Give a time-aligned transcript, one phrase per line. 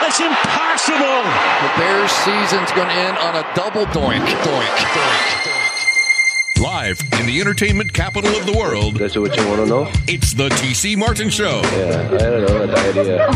[0.00, 1.22] That's impossible.
[1.62, 5.46] The Bears' season's going to end on a double doink, doink, doink.
[6.60, 9.90] Live in the entertainment capital of the world, That's what you want to know?
[10.06, 11.62] it's the TC Martin Show.
[11.72, 13.26] Yeah, I don't know, an idea.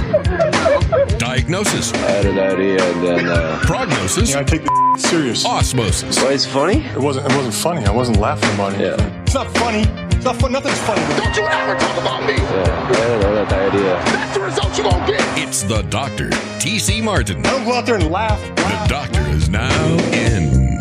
[1.18, 5.46] Diagnosis, I had an idea, and then, uh, prognosis, I take the serious.
[5.46, 6.23] osmosis.
[6.23, 6.84] why it's funny?
[6.84, 7.30] It wasn't.
[7.32, 7.86] It wasn't funny.
[7.86, 8.80] I wasn't laughing about it.
[8.80, 9.13] Yeah.
[9.34, 9.80] It's not funny.
[10.14, 10.52] It's not fun.
[10.52, 11.00] Nothing's funny.
[11.16, 12.34] Don't you ever talk about me.
[12.34, 13.94] Yeah, I don't know, that idea.
[14.04, 15.20] That's the result you're gonna get.
[15.36, 16.29] It's the Doctor,
[16.61, 17.44] TC Martin.
[17.44, 18.40] I don't go out there and laugh.
[18.54, 20.78] The Doctor is now in.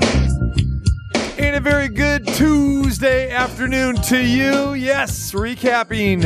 [1.39, 4.75] And a very good Tuesday afternoon to you.
[4.75, 6.23] Yes, recapping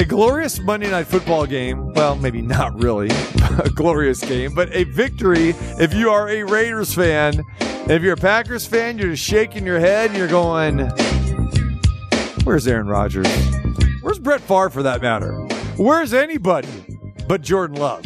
[0.00, 1.92] a glorious Monday night football game.
[1.92, 3.10] Well, maybe not really
[3.62, 7.44] a glorious game, but a victory if you are a Raiders fan.
[7.88, 10.90] If you're a Packers fan, you're just shaking your head and you're going,
[12.46, 13.26] Where's Aaron Rodgers?
[14.02, 15.32] Where's Brett Favre for that matter?
[15.78, 16.68] Where's anybody
[17.26, 18.04] but Jordan Love?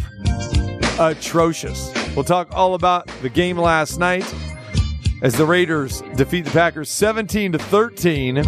[0.99, 1.93] Atrocious.
[2.17, 4.25] We'll talk all about the game last night
[5.21, 8.43] as the Raiders defeat the Packers 17 to 13.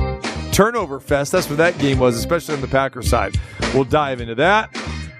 [0.50, 1.30] Turnover fest.
[1.30, 3.38] That's what that game was, especially on the Packers side.
[3.74, 4.74] We'll dive into that.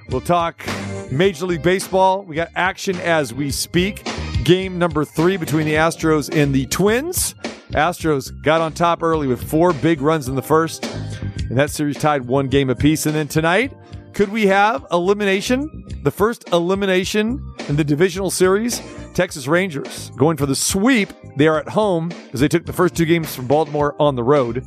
[0.09, 0.65] We'll talk
[1.11, 2.23] Major League Baseball.
[2.23, 4.09] We got action as we speak.
[4.43, 7.35] Game number three between the Astros and the Twins.
[7.73, 11.97] Astros got on top early with four big runs in the first, and that series
[11.97, 13.07] tied one game apiece.
[13.07, 13.73] And then tonight,
[14.13, 15.85] could we have elimination?
[16.03, 18.81] The first elimination in the divisional series.
[19.15, 21.13] Texas Rangers going for the sweep.
[21.37, 24.23] They are at home as they took the first two games from Baltimore on the
[24.23, 24.65] road.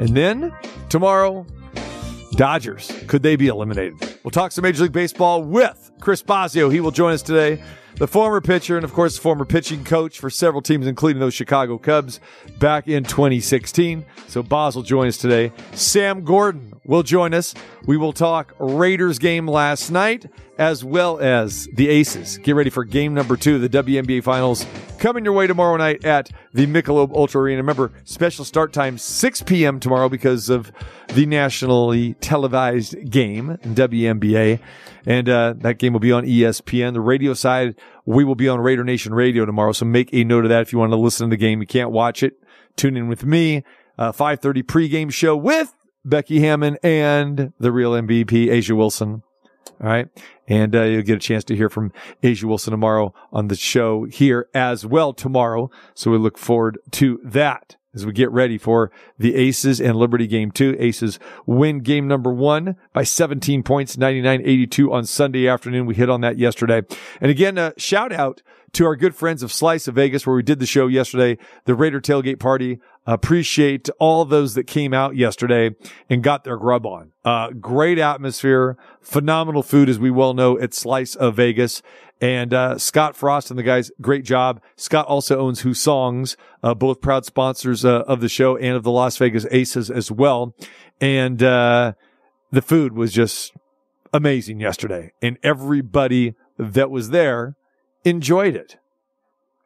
[0.00, 0.52] And then
[0.88, 1.46] tomorrow,
[2.36, 2.90] Dodgers.
[3.06, 3.94] Could they be eliminated?
[4.24, 6.72] We'll talk some Major League Baseball with Chris Bosio.
[6.72, 7.62] He will join us today.
[7.96, 11.78] The former pitcher and, of course, former pitching coach for several teams, including those Chicago
[11.78, 12.18] Cubs
[12.58, 14.04] back in 2016.
[14.26, 15.52] So Boz will join us today.
[15.72, 17.54] Sam Gordon will join us.
[17.86, 20.26] We will talk Raiders game last night
[20.58, 22.38] as well as the Aces.
[22.38, 24.66] Get ready for game number two of the WNBA Finals
[24.98, 27.58] coming your way tomorrow night at the Michelob Ultra Arena.
[27.58, 29.78] Remember, special start time 6 p.m.
[29.78, 30.72] tomorrow because of
[31.08, 34.60] the nationally televised game WNBA.
[35.06, 36.94] And uh, that game will be on ESPN.
[36.94, 37.76] The radio side,
[38.06, 39.72] we will be on Raider Nation Radio tomorrow.
[39.72, 41.60] So make a note of that if you want to listen to the game.
[41.60, 42.34] You can't watch it.
[42.76, 43.64] Tune in with me.
[43.98, 49.22] Uh, 5.30 pregame show with Becky Hammon and the real MVP, A'ja Wilson.
[49.80, 50.08] All right.
[50.46, 51.92] And uh, you'll get a chance to hear from
[52.22, 55.70] A'ja Wilson tomorrow on the show here as well tomorrow.
[55.94, 60.26] So we look forward to that as we get ready for the Aces and Liberty
[60.26, 60.76] game two.
[60.78, 65.86] Aces win game number one by 17 points, 99-82 on Sunday afternoon.
[65.86, 66.82] We hit on that yesterday.
[67.20, 68.42] And again, a shout out
[68.74, 71.74] to our good friends of Slice of Vegas, where we did the show yesterday, the
[71.74, 72.80] Raider tailgate party.
[73.06, 75.76] Appreciate all those that came out yesterday
[76.10, 77.12] and got their grub on.
[77.24, 81.82] Uh, great atmosphere, phenomenal food, as we well know at Slice of Vegas.
[82.20, 84.62] And uh, Scott Frost and the guys, great job.
[84.76, 88.90] Scott also owns Hussong's, uh, both proud sponsors uh, of the show and of the
[88.90, 90.54] Las Vegas Aces as well.
[91.00, 91.92] And uh,
[92.50, 93.52] the food was just
[94.12, 97.56] amazing yesterday, and everybody that was there
[98.04, 98.76] enjoyed it.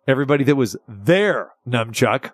[0.09, 2.31] Everybody that was there, Numchuck.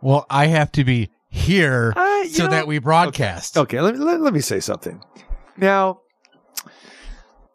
[0.00, 3.58] Well, I have to be here Uh, so know- that we broadcast.
[3.58, 5.02] Okay, let, let, let me say something.
[5.56, 6.00] Now,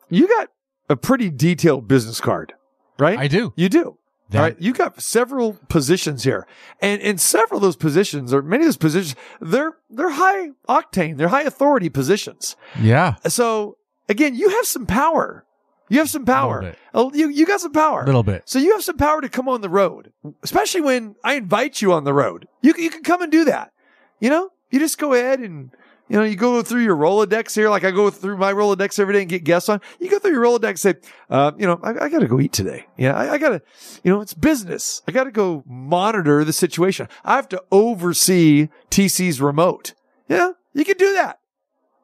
[0.10, 0.50] you got
[0.90, 2.54] a pretty detailed business card,
[3.00, 3.18] right?
[3.20, 3.54] I do.
[3.56, 3.98] You do.
[4.30, 4.60] That- All right.
[4.60, 6.46] You got several positions here.
[6.82, 11.18] And in several of those positions, or many of those positions, they're they're high octane,
[11.18, 12.56] they're high authority positions.
[12.82, 13.16] Yeah.
[13.28, 13.78] So
[14.10, 15.46] again, you have some power.
[15.90, 16.76] You have some power.
[17.14, 18.04] you you got some power.
[18.04, 18.44] A little bit.
[18.46, 20.12] So you have some power to come on the road,
[20.44, 22.50] especially when I invite you on the road.
[22.62, 23.72] You you can come and do that.
[24.20, 25.72] You know, you just go ahead and
[26.10, 29.14] you know you go through your Rolodex here, like I go through my Rolodex every
[29.14, 29.82] day and get guests on.
[30.00, 30.96] You go through your Rolodex, and say,
[31.30, 32.86] uh, you know, I, I got to go eat today.
[32.98, 33.62] Yeah, I, I got to,
[34.04, 35.02] you know, it's business.
[35.08, 37.08] I got to go monitor the situation.
[37.24, 39.94] I have to oversee TC's remote.
[40.30, 41.40] Yeah, you can do that.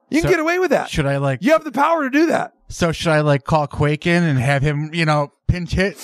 [0.09, 0.89] You can get away with that.
[0.89, 1.41] Should I like?
[1.41, 2.53] You have the power to do that.
[2.69, 5.97] So should I like call Quake in and have him, you know, pinch hit?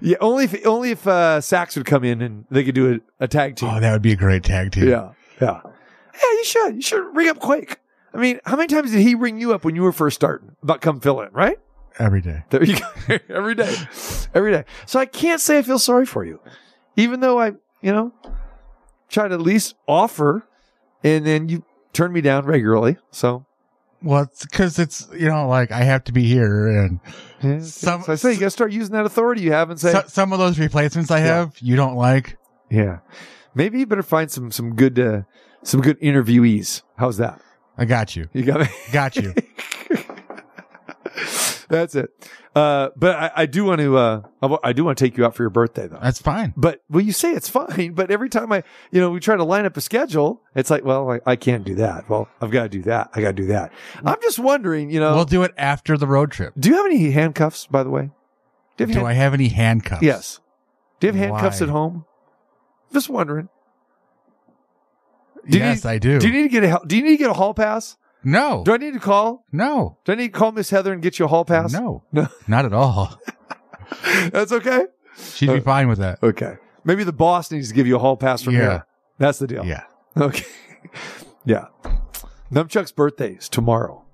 [0.00, 3.24] Yeah, only if only if uh, Sax would come in and they could do a,
[3.24, 3.68] a tag team.
[3.68, 4.88] Oh, that would be a great tag team.
[4.88, 5.60] Yeah, yeah,
[6.22, 6.32] yeah.
[6.38, 6.74] You should.
[6.76, 7.76] You should ring up Quake.
[8.12, 10.56] I mean, how many times did he ring you up when you were first starting
[10.62, 11.32] about come fill in?
[11.32, 11.58] Right
[11.98, 12.44] Every day.
[12.50, 12.86] there, you go.
[13.28, 13.74] every day,
[14.34, 14.64] every day.
[14.86, 16.40] So I can't say I feel sorry for you,
[16.96, 17.48] even though I,
[17.82, 18.12] you know,
[19.08, 20.46] try to at least offer,
[21.04, 22.96] and then you turn me down regularly.
[23.10, 23.44] So
[24.02, 27.00] Well, it's because it's you know like I have to be here, and
[27.42, 29.78] yeah, Some- so I say you got to start using that authority you have and
[29.78, 31.24] say, so, some of those replacements I Yeah.
[31.26, 32.36] have you don't like.
[32.70, 33.00] Yeah.
[33.54, 35.22] Maybe you better find some some good uh,
[35.62, 36.82] some good interviewees.
[36.96, 37.40] How's that?
[37.78, 38.28] I got you.
[38.32, 38.66] You got me.
[38.92, 39.34] Got you.
[41.68, 42.10] That's it.
[42.54, 43.96] Uh, but I, I do want to.
[43.96, 44.22] Uh,
[44.64, 46.00] I do want to take you out for your birthday, though.
[46.02, 46.52] That's fine.
[46.56, 47.92] But well, you say it's fine.
[47.94, 50.84] But every time I, you know, we try to line up a schedule, it's like,
[50.84, 52.08] well, I, I can't do that.
[52.08, 53.10] Well, I've got to do that.
[53.14, 53.72] I got to do that.
[54.04, 56.54] I'm just wondering, you know, We'll do it after the road trip.
[56.58, 58.10] do you have any handcuffs, by the way?
[58.76, 60.02] Do have Do hand- I have any handcuffs?
[60.02, 60.40] Yes.
[60.98, 61.66] Do you have handcuffs Why?
[61.68, 62.04] at home?
[62.92, 63.48] Just wondering.
[65.50, 66.18] Do yes, need- I do.
[66.18, 67.96] Do you need to get a Do you need to get a hall pass?
[68.22, 68.62] no.
[68.64, 69.44] Do I need to call?
[69.52, 69.98] no.
[70.04, 71.72] Do I need to call Miss Heather and get you a hall pass?
[71.72, 72.02] No.
[72.12, 72.28] No.
[72.48, 73.18] Not at all.
[74.32, 74.86] That's okay.
[75.16, 76.22] She'd Uh, be fine with that.
[76.22, 76.56] Okay.
[76.84, 78.60] Maybe the boss needs to give you a hall pass from Yeah.
[78.60, 78.86] here.
[79.18, 79.64] That's the deal.
[79.66, 79.82] Yeah.
[80.16, 80.46] Okay.
[81.44, 81.66] yeah.
[82.52, 84.04] Numchuck's birthday is tomorrow.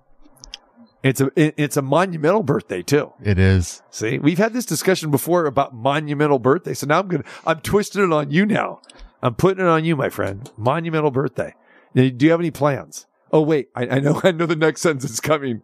[1.02, 3.12] It's a it- it's a monumental birthday too.
[3.22, 3.82] It is.
[3.90, 6.74] See, we've had this discussion before about monumental birthday.
[6.74, 8.80] So now I'm gonna I'm twisting it on you now.
[9.26, 10.48] I'm putting it on you, my friend.
[10.56, 11.52] Monumental birthday.
[11.96, 13.06] Do you have any plans?
[13.32, 15.62] Oh wait, I, I know I know the next sentence is coming.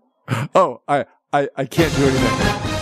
[0.52, 2.28] Oh, I I, I can't do anything.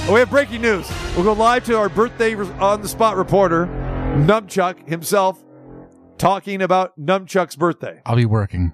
[0.08, 0.90] Oh, we have breaking news.
[1.14, 5.44] We'll go live to our birthday on the spot reporter, Numchuck himself,
[6.16, 8.00] talking about Numchuck's birthday.
[8.06, 8.72] I'll be working.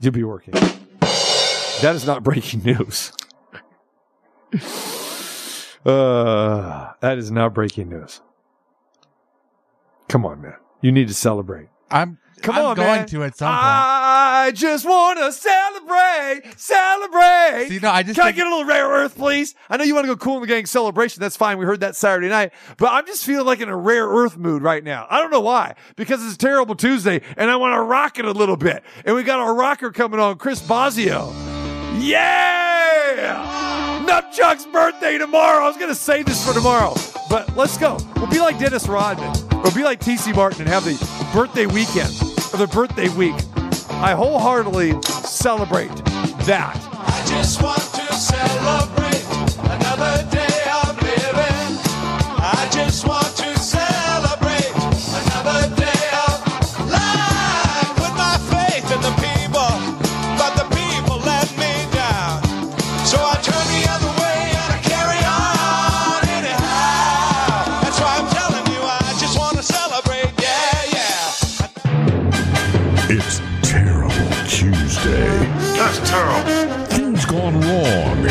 [0.00, 0.52] You'll be working.
[0.52, 3.10] That is not breaking news.
[5.84, 8.20] Uh, that is not breaking news.
[10.08, 10.54] Come on, man.
[10.84, 11.68] You need to celebrate.
[11.90, 13.06] I'm Come I'm on, going man.
[13.06, 13.58] to at some point.
[13.62, 17.68] I just want to celebrate, celebrate.
[17.70, 19.54] See, no, I just Can I think- get a little rare earth, please?
[19.70, 21.22] I know you want to go cool in the gang celebration.
[21.22, 21.56] That's fine.
[21.56, 24.60] We heard that Saturday night, but I'm just feeling like in a rare earth mood
[24.62, 25.06] right now.
[25.08, 28.26] I don't know why, because it's a terrible Tuesday, and I want to rock it
[28.26, 28.84] a little bit.
[29.06, 31.32] And we got our rocker coming on, Chris Bosio.
[31.98, 34.04] Yeah!
[34.06, 35.64] Numchuck's birthday tomorrow.
[35.64, 36.92] I was going to say this for tomorrow,
[37.28, 37.98] but let's go.
[38.16, 39.32] We'll be like Dennis Rodman.
[39.62, 40.96] We'll be like TC Martin and have the
[41.32, 42.10] birthday weekend
[42.52, 43.34] or the birthday week.
[43.90, 45.94] I wholeheartedly celebrate
[46.46, 46.76] that.
[46.92, 49.03] I just want to celebrate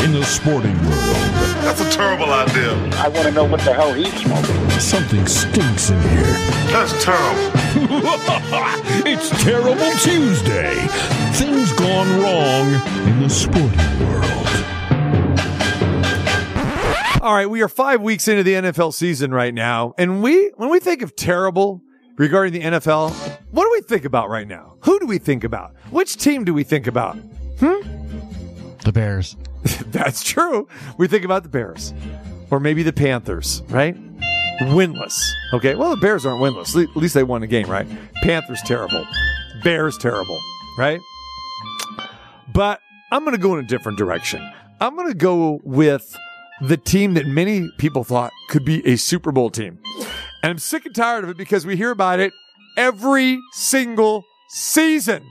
[0.04, 1.24] in the sporting world.
[1.64, 2.72] That's a terrible idea.
[2.96, 4.70] I want to know what the hell he's smoking.
[4.78, 6.22] Something stinks in here.
[6.68, 7.50] That's terrible.
[9.06, 10.74] it's Terrible Tuesday.
[11.32, 14.24] Things gone wrong in the sporting world.
[17.22, 20.68] All right, we are five weeks into the NFL season right now, and we when
[20.68, 21.80] we think of terrible
[22.16, 23.10] regarding the NFL,
[23.52, 24.76] what do we think about right now?
[24.80, 25.74] Who do we think about?
[25.90, 27.16] Which team do we think about?
[27.58, 27.80] Hmm?
[28.84, 29.36] The Bears.
[29.86, 30.68] That's true.
[30.98, 31.94] We think about the Bears,
[32.50, 33.96] or maybe the Panthers, right?
[34.60, 35.30] Winless.
[35.52, 35.74] Okay.
[35.74, 36.80] Well, the Bears aren't winless.
[36.80, 37.86] At least they won a game, right?
[38.22, 39.06] Panthers terrible.
[39.62, 40.40] Bears terrible,
[40.78, 41.00] right?
[42.52, 42.80] But
[43.10, 44.48] I'm going to go in a different direction.
[44.80, 46.16] I'm going to go with
[46.60, 49.78] the team that many people thought could be a Super Bowl team.
[50.42, 52.32] And I'm sick and tired of it because we hear about it
[52.76, 55.24] every single season.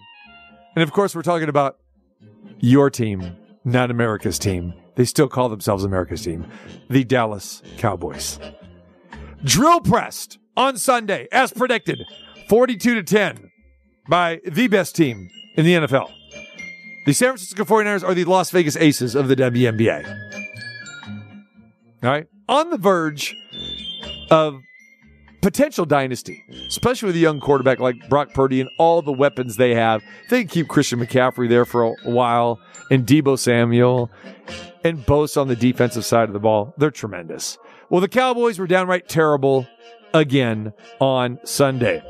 [0.76, 1.78] And of course, we're talking about
[2.60, 4.74] your team, not America's team.
[4.96, 6.46] They still call themselves America's team,
[6.90, 8.40] the Dallas Cowboys.
[9.44, 12.04] Drill pressed on Sunday, as predicted,
[12.48, 13.52] 42 to 10
[14.08, 16.12] by the best team in the NFL.
[17.06, 20.06] The San Francisco 49ers are the Las Vegas Aces of the WNBA.
[22.04, 22.28] All right.
[22.48, 23.36] On the verge
[24.30, 24.62] of
[25.42, 29.76] potential dynasty, especially with a young quarterback like Brock Purdy and all the weapons they
[29.76, 30.02] have.
[30.30, 32.60] They can keep Christian McCaffrey there for a while
[32.94, 34.12] and Deebo Samuel
[34.84, 36.76] and Bosa on the defensive side of the ball.
[36.78, 37.58] They're tremendous.
[37.90, 39.68] Well, the Cowboys were downright terrible
[40.14, 42.04] again on Sunday.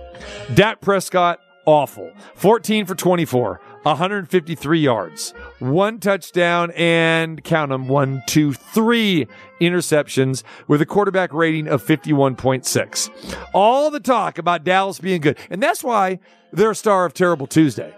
[0.53, 2.11] Dak Prescott, awful.
[2.35, 9.25] 14 for 24, 153 yards, one touchdown, and count them one, two, three
[9.61, 13.35] interceptions with a quarterback rating of 51.6.
[13.53, 15.37] All the talk about Dallas being good.
[15.49, 16.19] And that's why
[16.51, 17.95] they're a star of Terrible Tuesday.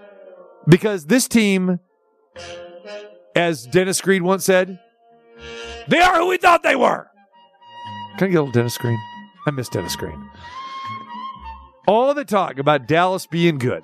[0.68, 1.80] Because this team,
[3.36, 4.80] as Dennis Green once said,
[5.88, 7.08] they are who we thought they were.
[8.18, 9.00] Can I get a little Dennis Green?
[9.46, 10.30] I miss Dennis Green.
[11.88, 13.84] All the talk about Dallas being good.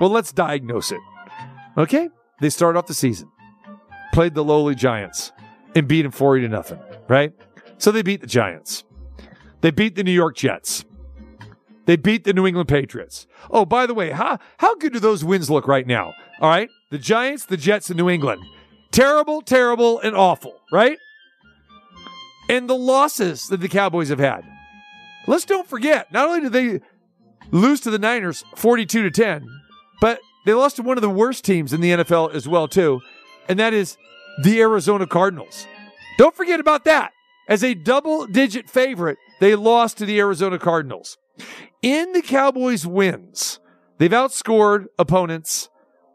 [0.00, 1.00] Well, let's diagnose it.
[1.78, 2.10] Okay?
[2.40, 3.30] They started off the season,
[4.12, 5.32] played the lowly Giants,
[5.74, 6.78] and beat them 40 to nothing,
[7.08, 7.32] right?
[7.78, 8.84] So they beat the Giants.
[9.60, 10.84] They beat the New York Jets.
[11.86, 13.26] They beat the New England Patriots.
[13.50, 16.14] Oh, by the way, how, how good do those wins look right now?
[16.40, 16.68] All right.
[16.90, 18.42] The Giants, the Jets, and New England.
[18.92, 20.98] Terrible, terrible, and awful, right?
[22.48, 24.44] And the losses that the Cowboys have had.
[25.26, 26.80] Let's don't forget, not only did they
[27.50, 29.46] lose to the Niners 42 to 10,
[30.00, 33.00] but they lost to one of the worst teams in the NFL as well, too,
[33.48, 33.96] and that is
[34.42, 35.66] the Arizona Cardinals.
[36.18, 37.12] Don't forget about that.
[37.48, 41.18] As a double digit favorite, they lost to the Arizona Cardinals.
[41.82, 43.58] In the Cowboys' wins,
[43.98, 45.68] they've outscored opponents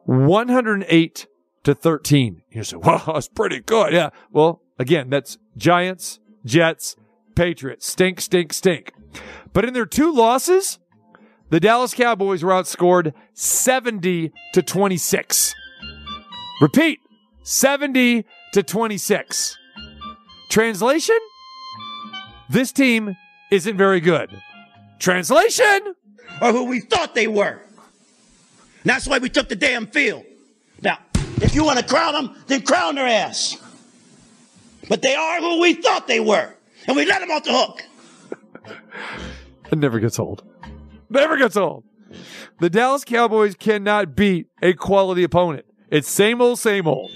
[0.05, 1.27] 108
[1.65, 2.41] to 13.
[2.51, 3.93] You say, wow, that's pretty good.
[3.93, 4.09] Yeah.
[4.31, 6.95] Well, again, that's Giants, Jets,
[7.35, 7.85] Patriots.
[7.85, 8.93] Stink, stink, stink.
[9.53, 10.79] But in their two losses,
[11.49, 15.53] the Dallas Cowboys were outscored 70 to 26.
[16.61, 16.99] Repeat
[17.43, 19.57] 70 to 26.
[20.49, 21.17] Translation?
[22.49, 23.15] This team
[23.51, 24.29] isn't very good.
[24.99, 25.95] Translation?
[26.41, 27.61] Or who we thought they were.
[28.81, 30.25] And that's why we took the damn field.
[30.81, 30.99] Now,
[31.55, 33.55] if you want to crown them, then crown their ass.
[34.89, 36.53] But they are who we thought they were.
[36.85, 37.83] And we let them off the hook.
[39.71, 40.43] It never gets old.
[41.09, 41.85] Never gets old.
[42.59, 45.65] The Dallas Cowboys cannot beat a quality opponent.
[45.89, 47.09] It's same old, same old.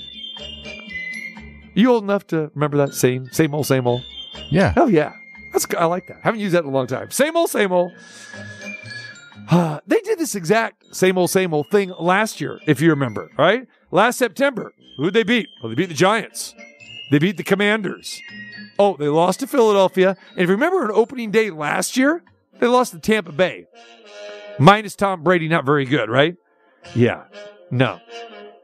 [1.76, 4.04] You old enough to remember that same, same old, same old?
[4.50, 4.74] Yeah.
[4.78, 5.14] Oh yeah,
[5.54, 6.22] that's I like that.
[6.24, 7.12] Haven't used that in a long time.
[7.12, 7.92] Same old, same old.
[9.48, 13.30] Uh, they did this exact same old, same old thing last year, if you remember.
[13.38, 15.48] All right, last September, who'd they beat?
[15.62, 16.56] Well, they beat the Giants.
[17.12, 18.22] They beat the Commanders.
[18.78, 20.16] Oh, they lost to Philadelphia.
[20.32, 22.24] And if you remember on opening day last year,
[22.60, 23.66] they lost to Tampa Bay.
[24.60, 26.36] Minus Tom Brady, not very good, right?
[26.96, 27.24] Yeah.
[27.72, 28.00] No.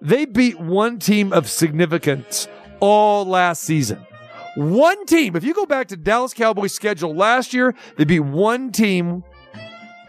[0.02, 2.48] They beat one team of significance
[2.80, 4.06] all last season.
[4.56, 5.36] One team.
[5.36, 9.24] If you go back to Dallas Cowboys schedule last year, they beat one team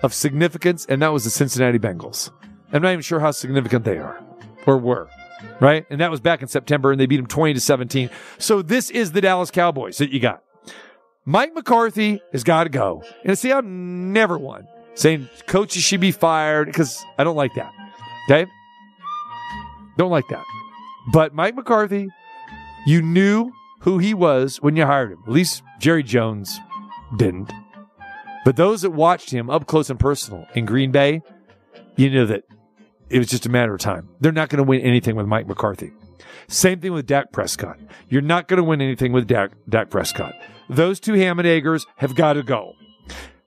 [0.02, 2.30] of significance, and that was the Cincinnati Bengals.
[2.73, 4.25] I'm not even sure how significant they are
[4.66, 5.08] or were.
[5.61, 5.87] Right?
[5.90, 8.11] And that was back in September, and they beat them 20 to 17.
[8.38, 10.42] So this is the Dallas Cowboys that you got.
[11.25, 13.02] Mike McCarthy has got to go.
[13.25, 17.73] And see, I'm never one saying coaches should be fired because I don't like that.
[18.28, 18.50] Okay?
[19.99, 20.44] Don't like that.
[21.12, 22.08] But Mike McCarthy,
[22.87, 25.23] you knew who he was when you hired him.
[25.26, 26.58] At least Jerry Jones
[27.16, 27.52] didn't.
[28.44, 31.23] But those that watched him up close and personal in Green Bay,
[31.96, 32.44] you knew that
[33.10, 34.08] it was just a matter of time.
[34.20, 35.92] They're not going to win anything with Mike McCarthy.
[36.48, 37.78] Same thing with Dak Prescott.
[38.08, 40.34] You're not going to win anything with Dak, Dak Prescott.
[40.68, 42.75] Those two ham and eggers have got to go.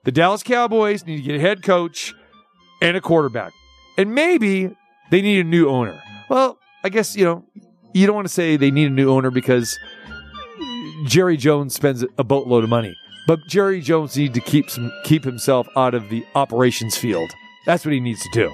[0.04, 2.14] The Dallas Cowboys need to get a head coach
[2.80, 3.52] and a quarterback.
[3.98, 4.74] And maybe
[5.10, 6.00] they need a new owner.
[6.28, 7.44] Well, I guess, you know,
[7.92, 9.78] you don't want to say they need a new owner because
[11.06, 12.96] Jerry Jones spends a boatload of money.
[13.26, 17.30] But Jerry Jones needs to keep some, keep himself out of the operations field.
[17.66, 18.52] That's what he needs to do.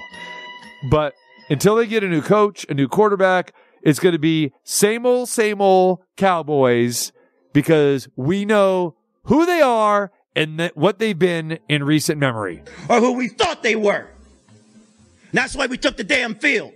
[0.89, 1.13] But
[1.49, 5.29] until they get a new coach, a new quarterback, it's going to be same old,
[5.29, 7.11] same old Cowboys
[7.53, 12.63] because we know who they are and that what they've been in recent memory.
[12.89, 14.07] Or who we thought they were.
[14.49, 16.73] And that's why we took the damn field.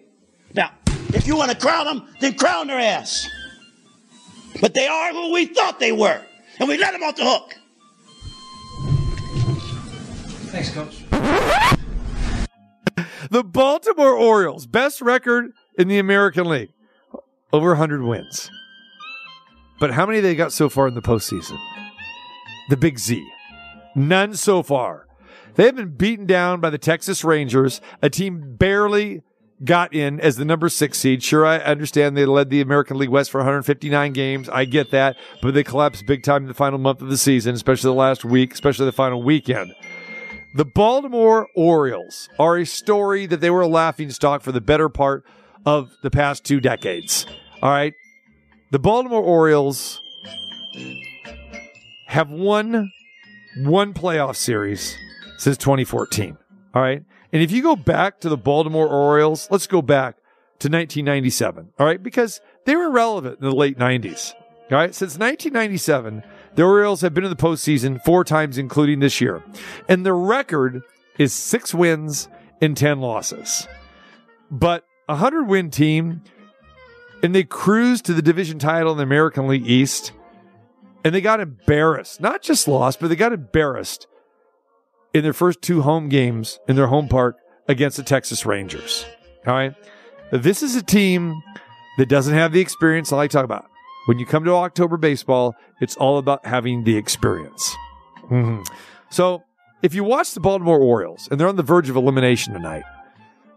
[0.54, 0.72] Now,
[1.14, 3.28] if you want to crown them, then crown their ass.
[4.60, 6.22] But they are who we thought they were.
[6.60, 7.56] And we let them off the hook.
[10.52, 11.78] Thanks, coach.
[13.32, 16.74] The Baltimore Orioles, best record in the American League,
[17.54, 18.52] over 100 wins.
[19.80, 21.58] But how many they got so far in the postseason?
[22.70, 23.26] The Big Z.
[23.96, 25.08] None so far.
[25.56, 29.22] They have been beaten down by the Texas Rangers, a team barely
[29.64, 31.24] got in as the number six seed.
[31.24, 34.50] Sure, I understand they led the American League West for 159 games.
[34.50, 37.56] I get that, but they collapsed big time in the final month of the season,
[37.56, 39.74] especially the last week, especially the final weekend.
[40.54, 44.90] The Baltimore Orioles are a story that they were a laughing stock for the better
[44.90, 45.24] part
[45.66, 47.26] of the past two decades.
[47.62, 47.94] All right.
[48.72, 50.02] The Baltimore Orioles
[52.08, 52.92] have won
[53.60, 54.98] one playoff series
[55.38, 56.38] since 2014.
[56.76, 57.04] All right.
[57.32, 60.18] And if you go back to the Baltimore Orioles, let's go back
[60.60, 61.70] to 1997.
[61.80, 62.04] All right.
[62.04, 64.34] Because they were relevant in the late 90s.
[64.70, 64.94] All right.
[64.94, 66.24] Since 1997,
[66.56, 69.44] the Orioles have been in the postseason four times, including this year.
[69.88, 70.84] And their record
[71.18, 72.28] is six wins
[72.62, 73.68] and 10 losses.
[74.50, 76.22] But a 100 win team,
[77.24, 80.12] and they cruised to the division title in the American League East,
[81.04, 82.20] and they got embarrassed.
[82.20, 84.08] Not just lost, but they got embarrassed
[85.14, 89.06] in their first two home games in their home park against the Texas Rangers.
[89.48, 89.74] All right.
[90.32, 91.42] This is a team
[91.98, 93.71] that doesn't have the experience I like to talk about.
[94.08, 97.76] When you come to October baseball, it's all about having the experience.
[98.30, 98.66] Mhm.
[99.10, 99.44] So
[99.84, 102.84] if you watch the Baltimore Orioles and they're on the verge of elimination tonight,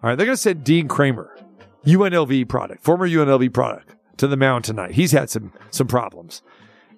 [0.03, 1.31] all right, they're going to send Dean Kremer,
[1.87, 4.93] UNLV product, former UNLV product, to the mound tonight.
[4.93, 6.43] He's had some some problems,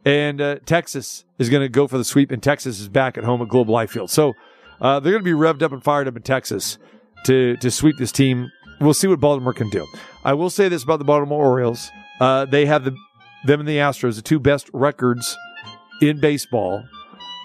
[0.05, 3.25] and uh, Texas is going to go for the sweep, and Texas is back at
[3.25, 4.11] home at Globe Life Field.
[4.11, 4.35] So
[4.81, 6.79] uh, they're going to be revved up and fired up in Texas
[7.25, 8.51] to to sweep this team.
[8.81, 9.87] We'll see what Baltimore can do.
[10.25, 12.95] I will say this about the Baltimore Orioles: uh, they have the
[13.47, 15.37] them and the Astros, the two best records
[16.03, 16.85] in baseball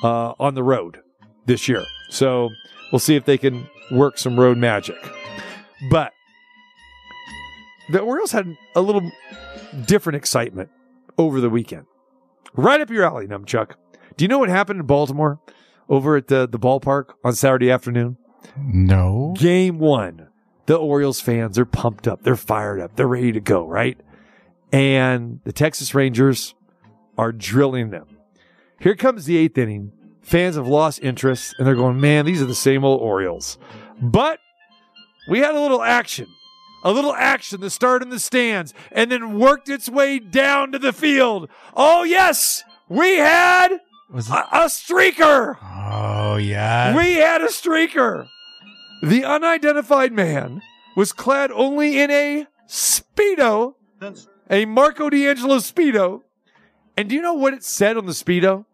[0.03, 0.99] uh, on the road
[1.45, 1.83] this year.
[2.09, 2.49] So
[2.91, 4.97] we'll see if they can work some road magic.
[5.89, 6.13] But
[7.89, 9.11] the Orioles had a little
[9.85, 10.69] different excitement
[11.17, 11.85] over the weekend.
[12.53, 13.73] Right up your alley, Numchuck.
[14.17, 15.39] Do you know what happened in Baltimore
[15.89, 18.17] over at the, the ballpark on Saturday afternoon?
[18.57, 19.33] No.
[19.37, 20.27] Game one.
[20.65, 22.23] The Orioles fans are pumped up.
[22.23, 22.95] They're fired up.
[22.95, 23.99] They're ready to go, right?
[24.71, 26.55] And the Texas Rangers
[27.17, 28.17] are drilling them.
[28.79, 29.91] Here comes the eighth inning.
[30.21, 33.57] Fans have lost interest and they're going, man, these are the same old Orioles.
[34.01, 34.39] But
[35.29, 36.27] we had a little action.
[36.83, 40.79] A little action that started in the stands and then worked its way down to
[40.79, 41.47] the field.
[41.75, 43.77] Oh, yes, we had
[44.11, 45.57] Was a, a streaker.
[45.61, 46.95] Oh yeah.
[46.95, 48.27] We had a streaker.
[49.03, 50.61] The unidentified man
[50.95, 53.75] was clad only in a Speedo,
[54.51, 56.21] a Marco D'Angelo Speedo.
[56.95, 58.65] And do you know what it said on the Speedo?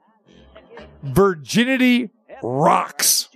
[1.04, 2.10] Virginity
[2.44, 3.30] rocks.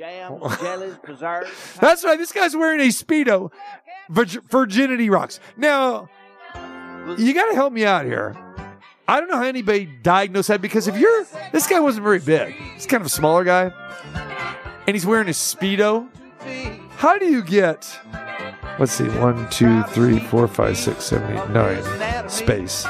[1.80, 2.18] That's right.
[2.18, 3.52] This guy's wearing a Speedo.
[4.10, 5.40] Virg- virginity rocks.
[5.56, 6.10] Now,
[7.18, 8.36] you got to help me out here.
[9.08, 12.54] I don't know how anybody diagnosed that because if you're, this guy wasn't very big.
[12.76, 13.72] He's kind of a smaller guy.
[14.88, 16.10] And he's wearing a Speedo.
[16.98, 17.88] How do you get,
[18.82, 22.82] let's see, one, two, three, four, five, six, seven, eight, nine, space,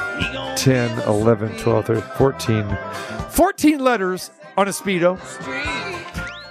[0.56, 2.78] 10, 11, 12, 13, 14,
[3.28, 5.20] 14 letters on a Speedo,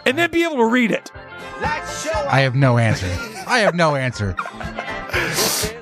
[0.06, 1.12] and then be able to read it?
[1.60, 3.08] I have no answer.
[3.48, 4.36] I have no answer.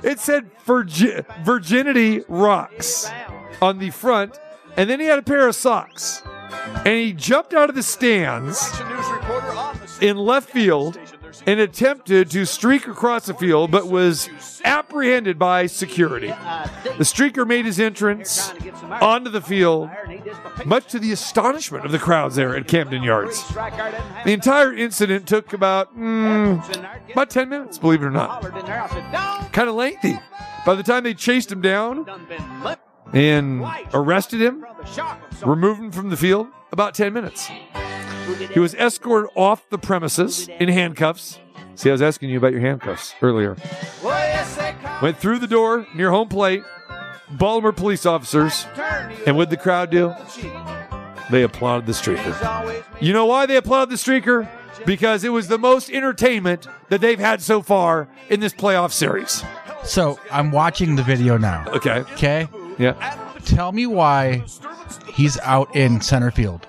[0.02, 3.10] It said virgi- virginity rocks
[3.60, 4.40] on the front,
[4.78, 6.22] and then he had a pair of socks.
[6.76, 8.72] And he jumped out of the stands
[10.00, 10.98] in left field
[11.46, 14.28] and attempted to streak across the field, but was
[14.64, 16.28] apprehended by security.
[16.28, 18.52] The streaker made his entrance
[19.00, 19.90] onto the field,
[20.64, 23.46] much to the astonishment of the crowds there at Camden Yards.
[23.48, 28.42] The entire incident took about mm, about ten minutes, believe it or not.
[29.52, 30.18] Kind of lengthy.
[30.66, 32.06] By the time they chased him down
[33.12, 33.64] and
[33.94, 34.64] arrested him,
[35.44, 37.50] removed him from the field, about ten minutes.
[38.52, 41.38] He was escorted off the premises in handcuffs.
[41.74, 43.56] See, I was asking you about your handcuffs earlier.
[45.02, 46.62] Went through the door near home plate.
[47.30, 48.66] Baltimore police officers.
[49.26, 50.14] And what did the crowd do?
[51.30, 52.84] They applauded the streaker.
[53.00, 54.48] You know why they applauded the streaker?
[54.84, 59.44] Because it was the most entertainment that they've had so far in this playoff series.
[59.84, 61.66] So I'm watching the video now.
[61.68, 62.00] Okay.
[62.12, 62.48] Okay.
[62.78, 63.16] Yeah.
[63.44, 64.44] Tell me why
[65.14, 66.66] he's out in center field,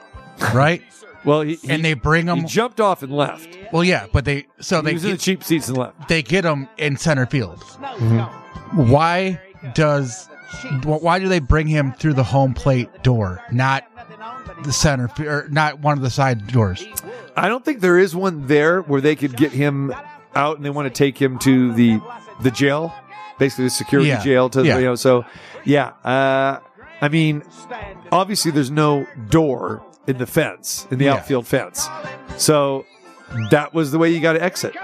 [0.53, 0.81] right?
[1.23, 2.39] Well, he, and they bring him.
[2.39, 3.57] He jumped off and left.
[3.71, 6.07] Well, yeah, but they so He they was in the get, cheap seats and left.
[6.07, 7.61] they get him in center field.
[8.73, 9.39] Why
[9.73, 10.27] does
[10.83, 13.83] why do they bring him through the home plate door, not
[14.63, 16.85] the center or not one of the side doors?
[17.35, 19.93] I don't think there is one there where they could get him
[20.35, 21.99] out and they want to take him to the
[22.41, 22.93] the jail,
[23.39, 24.23] basically the security Yeah.
[24.23, 24.49] jail.
[24.49, 24.77] To Yeah.
[24.79, 25.25] you know, so
[25.65, 25.91] yeah.
[26.03, 26.59] Uh,
[27.01, 27.43] I mean,
[28.11, 31.13] obviously there's no door in the fence in the Yeah.
[31.15, 31.87] outfield fence,
[32.37, 32.85] so
[33.49, 34.75] that was the way you got to exit.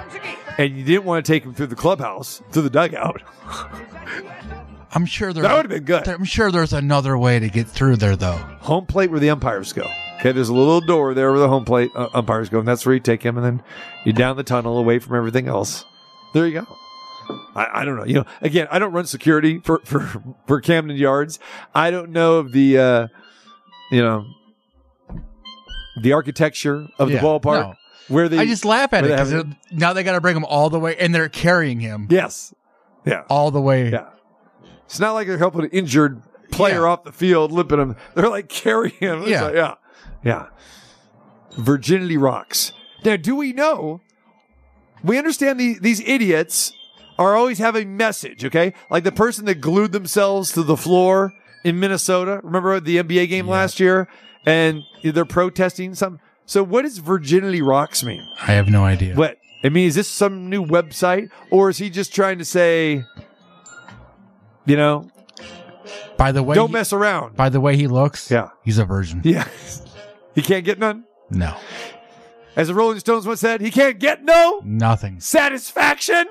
[0.58, 3.21] And you didn't want to take him through the clubhouse, through the dugout.
[4.93, 6.08] I'm sure there That would have been good.
[6.08, 8.38] I'm sure there's another way to get through there though.
[8.62, 9.88] Home plate where the umpires go.
[10.19, 12.86] Okay, there's a little door there where the home plate uh, umpires go, and that's
[12.86, 13.63] where you take him, and then
[14.06, 15.86] you down the tunnel away from everything else.
[16.34, 16.67] There you go.
[17.56, 18.06] I, I don't know.
[18.06, 21.38] You know, again, I don't run security for for for Camden Yards.
[21.75, 23.08] I don't know of the uh,
[23.91, 24.25] you know
[26.01, 27.73] the architecture of Yeah, the ballpark no.
[28.07, 28.38] where they.
[28.39, 30.95] I just laugh at it because now they got to bring him all the way,
[30.97, 32.53] and they're carrying him yes,
[33.05, 33.89] yeah, all the way.
[33.91, 34.10] yeah.
[34.86, 36.88] It's not like they're helping an injured player Yeah.
[36.89, 37.95] off the field, limping him.
[38.15, 39.21] They're like carrying him.
[39.23, 39.41] It's Yeah.
[39.43, 39.73] like, yeah,
[40.23, 40.45] yeah.
[41.57, 42.71] Virginity rocks.
[43.03, 44.01] Now, do we know?
[45.03, 46.71] We understand the, these idiots
[47.19, 48.73] are always having message, okay?
[48.89, 51.33] Like the person that glued themselves to the floor
[51.63, 52.39] in Minnesota.
[52.43, 54.07] Remember the NBA game last year?
[54.45, 56.21] And they're protesting something.
[56.45, 58.26] So, what does virginity rocks mean?
[58.41, 59.15] I have no idea.
[59.15, 59.38] What?
[59.63, 61.30] I mean, is this some new website?
[61.52, 63.04] Or is he just trying to say,
[64.65, 65.10] you know,
[66.15, 67.36] By the way, don't he- mess around?
[67.36, 68.50] by the way he looks, Yeah.
[68.63, 69.21] he's a virgin.
[69.23, 69.47] Yeah.
[70.36, 71.04] he can't get none?
[71.30, 71.58] No.
[72.56, 75.19] As the Rolling Stones once said, he can't get no Nothing.
[75.19, 76.26] satisfaction.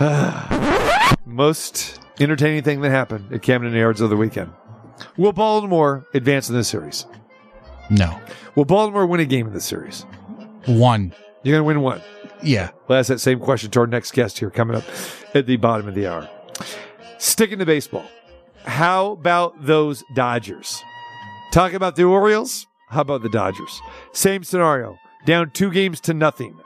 [1.26, 4.52] Most entertaining thing that happened at Camden Yards over the weekend.
[5.16, 7.06] Will Baltimore advance in this series?
[7.90, 8.20] No.
[8.54, 10.02] Will Baltimore win a game in this series?
[10.66, 11.14] One.
[11.42, 12.00] You're going to win one.
[12.42, 12.70] Yeah.
[12.88, 14.84] We'll ask that same question to our next guest here coming up
[15.34, 16.28] at the bottom of the hour.
[17.18, 18.04] Sticking to baseball.
[18.64, 20.82] How about those Dodgers?
[21.52, 22.66] Talk about the Orioles.
[22.88, 23.80] How about the Dodgers?
[24.12, 24.98] Same scenario.
[25.26, 26.58] Down two games to nothing.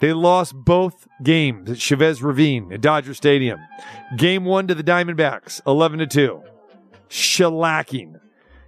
[0.00, 3.60] They lost both games at Chavez Ravine at Dodger Stadium.
[4.16, 6.42] Game one to the Diamondbacks, 11 to 2.
[7.08, 8.20] Shellacking.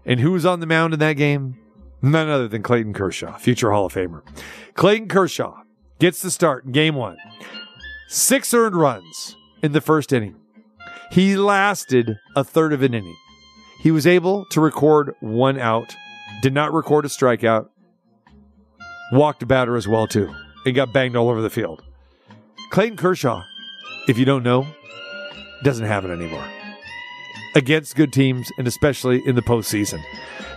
[0.05, 1.59] And who was on the mound in that game?
[2.01, 4.23] None other than Clayton Kershaw, future Hall of Famer.
[4.75, 5.63] Clayton Kershaw
[5.99, 7.17] gets the start in game one.
[8.09, 10.37] Six earned runs in the first inning.
[11.11, 13.17] He lasted a third of an inning.
[13.81, 15.97] He was able to record one out,
[16.43, 17.69] did not record a strikeout,
[19.13, 21.83] walked a batter as well too, and got banged all over the field.
[22.71, 23.45] Clayton Kershaw,
[24.07, 24.67] if you don't know,
[25.65, 26.49] doesn't have it anymore
[27.59, 30.01] against good teams and especially in the postseason.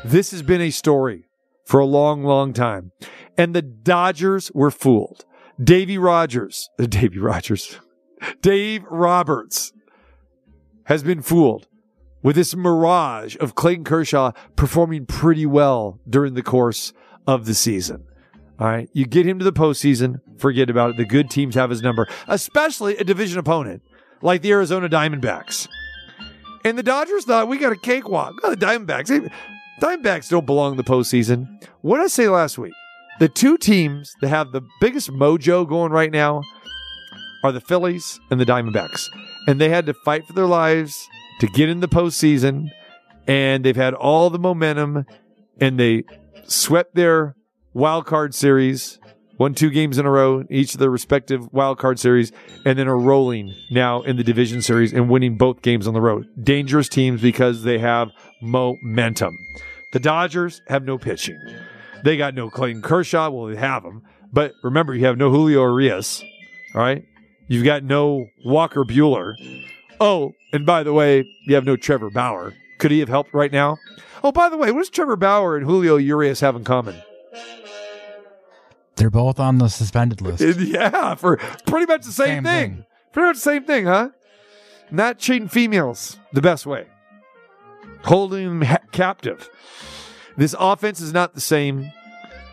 [0.05, 1.25] This has been a story
[1.65, 2.91] for a long, long time.
[3.37, 5.25] And the Dodgers were fooled.
[5.61, 7.79] Davy Rogers, uh, Davy Rogers,
[8.41, 9.73] Dave Roberts
[10.85, 11.67] has been fooled
[12.21, 16.93] with this mirage of Clayton Kershaw performing pretty well during the course
[17.25, 18.05] of the season.
[18.59, 18.87] All right.
[18.93, 20.97] You get him to the postseason, forget about it.
[20.97, 23.81] The good teams have his number, especially a division opponent
[24.21, 25.67] like the Arizona Diamondbacks.
[26.63, 28.35] And the Dodgers thought we got a cakewalk.
[28.43, 29.31] Oh, the Diamondbacks.
[29.81, 31.63] Diamondbacks don't belong in the postseason.
[31.81, 32.73] What did I say last week?
[33.19, 36.41] The two teams that have the biggest mojo going right now
[37.43, 39.07] are the Phillies and the Diamondbacks.
[39.47, 41.07] And they had to fight for their lives
[41.39, 42.69] to get in the postseason.
[43.27, 45.05] And they've had all the momentum
[45.59, 46.03] and they
[46.45, 47.35] swept their
[47.73, 48.99] wild card series,
[49.41, 52.31] won two games in a row, each of their respective wild card series,
[52.63, 55.99] and then are rolling now in the division series and winning both games on the
[55.99, 56.27] road.
[56.43, 59.35] Dangerous teams because they have momentum.
[59.93, 61.39] The Dodgers have no pitching.
[62.03, 63.31] They got no Clayton Kershaw.
[63.31, 64.03] Well, they have him.
[64.31, 66.23] But remember, you have no Julio Urias.
[66.75, 67.03] All right.
[67.47, 69.33] You've got no Walker Buehler.
[69.99, 72.53] Oh, and by the way, you have no Trevor Bauer.
[72.77, 73.79] Could he have helped right now?
[74.23, 77.01] Oh, by the way, what does Trevor Bauer and Julio Urias have in common?
[79.01, 80.59] They're both on the suspended list.
[80.59, 82.75] Yeah, for pretty much the same, Same thing.
[82.75, 82.85] thing.
[83.11, 84.09] Pretty much the same thing, huh?
[84.91, 86.85] Not treating females the best way,
[88.03, 89.49] holding them ha- captive.
[90.37, 91.91] This offense is not the same.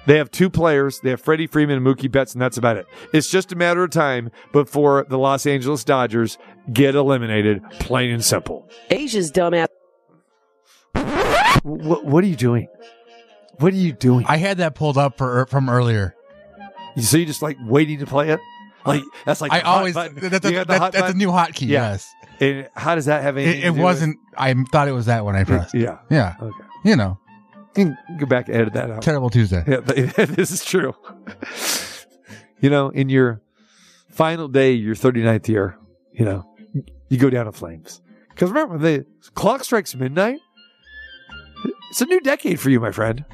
[0.06, 1.00] They have two players.
[1.00, 2.86] They have Freddie Freeman and Mookie Betts, and that's about it.
[3.12, 6.38] It's just a matter of time before the Los Angeles Dodgers
[6.72, 8.70] get eliminated, plain and simple.
[8.88, 9.66] Asia's dumbass.
[11.62, 12.68] What, what are you doing?
[13.58, 14.24] What are you doing?
[14.26, 16.14] I had that pulled up for er, from earlier.
[16.98, 18.40] You so you just like waiting to play it?
[18.86, 20.16] Like that's like I always button.
[20.28, 21.68] that's, You a, got the hot that's a new hotkey.
[21.68, 21.90] Yeah.
[21.92, 23.60] Yes, And how does that have anything?
[23.62, 24.18] it, it wasn't.
[24.36, 25.74] I thought it was that when I pressed.
[25.74, 25.98] Yeah.
[26.10, 26.34] yeah.
[26.40, 26.64] Okay.
[26.84, 27.18] You know,
[27.76, 29.02] You go back and edit that out.
[29.02, 29.64] terrible Tuesday.
[29.66, 30.94] Yeah, this is true.
[32.60, 33.42] you know, in your
[34.10, 35.76] final day, your 39th year,
[36.12, 36.44] you know,
[37.08, 38.00] you go down in flames.
[38.30, 40.38] Because remember, when the clock strikes midnight.
[41.90, 43.24] It's a new decade for you, my friend.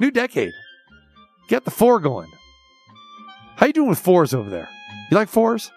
[0.00, 0.52] New decade.
[1.48, 2.28] Get the four going.
[3.56, 4.68] How you doing with fours over there?
[5.10, 5.72] You like fours?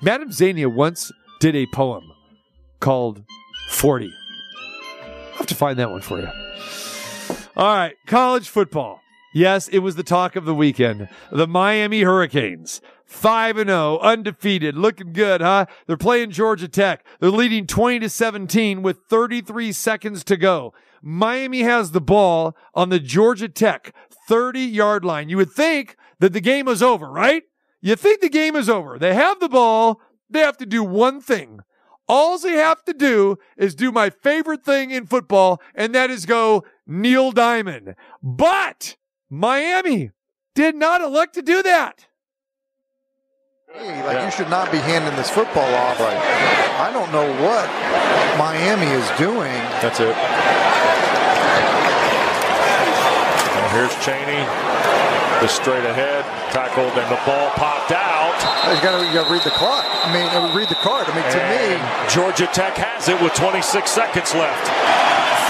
[0.00, 2.12] Madame Zania once did a poem
[2.80, 3.24] called
[3.70, 4.12] 40.
[5.02, 6.28] I'll have to find that one for you.
[7.56, 9.00] All right, college football.
[9.34, 11.08] Yes, it was the talk of the weekend.
[11.32, 12.80] The Miami Hurricanes.
[13.06, 15.66] 5 and 0, undefeated, looking good, huh?
[15.86, 17.06] They're playing Georgia Tech.
[17.20, 20.74] They're leading 20 to 17 with 33 seconds to go.
[21.00, 23.94] Miami has the ball on the Georgia Tech
[24.28, 25.28] 30 yard line.
[25.28, 27.44] You would think that the game is over, right?
[27.80, 28.98] You think the game is over.
[28.98, 30.00] They have the ball.
[30.28, 31.60] They have to do one thing.
[32.08, 36.26] All they have to do is do my favorite thing in football, and that is
[36.26, 37.94] go Neil Diamond.
[38.22, 38.96] But
[39.28, 40.12] Miami
[40.54, 42.05] did not elect to do that.
[43.74, 45.98] Like you should not be handing this football off.
[45.98, 46.14] Right.
[46.78, 47.66] I don't know what
[48.38, 49.50] Miami is doing.
[49.82, 50.14] That's it.
[53.58, 54.46] And here's Chaney,
[55.42, 56.22] the straight ahead
[56.54, 58.38] tackled, and the ball popped out.
[58.70, 59.82] You got to to read the clock.
[59.82, 61.10] I mean, uh, read the card.
[61.10, 61.76] I mean, to me,
[62.06, 64.66] Georgia Tech has it with 26 seconds left.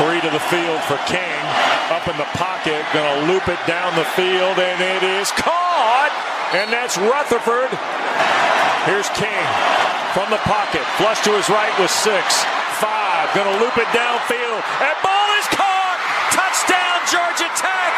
[0.01, 1.45] Three to the field for King.
[1.93, 6.26] Up in the pocket, gonna loop it down the field, and it is caught.
[6.55, 7.71] And that's Rutherford.
[8.87, 9.47] Here's King
[10.15, 12.45] from the pocket, flush to his right with six,
[12.79, 14.63] five, gonna loop it downfield.
[14.79, 15.99] That ball is caught.
[16.31, 17.95] Touchdown Georgia Tech.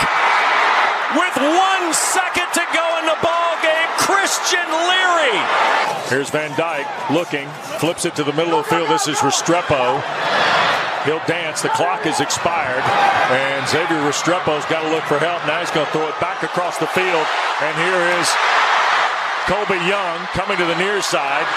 [1.14, 3.88] with one second to go in the ball game.
[3.96, 5.36] Christian Leary.
[6.08, 8.88] Here's Van Dyke looking, flips it to the middle of the field.
[8.88, 10.02] This is Restrepo.
[11.08, 11.64] He'll dance.
[11.64, 12.84] The clock is expired.
[13.32, 15.40] And Xavier Restrepo's got to look for help.
[15.48, 17.24] Now he's going to throw it back across the field.
[17.64, 18.28] And here is
[19.48, 21.48] Colby Young coming to the near side.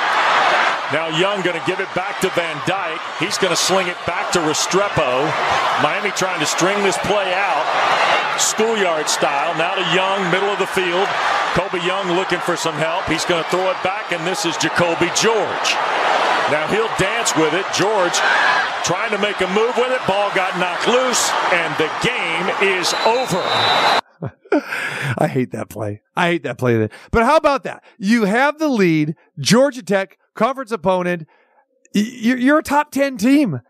[0.96, 3.04] Now Young going to give it back to Van Dyke.
[3.20, 5.28] He's going to sling it back to Restrepo.
[5.84, 7.68] Miami trying to string this play out,
[8.40, 9.52] schoolyard style.
[9.60, 11.12] Now to Young, middle of the field.
[11.60, 13.04] Colby Young looking for some help.
[13.12, 15.76] He's going to throw it back, and this is Jacoby George.
[16.52, 17.68] Now he'll dance with it.
[17.76, 18.20] George
[18.84, 20.06] trying to make a move with it.
[20.08, 23.42] Ball got knocked loose, and the game is over.
[25.18, 26.02] I hate that play.
[26.16, 26.90] I hate that play.
[27.12, 27.84] But how about that?
[27.98, 31.28] You have the lead, Georgia Tech, conference opponent.
[31.94, 33.62] You're, a top 10 team.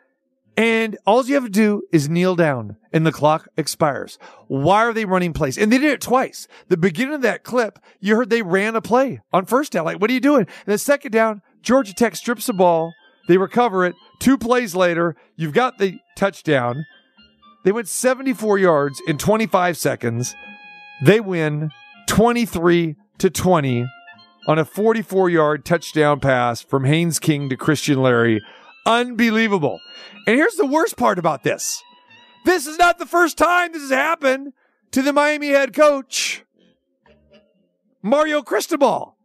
[0.58, 4.20] And all you have to do is kneel down and the clock expires.
[4.48, 5.58] Why are they running plays?
[5.58, 6.48] And they did it twice.
[6.68, 9.86] The beginning of that clip, you heard they ran a play on first down.
[9.86, 10.42] Like, what are you doing?
[10.42, 12.94] And the second down, Georgia Tech strips the ball.
[13.28, 13.96] They recover it.
[14.20, 16.86] Two plays later, you've got the touchdown.
[17.64, 20.36] They went 74 yards in 25 seconds.
[21.04, 21.72] They win
[22.08, 23.86] 23 to 20
[24.48, 28.42] on a 44 yard touchdown pass from Haynes King to Christian Leary.
[28.86, 29.80] Unbelievable.
[30.28, 31.84] And here's the worst part about this
[32.46, 34.54] this is not the first time this has happened
[34.92, 36.44] to the Miami head coach,
[38.02, 39.16] Mario Cristobal.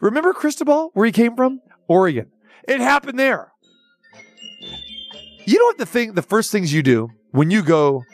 [0.00, 1.60] Remember Cristobal, where he came from?
[1.88, 2.30] Oregon.
[2.68, 3.52] It happened there.
[5.46, 8.04] You know what the thing, the first things you do when you go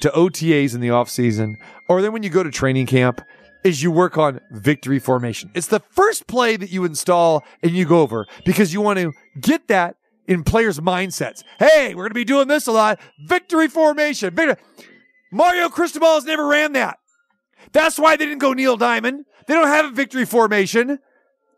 [0.00, 1.58] to OTAs in the off season,
[1.88, 3.20] or then when you go to training camp,
[3.64, 5.50] is you work on victory formation.
[5.54, 9.12] It's the first play that you install and you go over because you want to
[9.40, 9.96] get that
[10.28, 11.42] in players' mindsets.
[11.58, 13.00] Hey, we're going to be doing this a lot.
[13.26, 14.32] Victory formation.
[14.34, 14.62] Victory.
[15.32, 16.98] Mario Cristobal has never ran that.
[17.72, 19.24] That's why they didn't go Neil Diamond.
[19.46, 21.00] They don't have a victory formation.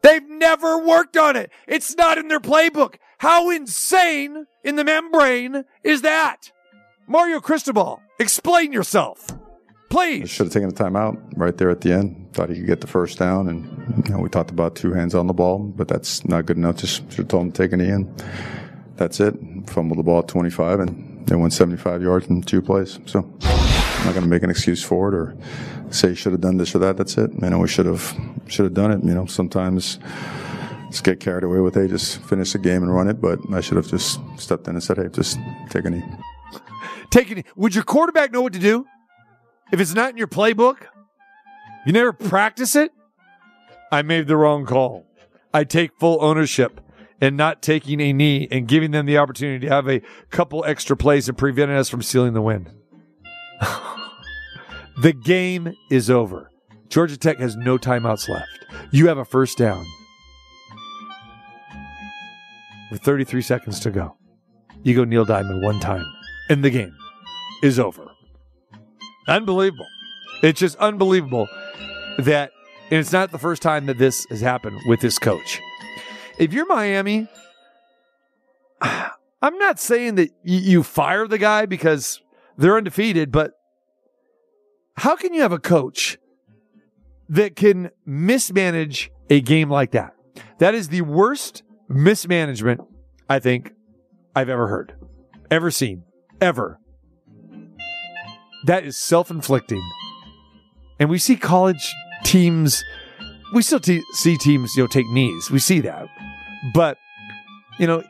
[0.02, 1.50] They've never worked on it.
[1.66, 2.96] It's not in their playbook.
[3.18, 6.52] How insane in the membrane is that?
[7.06, 9.26] Mario Cristobal, explain yourself.
[9.90, 10.30] Please.
[10.30, 12.32] Should have taken the timeout right there at the end.
[12.32, 15.16] Thought he could get the first down, and you know, we talked about two hands
[15.16, 16.76] on the ball, but that's not good enough.
[16.76, 18.14] Just should have told him to take it in.
[18.94, 19.34] That's it.
[19.66, 23.00] Fumbled the ball at 25, and they went 75 yards in two plays.
[23.06, 25.36] So I'm not going to make an excuse for it or
[25.90, 26.96] say should have done this or that.
[26.96, 27.30] That's it.
[27.40, 28.16] You know, we should have
[28.48, 29.04] should have done it.
[29.04, 29.98] You know, sometimes
[30.90, 33.20] just get carried away with, hey, just finish the game and run it.
[33.20, 35.38] But I should have just stepped in and said, hey, just
[35.70, 36.02] take a knee.
[37.10, 37.44] Taking a knee.
[37.56, 38.86] would your quarterback know what to do?
[39.72, 40.86] If it's not in your playbook,
[41.86, 42.92] you never practice it.
[43.92, 45.06] I made the wrong call.
[45.52, 46.80] I take full ownership
[47.20, 50.96] and not taking a knee and giving them the opportunity to have a couple extra
[50.96, 52.68] plays and preventing us from stealing the win.
[55.00, 56.50] the game is over.
[56.88, 58.66] Georgia Tech has no timeouts left.
[58.90, 59.86] You have a first down
[62.90, 64.16] with 33 seconds to go.
[64.82, 66.04] You go Neil Diamond one time,
[66.48, 66.96] and the game
[67.62, 68.10] is over.
[69.28, 69.86] Unbelievable.
[70.42, 71.48] It's just unbelievable
[72.18, 72.50] that,
[72.90, 75.60] and it's not the first time that this has happened with this coach.
[76.38, 77.28] If you're Miami,
[78.80, 82.20] I'm not saying that you fire the guy because
[82.58, 83.52] they're undefeated, but
[85.00, 86.18] how can you have a coach
[87.30, 90.14] that can mismanage a game like that?
[90.58, 92.82] That is the worst mismanagement
[93.26, 93.72] I think
[94.36, 94.94] I've ever heard,
[95.50, 96.02] ever seen,
[96.38, 96.78] ever.
[98.66, 99.82] That is self inflicting.
[100.98, 102.84] And we see college teams,
[103.54, 105.50] we still te- see teams, you know, take knees.
[105.50, 106.08] We see that.
[106.74, 106.98] But,
[107.78, 108.04] you know,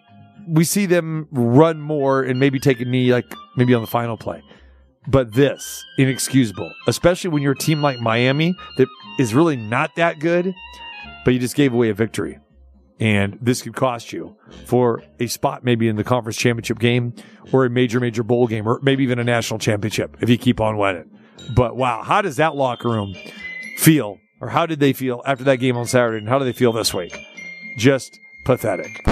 [0.49, 4.17] we see them run more and maybe take a knee, like maybe on the final
[4.17, 4.43] play.
[5.09, 8.87] But this, inexcusable, especially when you're a team like Miami that
[9.19, 10.55] is really not that good,
[11.25, 12.39] but you just gave away a victory.
[12.99, 14.37] And this could cost you
[14.67, 17.15] for a spot maybe in the conference championship game
[17.51, 20.61] or a major, major bowl game or maybe even a national championship if you keep
[20.61, 21.11] on winning.
[21.55, 23.15] But wow, how does that locker room
[23.79, 24.19] feel?
[24.43, 26.19] Or how did they feel after that game on Saturday?
[26.19, 27.19] And how do they feel this week?
[27.77, 29.03] Just pathetic.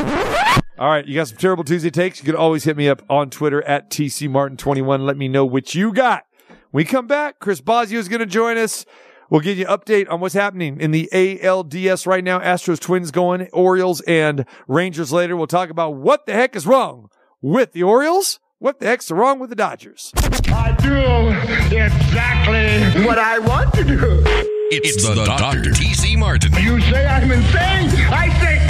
[0.79, 2.21] All right, you got some terrible Tuesday takes?
[2.21, 5.01] You can always hit me up on Twitter at TCMartin21.
[5.05, 6.25] Let me know what you got.
[6.47, 8.87] When we come back, Chris Bosio is going to join us.
[9.29, 12.39] We'll give you an update on what's happening in the ALDS right now.
[12.39, 15.37] Astros Twins going, Orioles and Rangers later.
[15.37, 17.11] We'll talk about what the heck is wrong
[17.43, 18.39] with the Orioles.
[18.61, 20.13] What the heck's wrong with the Dodgers?
[20.15, 24.23] I do exactly what I want to do.
[24.71, 25.73] It's, the, Dr.
[25.73, 26.15] T.C.
[26.15, 26.53] Martin.
[26.63, 27.91] You say I'm insane?
[28.13, 28.68] I say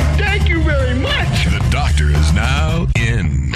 [2.11, 3.53] Is now in.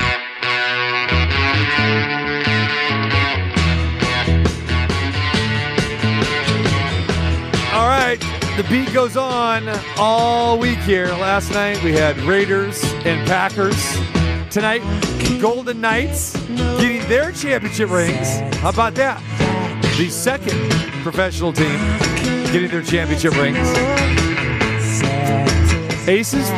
[7.73, 8.19] All right,
[8.57, 11.07] the beat goes on all week here.
[11.07, 13.83] Last night we had Raiders and Packers.
[14.51, 14.83] Tonight,
[15.41, 18.39] Golden Knights getting their championship rings.
[18.57, 19.23] How about that?
[19.97, 20.71] The second
[21.03, 21.79] professional team
[22.53, 23.69] getting their championship rings.
[26.07, 26.51] Aces,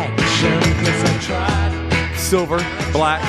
[2.34, 2.58] silver,
[2.90, 3.22] black.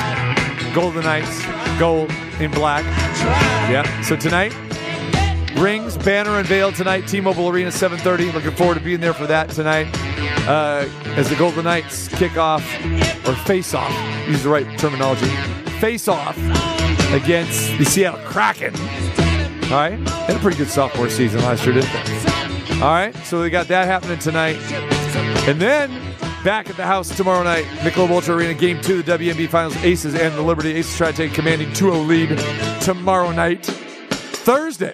[0.73, 1.45] Golden Knights,
[1.77, 2.83] gold in black.
[3.69, 4.01] Yeah.
[4.01, 4.51] So tonight,
[5.59, 7.07] rings banner unveiled tonight.
[7.07, 8.33] T-Mobile Arena, 7:30.
[8.33, 9.85] Looking forward to being there for that tonight.
[10.47, 12.63] Uh, as the Golden Knights kick off
[13.27, 13.93] or face off,
[14.27, 15.29] use the right terminology.
[15.79, 16.35] Face off
[17.13, 18.73] against the Seattle Kraken.
[19.65, 22.81] All right, had a pretty good sophomore season last year, didn't they?
[22.81, 24.57] All right, so we got that happening tonight,
[25.47, 25.91] and then
[26.45, 29.75] back at the house tomorrow night, Michelob Ultra Arena, Game Two, the WNB Finals.
[29.77, 32.37] Aces and the Liberty Aces try to take a commanding 2-0 lead
[32.81, 33.65] tomorrow night.
[33.65, 34.93] Thursday,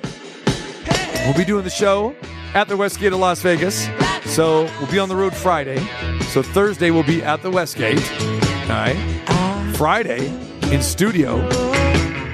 [1.26, 2.16] we'll be doing the show
[2.54, 3.90] at the Westgate of Las Vegas.
[4.24, 5.86] So we'll be on the road Friday.
[6.30, 8.02] So Thursday we'll be at the Westgate.
[8.22, 9.76] All right.
[9.76, 10.28] Friday
[10.72, 11.38] in studio.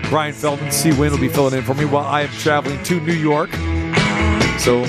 [0.10, 0.92] Brian Feldman, C.
[0.92, 3.50] Wynn will be filling in for me while I am traveling to New York.
[4.60, 4.84] So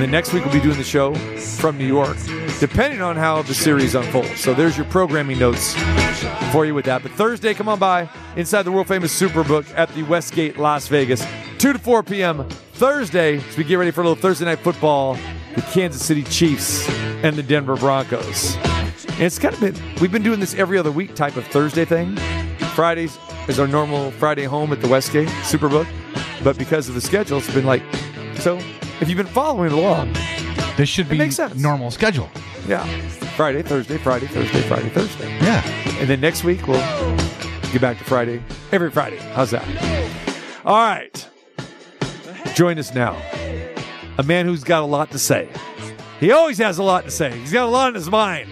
[0.00, 1.14] and then next week we'll be doing the show
[1.58, 2.16] from New York,
[2.58, 4.40] depending on how the series unfolds.
[4.40, 5.74] So there's your programming notes
[6.52, 7.02] for you with that.
[7.02, 11.22] But Thursday, come on by inside the world famous Superbook at the Westgate, Las Vegas,
[11.58, 12.48] 2 to 4 p.m.
[12.72, 15.18] Thursday, as we get ready for a little Thursday night football,
[15.54, 16.88] the Kansas City Chiefs
[17.22, 18.56] and the Denver Broncos.
[18.56, 21.84] And it's kind of been, we've been doing this every other week type of Thursday
[21.84, 22.16] thing.
[22.74, 25.86] Fridays is our normal Friday home at the Westgate Superbook.
[26.42, 27.82] But because of the schedule, it's been like,
[28.36, 28.58] so
[29.00, 30.12] if you've been following along,
[30.76, 31.56] This should be makes sense.
[31.56, 32.28] normal schedule.
[32.66, 32.84] yeah,
[33.36, 35.28] Friday, Thursday, Friday, Thursday, Friday, Thursday.
[35.38, 35.62] Yeah.
[36.00, 36.80] And then next week we'll
[37.72, 39.18] get back to Friday every Friday.
[39.34, 39.64] How's that?
[40.64, 41.28] All right.
[42.54, 43.16] Join us now.
[44.18, 45.48] A man who's got a lot to say.
[46.18, 47.30] He always has a lot to say.
[47.38, 48.48] He's got a lot in his mind.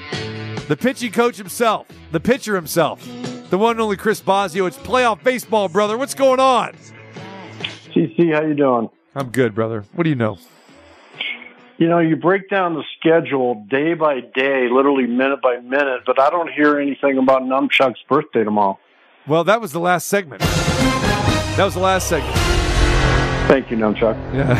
[0.68, 3.06] The pitching coach himself, the pitcher himself,
[3.50, 4.66] the one and only Chris Bosio.
[4.66, 5.98] It's playoff baseball, brother.
[5.98, 6.72] What's going on?
[7.94, 8.88] TC, how you doing?
[9.14, 9.84] I'm good, brother.
[9.94, 10.38] What do you know?
[11.78, 16.20] You know, you break down the schedule day by day, literally minute by minute, but
[16.20, 18.78] I don't hear anything about Numchuck's birthday tomorrow.
[19.28, 20.40] Well, that was the last segment.
[20.40, 22.34] That was the last segment.
[23.48, 24.16] Thank you, Numchuck.
[24.34, 24.54] Yeah.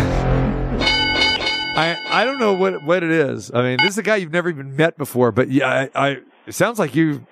[1.76, 3.52] I I don't know what what it is.
[3.52, 6.08] I mean, this is a guy you've never even met before, but yeah, I, I
[6.46, 7.26] it sounds like you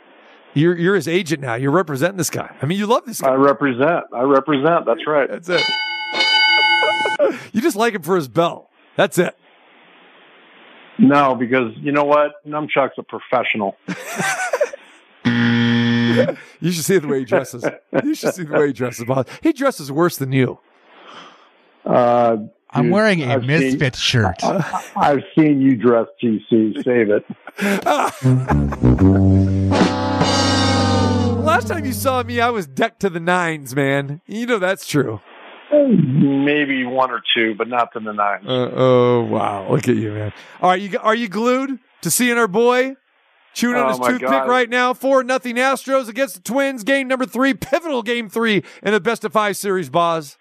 [0.54, 1.54] you're you're his agent now.
[1.54, 2.54] You're representing this guy.
[2.60, 3.30] I mean, you love this guy.
[3.30, 4.04] I represent.
[4.12, 4.86] I represent.
[4.86, 5.28] That's right.
[5.30, 5.62] That's it.
[7.52, 8.70] you just like him for his belt.
[8.96, 9.36] That's it.
[10.98, 12.32] No, because you know what?
[12.46, 13.76] Numchuck's a professional.
[16.60, 17.62] You should see the way he dresses.
[18.02, 19.26] You should see the way he dresses, boss.
[19.42, 20.58] He dresses worse than you.
[21.84, 22.38] Uh,
[22.70, 24.42] I'm dude, wearing a I've seen- Misfit shirt.
[24.42, 26.82] I've seen you dress, TC.
[26.82, 27.24] Save it.
[31.44, 34.22] Last time you saw me, I was decked to the nines, man.
[34.26, 35.20] You know that's true.
[35.72, 38.46] Maybe one or two, but not to the nine.
[38.46, 39.66] Uh, oh wow!
[39.70, 40.32] Look at you, man.
[40.62, 42.94] All right, you are you glued to seeing our boy
[43.52, 44.48] chewing on Oh, his toothpick God.
[44.48, 44.94] right now?
[44.94, 46.84] Four nothing Astros against the Twins.
[46.84, 49.90] Game number three, pivotal game three in the best of five series.
[49.90, 50.36] Boz.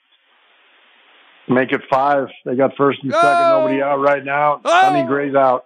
[1.48, 2.28] Make it five.
[2.46, 3.28] They got first and second.
[3.28, 3.60] Oh!
[3.62, 4.62] Nobody out right now.
[4.64, 4.82] Oh!
[4.82, 5.66] Sonny Gray's out.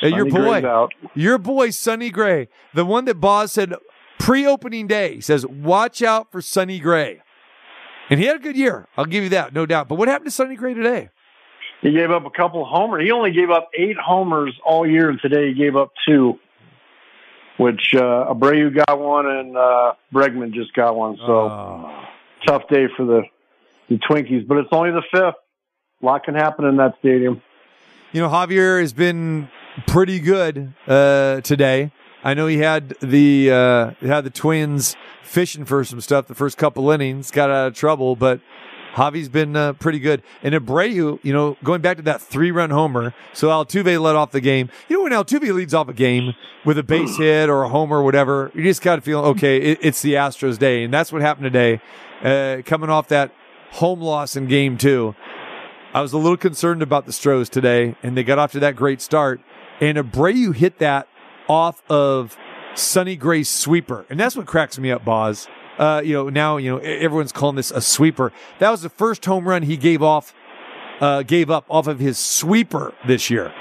[0.00, 0.92] Hey, your boy, out.
[1.14, 3.72] your boy, Sonny Gray, the one that Boz said
[4.18, 7.22] pre-opening day he says, "Watch out for Sonny Gray,"
[8.10, 8.86] and he had a good year.
[8.96, 9.88] I'll give you that, no doubt.
[9.88, 11.10] But what happened to Sonny Gray today?
[11.82, 13.02] He gave up a couple homers.
[13.04, 16.38] He only gave up eight homers all year, and today he gave up two,
[17.58, 21.16] which uh, Abreu got one and uh, Bregman just got one.
[21.26, 22.04] So Oh.
[22.46, 23.22] tough day for the
[23.88, 25.34] the Twinkies, but it's only the fifth.
[26.02, 27.40] A lot can happen in that stadium.
[28.12, 29.48] You know, Javier has been
[29.86, 31.92] pretty good uh, today.
[32.26, 36.58] I know he had the uh, had the Twins fishing for some stuff the first
[36.58, 38.40] couple innings, got out of trouble, but
[38.94, 40.24] Javi's been uh, pretty good.
[40.42, 44.32] And Abreu, you know, going back to that three run homer, so Altuve led off
[44.32, 44.70] the game.
[44.88, 47.98] You know, when Altuve leads off a game with a base hit or a homer
[47.98, 49.58] or whatever, you just got to feel okay.
[49.58, 51.80] It, it's the Astros' day, and that's what happened today.
[52.24, 53.32] Uh, coming off that
[53.70, 55.14] home loss in game two.
[55.94, 58.74] I was a little concerned about the Stros today, and they got off to that
[58.74, 59.40] great start.
[59.80, 61.06] And Abreu hit that
[61.48, 62.36] off of
[62.74, 65.48] Sonny Gray's sweeper, and that's what cracks me up, Boz.
[65.78, 68.32] Uh, you know, now you know everyone's calling this a sweeper.
[68.58, 70.34] That was the first home run he gave off,
[71.00, 73.52] uh, gave up off of his sweeper this year.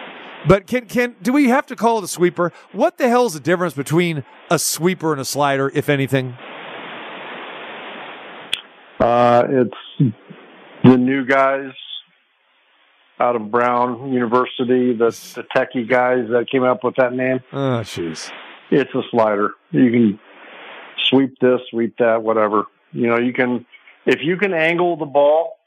[0.48, 2.54] But can can do we have to call it a sweeper?
[2.72, 6.38] What the hell is the difference between a sweeper and a slider, if anything?
[9.00, 10.14] Uh, it's
[10.84, 11.72] the new guys
[13.20, 15.06] out of Brown University, the
[15.36, 17.40] the techie guys that came up with that name.
[17.52, 18.32] Oh, jeez.
[18.72, 19.52] It's a slider.
[19.72, 20.20] You can
[21.10, 22.66] sweep this, sweep that, whatever.
[22.92, 23.66] You know, you can
[24.06, 25.58] if you can angle the ball,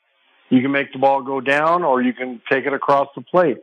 [0.51, 3.59] you can make the ball go down, or you can take it across the plate.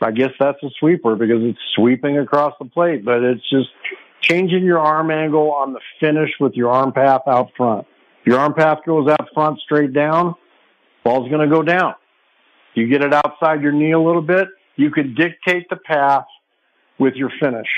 [0.00, 3.68] I guess that's a sweeper because it's sweeping across the plate, but it's just
[4.20, 7.86] changing your arm angle on the finish with your arm path out front.
[8.24, 10.34] Your arm path goes out front straight down,
[11.04, 11.94] ball's going to go down.
[12.74, 16.24] You get it outside your knee a little bit, you can dictate the path
[16.98, 17.68] with your finish.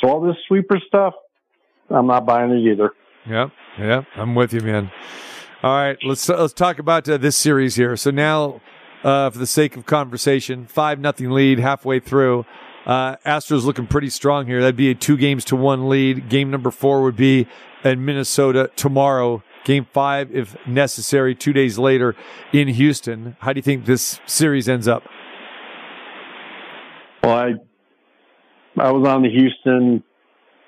[0.00, 1.14] So all this sweeper stuff,
[1.90, 2.90] I'm not buying it either.
[3.28, 4.90] Yep, yep, I'm with you, man.
[5.62, 7.96] All right, let's let's talk about uh, this series here.
[7.96, 8.60] So now,
[9.04, 12.44] uh, for the sake of conversation, five nothing lead halfway through.
[12.84, 14.60] Uh, Astros looking pretty strong here.
[14.60, 16.28] That'd be a two games to one lead.
[16.28, 17.46] Game number four would be
[17.84, 19.44] in Minnesota tomorrow.
[19.64, 22.16] Game five, if necessary, two days later
[22.52, 23.36] in Houston.
[23.40, 25.04] How do you think this series ends up?
[27.22, 27.54] Well, I
[28.78, 30.02] I was on the Houston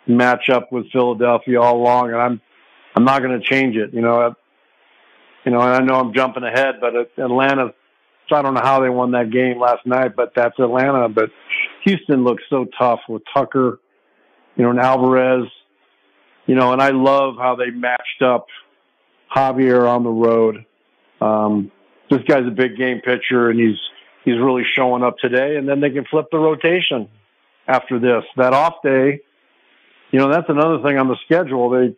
[0.08, 2.40] matchup with Philadelphia all along, and I'm
[2.94, 3.92] I'm not going to change it.
[3.92, 4.28] You know, I,
[5.44, 7.74] you know, and I know I'm jumping ahead, but Atlanta.
[8.32, 11.08] I don't know how they won that game last night, but that's Atlanta.
[11.10, 11.30] But
[11.84, 13.80] Houston looks so tough with Tucker,
[14.56, 15.44] you know, and Alvarez,
[16.46, 18.46] you know, and I love how they matched up
[19.34, 20.64] Javier on the road.
[21.20, 21.72] Um,
[22.10, 23.78] this guy's a big game pitcher, and he's
[24.24, 25.56] he's really showing up today.
[25.56, 27.08] And then they can flip the rotation
[27.66, 28.24] after this.
[28.36, 29.20] That off day,
[30.10, 31.70] you know, that's another thing on the schedule.
[31.70, 31.96] They,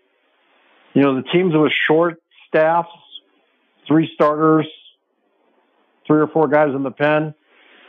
[0.95, 2.89] you know, the teams with short staffs,
[3.87, 4.67] three starters,
[6.07, 7.35] three or four guys in the pen.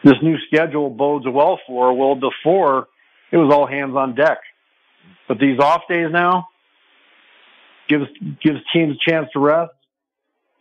[0.03, 1.93] This new schedule bodes well for.
[1.93, 2.87] Well, before
[3.31, 4.39] it was all hands on deck,
[5.27, 6.47] but these off days now
[7.87, 8.05] gives
[8.41, 9.73] gives teams a chance to rest,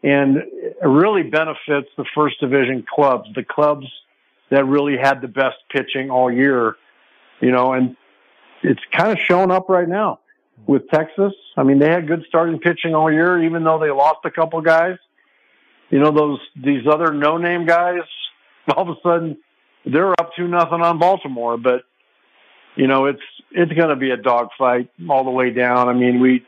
[0.03, 3.87] and it really benefits the first division clubs, the clubs
[4.51, 6.77] that really had the best pitching all year,
[7.41, 7.97] you know, and
[8.63, 10.21] it's kind of showing up right now
[10.67, 11.33] with Texas.
[11.57, 14.61] I mean, they had good starting pitching all year, even though they lost a couple
[14.61, 14.97] guys.
[15.91, 18.03] You know, those these other no name guys,
[18.77, 19.39] all of a sudden
[19.85, 21.83] they're up to nothing on Baltimore, but
[22.75, 25.89] you know, it's it's going to be a dogfight all the way down.
[25.89, 26.45] I mean, we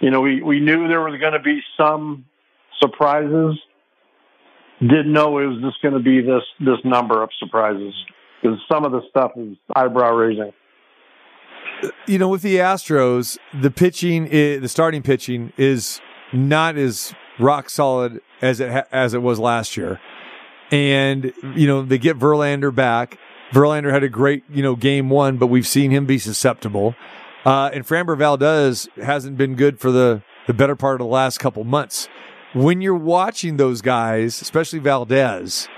[0.00, 2.24] you know, we, we knew there was going to be some
[2.80, 3.58] surprises.
[4.80, 7.94] Didn't know it was just going to be this, this number of surprises
[8.40, 10.52] because some of the stuff is eyebrow raising.
[12.06, 16.00] You know, with the Astros, the pitching, i the starting pitching is
[16.32, 20.00] not as rock solid as it ha- as it was last year.
[20.70, 23.18] And you know, they get Verlander back.
[23.52, 26.94] Verlander had a great, you know, game one, but we've seen him be susceptible.
[27.44, 31.38] Uh, and Framber Valdez hasn't been good for the, the better part of the last
[31.38, 32.08] couple months.
[32.54, 35.68] When you're watching those guys, especially Valdez,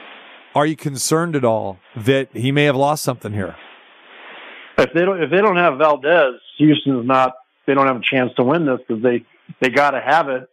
[0.54, 3.56] are you concerned at all that he may have lost something here?
[4.78, 7.34] If they don't, if they don't have Valdez, Houston's not.
[7.66, 9.24] They don't have a chance to win this because they
[9.60, 10.48] they got to have it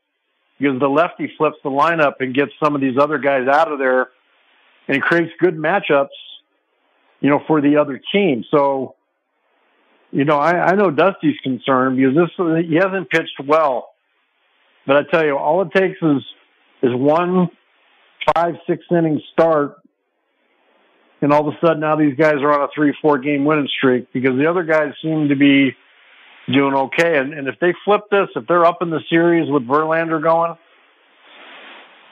[0.59, 3.79] because the lefty flips the lineup and gets some of these other guys out of
[3.79, 4.09] there
[4.87, 6.09] and creates good matchups,
[7.21, 8.43] you know, for the other team.
[8.51, 8.95] So
[10.11, 13.89] you know, I, I know Dusty's concerned because this he hasn't pitched well.
[14.85, 16.23] But I tell you, all it takes is
[16.81, 17.49] is one
[18.33, 19.75] five six inning start,
[21.21, 23.69] and all of a sudden now these guys are on a three four game winning
[23.77, 25.75] streak because the other guys seem to be
[26.51, 27.17] doing okay.
[27.17, 30.55] And, and if they flip this, if they're up in the series with Verlander going,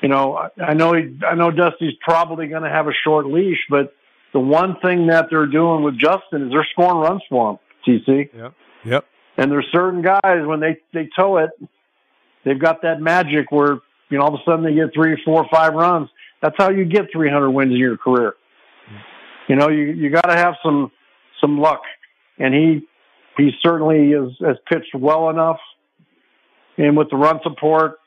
[0.02, 3.26] you know, I, I know he, I know Dusty's probably going to have a short
[3.26, 3.94] leash, but
[4.34, 7.60] the one thing that they're doing with Justin is they're scoring runs for him.
[7.88, 8.30] TC.
[8.34, 8.54] Yep.
[8.86, 9.06] Yep.
[9.38, 11.50] And there's certain guys when they they tow it,
[12.44, 13.80] they've got that magic where
[14.10, 16.10] you know all of a sudden they get three, four, five runs.
[16.42, 18.36] That's how you get 300 wins in your career.
[19.48, 20.92] You know, you you got to have some
[21.42, 21.82] some luck,
[22.38, 22.88] and he
[23.38, 25.60] he certainly is, has pitched well enough.
[26.78, 28.00] And with the run support,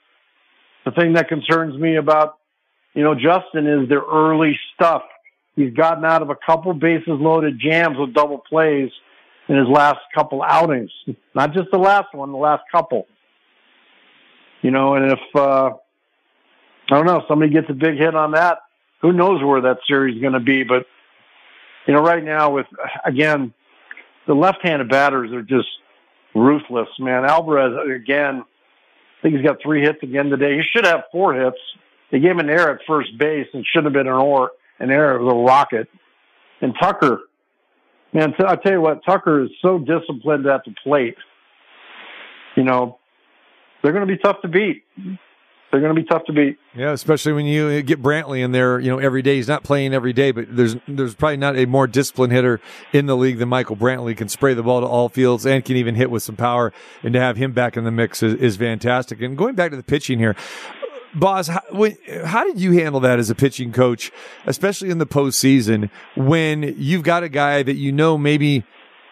[0.84, 2.38] the thing that concerns me about
[2.94, 5.02] you know Justin is their early stuff.
[5.56, 8.90] He's gotten out of a couple bases loaded jams with double plays
[9.48, 10.90] in his last couple outings,
[11.34, 13.06] not just the last one, the last couple.
[14.62, 18.58] You know, and if uh, I don't know, somebody gets a big hit on that,
[19.00, 20.64] who knows where that series is going to be?
[20.64, 20.86] But
[21.86, 22.66] you know, right now with
[23.04, 23.54] again,
[24.26, 25.68] the left-handed batters are just
[26.34, 27.24] ruthless, man.
[27.24, 28.44] Alvarez again,
[29.18, 30.56] I think he's got three hits again today.
[30.56, 31.58] He should have four hits.
[32.10, 34.90] They gave him an error at first base and shouldn't have been an or an
[34.90, 35.16] error.
[35.16, 35.88] It was a rocket.
[36.60, 37.20] And Tucker,
[38.12, 41.16] man, I tell you what, Tucker is so disciplined at the plate.
[42.56, 42.98] You know,
[43.82, 44.84] they're going to be tough to beat.
[45.70, 46.58] they're going to be tough to beat.
[46.74, 49.36] Yeah, especially when you get Brantley in there, you know, every day.
[49.36, 52.60] He's not playing every day, but there's there's probably not a more disciplined hitter
[52.92, 54.16] in the league than Michael Brantley.
[54.16, 56.72] Can spray the ball to all fields and can even hit with some power.
[57.02, 59.20] And to have him back in the mix is, is fantastic.
[59.20, 60.34] And going back to the pitching here,
[61.14, 61.62] Boss, how,
[62.24, 64.12] how did you handle that as a pitching coach,
[64.46, 68.64] especially in the postseason, when you've got a guy that you know maybe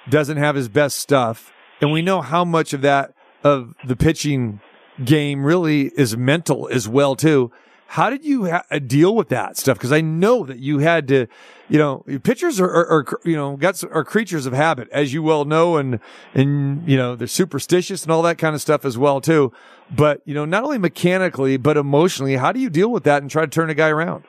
[0.09, 4.61] doesn't have his best stuff, and we know how much of that of the pitching
[5.05, 7.51] game really is mental as well too.
[7.89, 9.79] How did you ha- uh, deal with that stuff?
[9.79, 11.27] Because I know that you had to,
[11.69, 15.23] you know, pitchers are, are, are you know, got are creatures of habit, as you
[15.23, 16.01] well know, and
[16.35, 19.53] and you know they're superstitious and all that kind of stuff as well too.
[19.95, 23.31] But you know, not only mechanically but emotionally, how do you deal with that and
[23.31, 24.25] try to turn a guy around?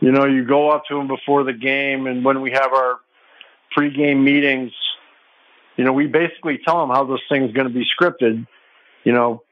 [0.00, 3.00] You know, you go up to him before the game, and when we have our
[3.76, 4.72] pregame meetings,
[5.76, 8.46] you know, we basically tell him how this thing's going to be scripted.
[9.04, 9.42] You know,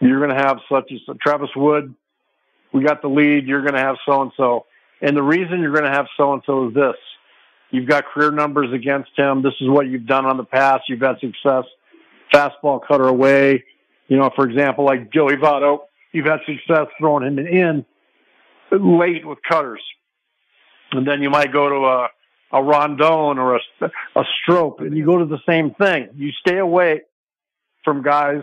[0.00, 1.94] you're going to have such as Travis Wood.
[2.72, 3.46] We got the lead.
[3.46, 4.66] You're going to have so and so.
[5.00, 6.96] And the reason you're going to have so and so is this.
[7.70, 9.42] You've got career numbers against him.
[9.42, 10.84] This is what you've done on the past.
[10.88, 11.64] You've had success.
[12.32, 13.64] Fastball cutter away.
[14.08, 15.80] You know, for example, like Joey Votto,
[16.12, 17.84] you've had success throwing him in
[18.72, 19.82] late with cutters.
[20.92, 22.08] And then you might go to a,
[22.52, 23.60] a Rondon or a,
[24.16, 26.08] a Strop and you go to the same thing.
[26.16, 27.02] You stay away
[27.84, 28.42] from guys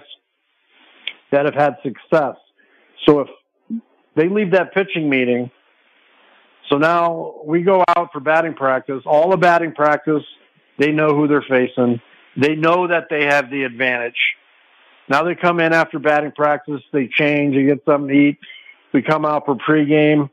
[1.31, 2.35] that have had success.
[3.05, 3.27] So if
[4.17, 5.51] they leave that pitching meeting,
[6.69, 10.23] so now we go out for batting practice, all the batting practice,
[10.77, 12.01] they know who they're facing.
[12.35, 14.17] They know that they have the advantage.
[15.09, 18.39] Now they come in after batting practice, they change, they get something to eat.
[18.93, 20.29] We come out for pregame.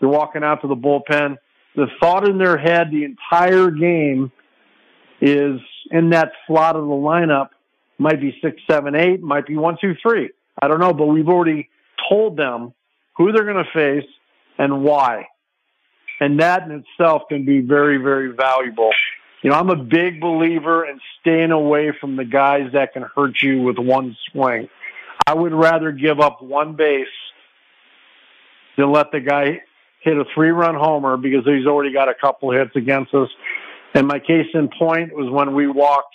[0.00, 1.36] They're walking out to the bullpen.
[1.74, 4.30] The thought in their head the entire game
[5.20, 7.48] is in that slot of the lineup
[7.98, 10.30] might be six, seven, eight, might be one, two, three.
[10.60, 11.68] I don't know, but we've already
[12.08, 12.72] told them
[13.18, 14.08] who they're going to face
[14.56, 15.26] and why.
[16.20, 18.90] And that in itself can be very, very valuable.
[19.42, 23.42] You know, I'm a big believer in staying away from the guys that can hurt
[23.42, 24.68] you with one swing.
[25.26, 27.06] I would rather give up one base
[28.76, 29.60] than let the guy
[30.02, 33.28] hit a three run homer because he's already got a couple hits against us.
[33.94, 36.14] And my case in point was when we walked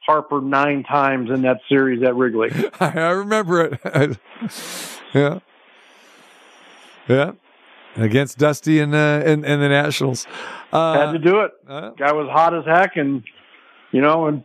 [0.00, 2.50] Harper nine times in that series at Wrigley.
[2.80, 4.18] I remember it.
[5.14, 5.38] yeah.
[7.10, 7.32] Yeah.
[7.96, 10.26] Against Dusty and, uh, and, and the Nationals.
[10.72, 11.52] Uh, had to do it.
[11.66, 13.24] Guy was hot as heck, and
[13.90, 14.44] you know, and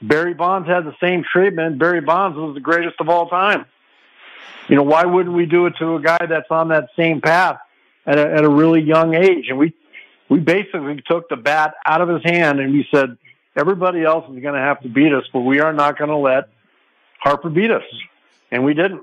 [0.00, 1.80] Barry Bonds had the same treatment.
[1.80, 3.66] Barry Bonds was the greatest of all time.
[4.68, 7.58] You know, why wouldn't we do it to a guy that's on that same path
[8.06, 9.46] at a, at a really young age?
[9.48, 9.74] And we
[10.28, 13.16] we basically took the bat out of his hand and we said,
[13.56, 16.16] everybody else is going to have to beat us, but we are not going to
[16.16, 16.48] let
[17.18, 17.82] Harper beat us,
[18.50, 19.02] and we didn't.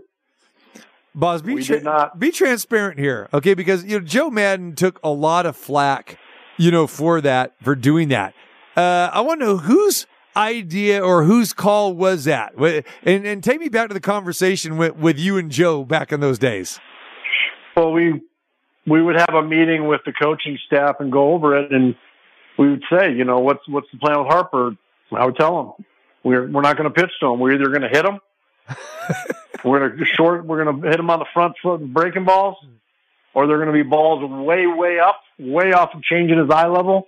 [1.16, 2.20] Boss, be We tra- not.
[2.20, 3.54] be transparent here, okay?
[3.54, 6.18] Because you know Joe Maddon took a lot of flack,
[6.58, 8.34] you know, for that for doing that.
[8.76, 12.54] Uh, I want to know whose idea or whose call was that,
[13.04, 16.20] and and take me back to the conversation with with you and Joe back in
[16.20, 16.80] those days.
[17.78, 18.22] Well, we
[18.88, 21.96] we would have a meeting with the coaching staff and go over it, and
[22.58, 24.72] we would say, you know, what's what's the plan with Harper?
[25.16, 25.86] I would tell him
[26.24, 27.40] we're we're not going to pitch to him.
[27.40, 28.20] We're either going to hit him,
[29.64, 32.26] we're going to short, we're going to hit him on the front foot and breaking
[32.26, 32.58] balls,
[33.34, 36.68] or they're going to be balls way way up, way off of changing his eye
[36.68, 37.08] level.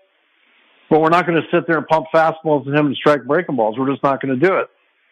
[0.90, 3.56] But we're not going to sit there and pump fastballs at him and strike breaking
[3.56, 3.78] balls.
[3.78, 4.70] We're just not going to do it.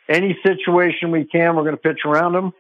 [0.08, 2.54] Any situation we can, we're going to pitch around him.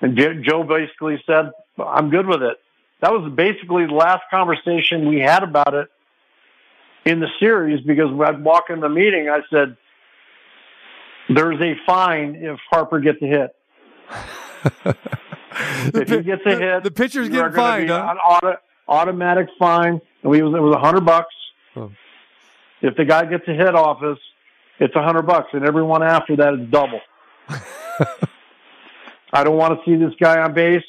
[0.00, 2.58] And Joe basically said, I'm good with it.
[3.00, 5.88] That was basically the last conversation we had about it
[7.04, 9.76] in the series because I'd walk in the meeting, I said,
[11.34, 13.50] there's a fine if Harper gets a hit.
[15.94, 18.08] if he gets a hit, the pitcher's you are getting fined, huh?
[18.10, 18.56] An auto,
[18.88, 20.00] automatic fine.
[20.22, 21.34] And we was, it was a hundred bucks.
[21.76, 21.92] Oh.
[22.82, 24.18] If the guy gets a hit off us,
[24.78, 27.00] it's a hundred bucks, and everyone after that is double.
[29.32, 30.82] I don't want to see this guy on base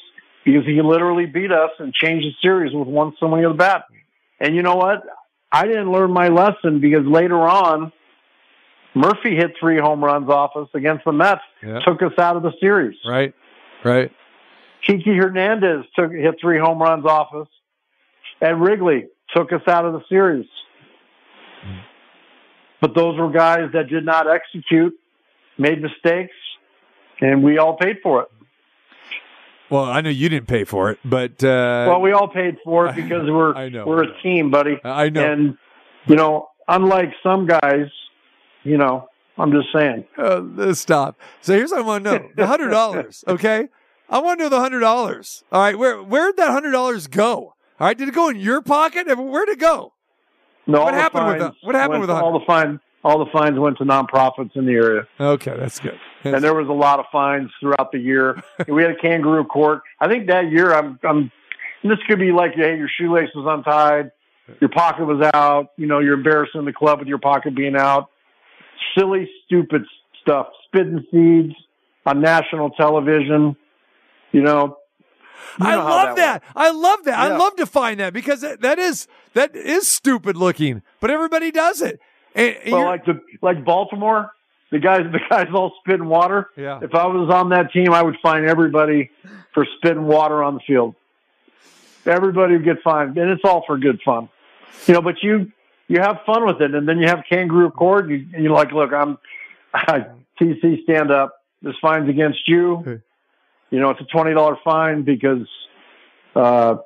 [0.44, 3.84] because he literally beat us and changed the series with one swing of the bat.
[4.40, 5.02] And you know what?
[5.52, 7.92] I didn't learn my lesson because later on,
[8.94, 11.80] Murphy hit three home runs off us against the Mets, Yeah.
[11.80, 12.96] took us out of the series.
[13.06, 13.34] Right,
[13.84, 14.10] right.
[14.86, 17.48] Kiki Hernandez took hit three home runs off us
[18.40, 20.46] at Wrigley, took us out of the series.
[22.80, 24.94] But those were guys that did not execute,
[25.56, 26.34] made mistakes,
[27.20, 28.28] and we all paid for it.
[29.70, 32.88] Well, I know you didn't pay for it, but uh, well, we all paid for
[32.88, 34.78] it because we're I know, we're a team, buddy.
[34.84, 35.24] I know.
[35.32, 35.56] And
[36.06, 37.86] you know, unlike some guys,
[38.64, 39.08] you know,
[39.38, 40.04] I'm just saying.
[40.16, 41.18] Uh, stop.
[41.40, 43.24] So here's what I want to know: the hundred dollars.
[43.28, 43.68] Okay,
[44.08, 45.44] I want to know the hundred dollars.
[45.52, 47.54] All right, where where'd that hundred dollars go?
[47.80, 49.06] All right, did it go in your pocket?
[49.18, 49.92] Where'd it go?
[50.66, 52.78] No, what happened with fines the what happened with the all the fine?
[53.04, 55.08] All the fines went to nonprofits in the area.
[55.18, 55.98] Okay, that's good.
[56.22, 58.40] and there was a lot of fines throughout the year.
[58.68, 59.80] We had a kangaroo court.
[59.98, 61.32] I think that year, I'm, I'm.
[61.82, 64.12] This could be like, hey, your shoelace was untied,
[64.60, 65.70] your pocket was out.
[65.76, 68.08] You know, you're embarrassing the club with your pocket being out.
[68.96, 69.82] Silly, stupid
[70.20, 70.48] stuff.
[70.66, 71.54] Spitting seeds
[72.06, 73.56] on national television.
[74.32, 74.78] You know.
[75.60, 76.42] you I know how love that.
[76.42, 76.52] works.
[76.56, 77.18] I love that.
[77.18, 77.36] I Yeah.
[77.38, 81.82] love to find that because that, that is that is stupid looking, but everybody does
[81.82, 82.00] it.
[82.34, 84.30] And, and Well, like the like Baltimore,
[84.70, 86.48] the guys the guys all spitting water.
[86.56, 86.78] Yeah.
[86.82, 89.10] If I was on that team, I would fine everybody
[89.52, 90.94] for spitting water on the field.
[92.06, 94.28] Everybody would get fined, and it's all for good fun,
[94.86, 95.02] you know.
[95.02, 95.52] But you
[95.92, 98.08] you have fun with it, and then you have kangaroo court.
[98.08, 99.18] You, and you're like, look, I'm
[100.40, 101.34] TC, stand up.
[101.60, 103.00] This fine's against you.
[103.70, 105.46] You know, it's a twenty dollar fine because
[106.34, 106.76] uh,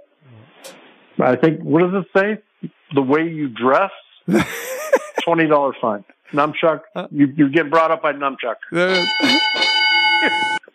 [1.21, 2.69] I think what does it say?
[2.95, 3.93] The way you dress,
[5.23, 6.05] twenty dollar fine.
[6.33, 7.07] Numchuck, uh.
[7.13, 8.57] you, you're getting brought up by Numchuck.
[8.73, 9.07] Uh.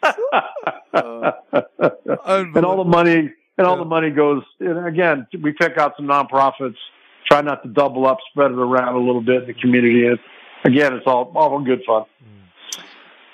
[0.94, 1.32] Uh.
[2.24, 6.08] and all the money and all the money goes and again we pick out some
[6.08, 6.76] nonprofits
[7.28, 10.20] try not to double up spread it around a little bit in the community and
[10.64, 12.04] again it's all all good fun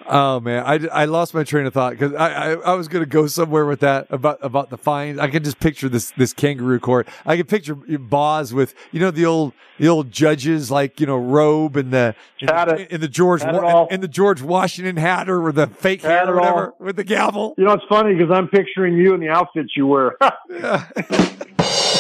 [0.10, 3.04] Oh man, I, I lost my train of thought because I, I, I was going
[3.04, 5.20] to go somewhere with that about about the fines.
[5.20, 7.10] I can just picture this this kangaroo court.
[7.26, 11.18] I can picture Boz with you know the old the old judges like you know
[11.18, 13.88] robe and the in, the, in the George Had it Wa- all.
[13.88, 16.76] in the George Washington hat or with the fake Had hair or whatever all.
[16.80, 17.54] with the gavel.
[17.58, 20.16] you know it's funny because i'm picturing you in the outfits you wear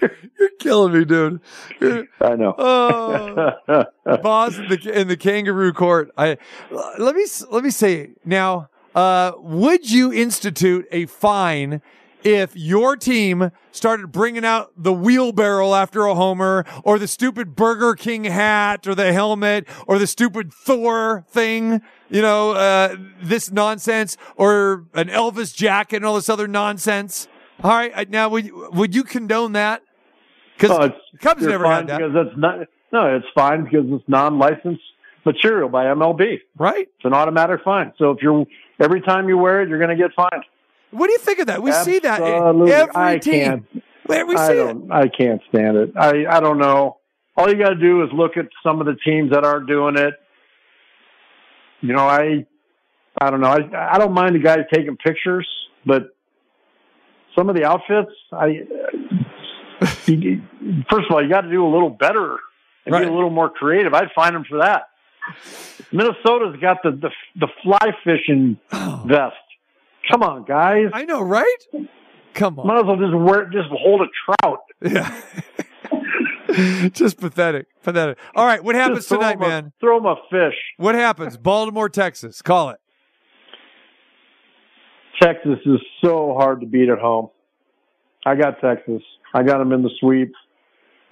[0.38, 1.40] You're killing me, dude.
[2.20, 3.84] i know Oh.
[4.22, 6.10] Boss in the in the kangaroo court.
[6.16, 6.38] I
[6.70, 8.68] let me let me say now.
[8.94, 11.80] Uh, would you institute a fine
[12.24, 17.94] if your team started bringing out the wheelbarrow after a homer, or the stupid Burger
[17.94, 21.80] King hat, or the helmet, or the stupid Thor thing?
[22.10, 27.28] You know, uh, this nonsense, or an Elvis jacket, and all this other nonsense.
[27.62, 29.82] All right, uh, now would would you condone that?
[30.58, 31.98] Because Oh, Cubs never had that.
[31.98, 32.58] because it's not
[32.92, 34.82] no it's fine because it's non-licensed
[35.24, 38.46] material by mlb right it's an automatic fine so if you're
[38.80, 40.44] every time you wear it you're going to get fined
[40.90, 41.62] What do you think of that?
[41.62, 42.72] We see that in Absolutely.
[42.72, 43.32] every I team.
[43.44, 43.64] can't.
[44.08, 44.56] We I see it.
[44.56, 44.90] don't.
[44.90, 45.92] I can't stand it.
[45.96, 46.96] I I don't know.
[47.36, 49.96] All you got to do is look at some of the teams that aren't doing
[49.98, 50.14] it.
[51.82, 52.46] You know, I
[53.20, 53.48] I don't know.
[53.48, 55.46] I I don't mind the guys taking pictures,
[55.84, 56.04] but
[57.36, 58.46] some of the outfits, I
[60.06, 60.42] you-
[60.90, 62.38] first of all, you got to do a little better
[62.84, 63.02] and Right.
[63.02, 63.94] be a little more creative.
[63.94, 64.88] I'd find them for that.
[65.92, 69.04] Minnesota's got the the, the fly fishing oh.
[69.06, 69.36] vest.
[70.10, 70.90] Come on, guys.
[70.92, 71.56] I know, right?
[72.34, 72.66] Come on.
[72.66, 74.60] Might as well just wear just hold a trout.
[74.82, 75.20] Yeah.
[76.92, 77.66] Just pathetic.
[77.82, 78.18] Pathetic.
[78.34, 79.72] All right, what happens tonight, a- man?
[79.80, 80.56] Throw him a fish.
[80.78, 81.36] What happens?
[81.36, 82.40] Baltimore, Texas.
[82.42, 82.80] Call it.
[85.20, 87.28] Texas is so hard to beat at home.
[88.24, 89.02] I got Texas.
[89.34, 90.32] I got them in the sweep.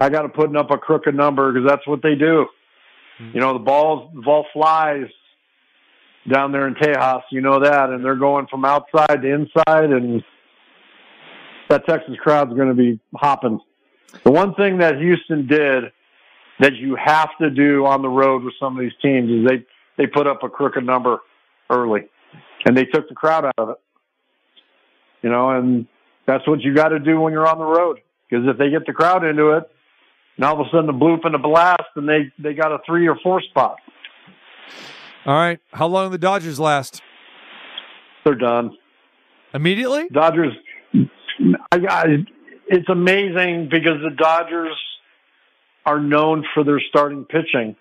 [0.01, 2.47] I got them putting up a crooked number because that's what they do.
[3.19, 3.31] Hmm.
[3.35, 5.07] You know, the balls, the ball flies
[6.31, 7.23] down there in Tejas.
[7.31, 10.23] You know that, and they're going from outside to inside, and
[11.69, 13.61] that Texas crowd's going to be hopping.
[14.25, 15.85] The one thing that Houston did
[16.61, 19.67] that you have to do on the road with some of these teams is they
[19.99, 21.19] they put up a crooked number
[21.71, 22.09] early,
[22.65, 23.77] and they took the crowd out of it.
[25.23, 25.87] You know, and
[26.27, 28.01] that's what you got to do when you're on the road.
[28.29, 29.65] Because if they get the crowd into it,
[30.37, 32.79] and all of a sudden the bloop and the blast, and they they got a
[32.87, 33.79] three or four spot.
[35.25, 35.59] All right.
[35.73, 37.03] How long do the Dodgers last?
[38.25, 38.77] They're done.
[39.55, 40.09] Immediately?
[40.13, 40.53] Dodgers.
[41.73, 42.05] I, I,
[42.69, 44.77] it's amazing because the Dodgers
[45.85, 47.77] are known for their starting pitching,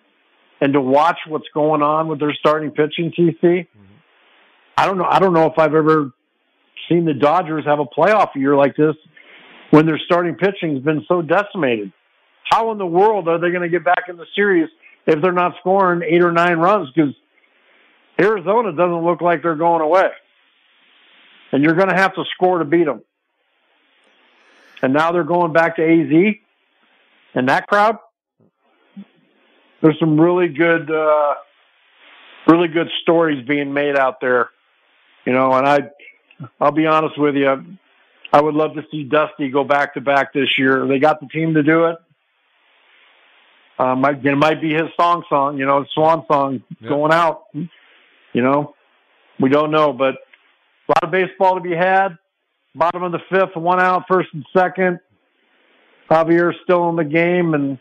[0.61, 3.35] and to watch what's going on with their starting pitching, TC.
[3.41, 3.81] Mm-hmm.
[4.77, 5.07] I don't know.
[5.09, 6.11] I don't know if I've ever
[6.89, 8.95] seen the Dodgers have a playoff year like this
[9.75, 11.91] when their starting pitching's been so decimated.
[12.49, 14.69] How in the world are they going to get back in the series
[15.05, 16.89] if they're not scoring eight or nine runs?
[16.95, 17.13] Because
[18.17, 20.07] Arizona doesn't look like they're going away.
[21.51, 23.01] And you're going to have to score to beat them.
[24.81, 26.35] And now they're going back to AZ.
[27.33, 27.97] And that crowd,
[29.81, 31.33] there's some really good, uh,
[32.47, 34.51] really good stories being made out there.
[35.25, 35.79] You know, and I,
[36.61, 37.77] I'll be honest with you,
[38.33, 40.87] I would love to see Dusty go back to back this year.
[40.87, 41.97] They got the team to do it.
[43.77, 47.43] Uh, might, it might be his song song, you know, swan song going out.
[47.53, 48.73] You know,
[49.39, 52.17] we don't know, but a lot of baseball to be had.
[52.73, 54.99] Bottom of the fifth, one out, first and second.
[56.09, 57.79] Javier's still in the game, and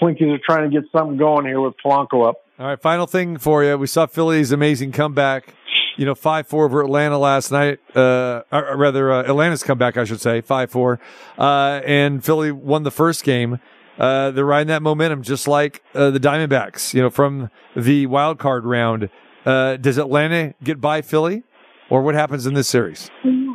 [0.00, 2.42] Twinkies are trying to get something going here with Polanco up.
[2.58, 3.76] All right, final thing for you.
[3.76, 5.54] We saw Philly's amazing comeback.
[5.96, 7.78] You know, five four over Atlanta last night.
[7.94, 11.00] Uh, or, rather, uh, Atlanta's comeback, I should say, five four.
[11.38, 13.60] Uh, and Philly won the first game.
[13.98, 16.92] Uh, they're riding that momentum, just like uh, the Diamondbacks.
[16.92, 19.08] You know, from the wild card round.
[19.46, 21.44] Uh, does Atlanta get by Philly,
[21.88, 23.10] or what happens in this series?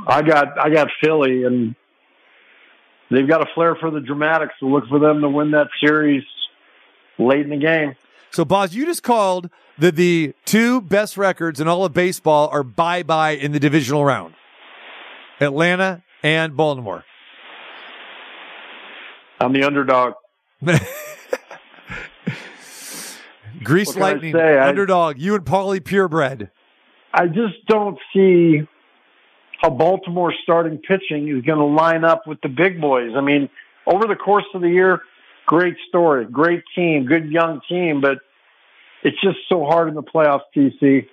[0.07, 1.75] I got I got Philly, and
[3.11, 4.53] they've got a flair for the dramatics.
[4.61, 6.23] So look for them to win that series
[7.19, 7.95] late in the game.
[8.31, 12.63] So, Boz, you just called that the two best records in all of baseball are
[12.63, 14.33] bye bye in the divisional round
[15.41, 17.03] Atlanta and Baltimore.
[19.39, 20.13] I'm the underdog.
[23.63, 24.35] Grease Lightning.
[24.35, 25.19] I- underdog.
[25.19, 26.51] You and Paulie Purebred.
[27.13, 28.61] I just don't see
[29.61, 33.11] how Baltimore's starting pitching is going to line up with the big boys.
[33.15, 33.49] I mean,
[33.85, 35.01] over the course of the year,
[35.45, 38.19] great story, great team, good young team, but
[39.03, 41.07] it's just so hard in the playoffs, TC.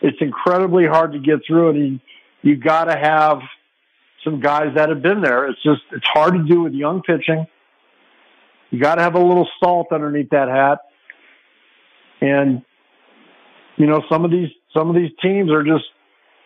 [0.00, 1.76] It's incredibly hard to get through it.
[1.76, 2.00] And
[2.42, 3.40] you got to have
[4.24, 5.46] some guys that have been there.
[5.46, 7.46] It's just, it's hard to do with young pitching.
[8.70, 10.78] You got to have a little salt underneath that hat.
[12.20, 12.62] And,
[13.76, 15.84] you know, some of these, some of these teams are just,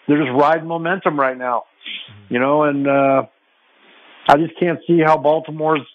[0.07, 1.65] they're just riding momentum right now,
[2.29, 3.23] you know, and, uh,
[4.29, 5.87] I just can't see how Baltimore's,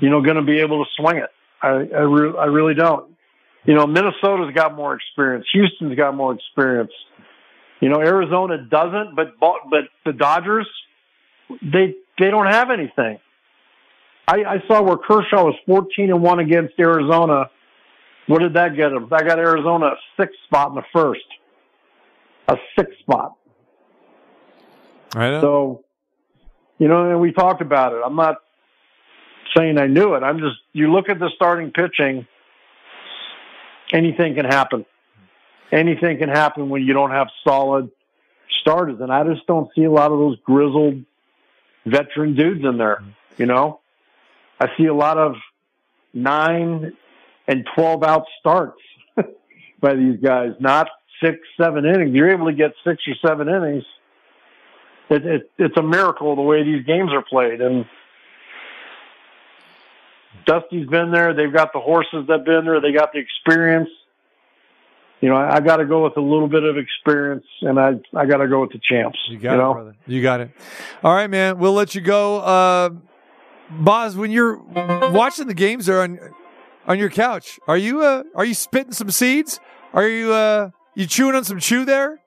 [0.00, 1.30] you know, going to be able to swing it.
[1.62, 3.14] I, I, re- I really don't.
[3.64, 5.46] You know, Minnesota's got more experience.
[5.52, 6.92] Houston's got more experience.
[7.80, 10.68] You know, Arizona doesn't, but but the Dodgers,
[11.62, 13.18] they they don't have anything.
[14.26, 17.50] I, I saw where Kershaw was 14 and one against Arizona.
[18.26, 19.08] What did that get him?
[19.10, 21.24] That got Arizona a sixth spot in the first,
[22.46, 23.36] a sixth spot.
[25.14, 25.40] I know.
[25.40, 25.84] So,
[26.78, 28.02] you know, and we talked about it.
[28.04, 28.36] I'm not
[29.56, 30.22] saying I knew it.
[30.22, 32.26] I'm just, you look at the starting pitching,
[33.92, 34.84] anything can happen.
[35.70, 37.90] Anything can happen when you don't have solid
[38.60, 39.00] starters.
[39.00, 41.04] And I just don't see a lot of those grizzled
[41.84, 43.02] veteran dudes in there,
[43.36, 43.80] you know?
[44.60, 45.36] I see a lot of
[46.12, 46.92] nine
[47.46, 48.80] and 12 out starts
[49.80, 50.88] by these guys, not
[51.22, 52.14] six, seven innings.
[52.14, 53.84] You're able to get six or seven innings
[55.10, 57.60] it, it, it's a miracle the way these games are played.
[57.60, 57.86] And
[60.48, 61.34] Dusty's been there.
[61.34, 62.80] They've got the horses that've been there.
[62.80, 63.90] They got the experience.
[65.20, 68.00] You know, I, I got to go with a little bit of experience, and I
[68.14, 69.18] I got to go with the champs.
[69.28, 69.70] You got know?
[69.72, 69.96] it, brother.
[70.06, 70.50] You got it.
[71.04, 71.58] All right, man.
[71.58, 72.38] We'll let you go.
[72.38, 72.90] Uh,
[73.68, 76.18] Boz, when you're watching the games there on
[76.86, 79.60] on your couch, are you uh, are you spitting some seeds?
[79.92, 82.20] Are you uh, you chewing on some chew there?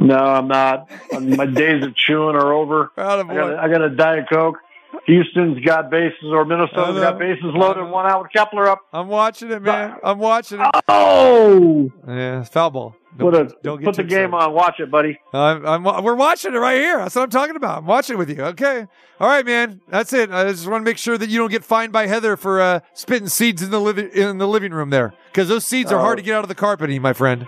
[0.00, 0.90] No, I'm not.
[1.20, 2.90] My days of chewing are over.
[2.96, 4.58] I got, a, I got a Diet Coke.
[5.06, 8.80] Houston's got bases, or Minnesota's got bases loaded, one out with Kepler up.
[8.92, 9.96] I'm watching it, man.
[10.02, 10.66] I'm watching it.
[10.88, 12.94] Oh, yeah, foul ball.
[13.18, 14.52] Put, a, don't get put the too game on.
[14.52, 15.18] Watch it, buddy.
[15.32, 16.98] I'm, I'm, we're watching it right here.
[16.98, 17.78] That's what I'm talking about.
[17.78, 18.42] I'm watching it with you.
[18.44, 18.86] Okay.
[19.18, 19.80] All right, man.
[19.88, 20.30] That's it.
[20.30, 22.80] I just want to make sure that you don't get fined by Heather for uh,
[22.94, 26.02] spitting seeds in the living in the living room there, because those seeds are Oh.
[26.02, 27.46] hard to get out of the carpeting, my friend.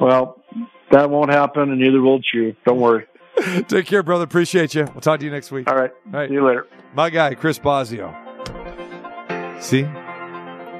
[0.00, 0.42] Well,
[0.92, 2.54] that won't happen, and neither will you.
[2.64, 3.06] Don't worry.
[3.68, 4.24] Take care, brother.
[4.24, 4.84] Appreciate you.
[4.84, 5.68] We'll talk to you next week.
[5.68, 5.90] All right.
[6.06, 6.28] All right.
[6.28, 6.66] See you later.
[6.94, 8.14] My guy, Chris Bosio.
[9.62, 9.80] See?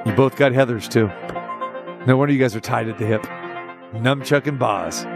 [0.06, 1.08] You both got Heathers, too.
[2.06, 3.22] No wonder you guys are tied at the hip.
[3.94, 5.06] Numchuck and Boz.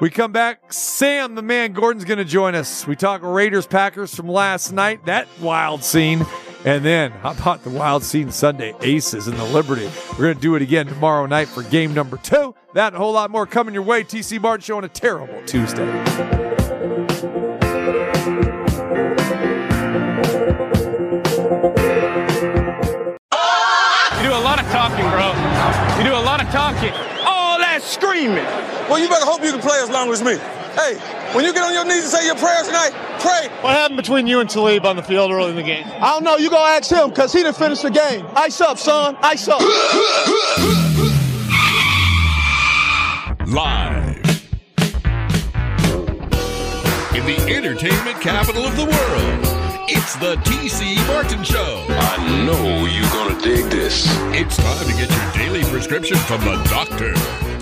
[0.00, 0.72] We come back.
[0.72, 2.86] Sam, the man, Gordon's going to join us.
[2.86, 6.26] We talk Raiders Packers from last night, that wild scene.
[6.64, 8.74] And then, how about the wild scene Sunday?
[8.80, 9.88] Aces and the Liberty.
[10.12, 12.54] We're going to do it again tomorrow night for game number two.
[12.74, 14.02] That and a whole lot more coming your way.
[14.02, 16.55] TC Martin Show on a terrible Tuesday.
[16.86, 16.94] You do
[24.30, 25.34] a lot of talking, bro.
[25.98, 26.92] You do a lot of talking.
[27.26, 28.36] All that screaming.
[28.88, 30.36] Well, you better hope you can play as long as me.
[30.76, 30.94] Hey,
[31.34, 33.48] when you get on your knees and say your prayers tonight, pray.
[33.62, 35.84] What happened between you and Talib on the field early in the game?
[35.86, 36.36] I don't know.
[36.36, 38.24] You go ask him because he didn't finish the game.
[38.36, 39.16] Ice up, son.
[39.22, 39.60] Ice up.
[43.48, 43.95] Live
[47.26, 49.40] the entertainment capital of the world.
[49.88, 51.84] It's the TC Martin Show.
[51.88, 54.06] I know you're gonna dig this.
[54.30, 57.14] It's time to get your daily prescription from the doctor,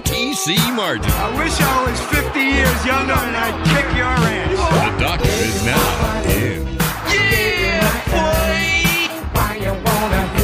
[0.05, 1.11] TC Martin.
[1.13, 4.97] I wish I was 50 years younger and I'd kick your ass.
[4.99, 6.67] The doctor is now in.
[7.09, 9.09] Yeah, boy.
[9.33, 10.35] Why you wanna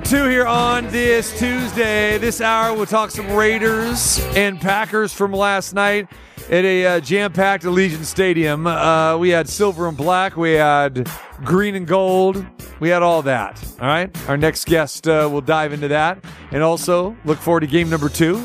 [0.00, 2.16] two here on this Tuesday.
[2.16, 6.08] This hour, we'll talk some Raiders and Packers from last night
[6.50, 8.66] at a uh, jam-packed Allegiant Stadium.
[8.66, 10.36] Uh, we had silver and black.
[10.36, 11.08] We had
[11.44, 12.44] green and gold.
[12.80, 13.62] We had all that.
[13.80, 14.10] All right.
[14.28, 18.08] Our next guest uh, will dive into that, and also look forward to game number
[18.08, 18.36] two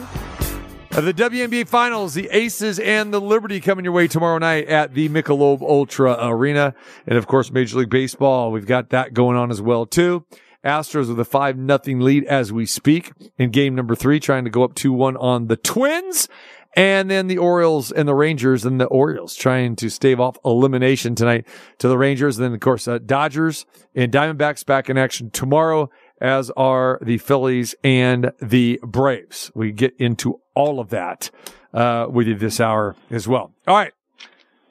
[0.96, 4.94] of the WNBA Finals, the Aces and the Liberty coming your way tomorrow night at
[4.94, 6.76] the Michelob Ultra Arena.
[7.08, 10.24] And of course, Major League Baseball, we've got that going on as well too.
[10.64, 14.52] Astros with a 5 nothing lead as we speak in game number three, trying to
[14.52, 16.30] go up 2-1 on the Twins.
[16.76, 21.14] And then the Orioles and the Rangers and the Orioles trying to stave off elimination
[21.14, 21.48] tonight
[21.78, 22.38] to the Rangers.
[22.38, 27.20] And then, of course, uh, Dodgers and Diamondbacks back in action tomorrow, as are the
[27.20, 29.52] Phillies and the Braves.
[29.54, 31.30] We get into all of that
[31.74, 33.54] uh, with you this hour as well.
[33.68, 33.94] All right.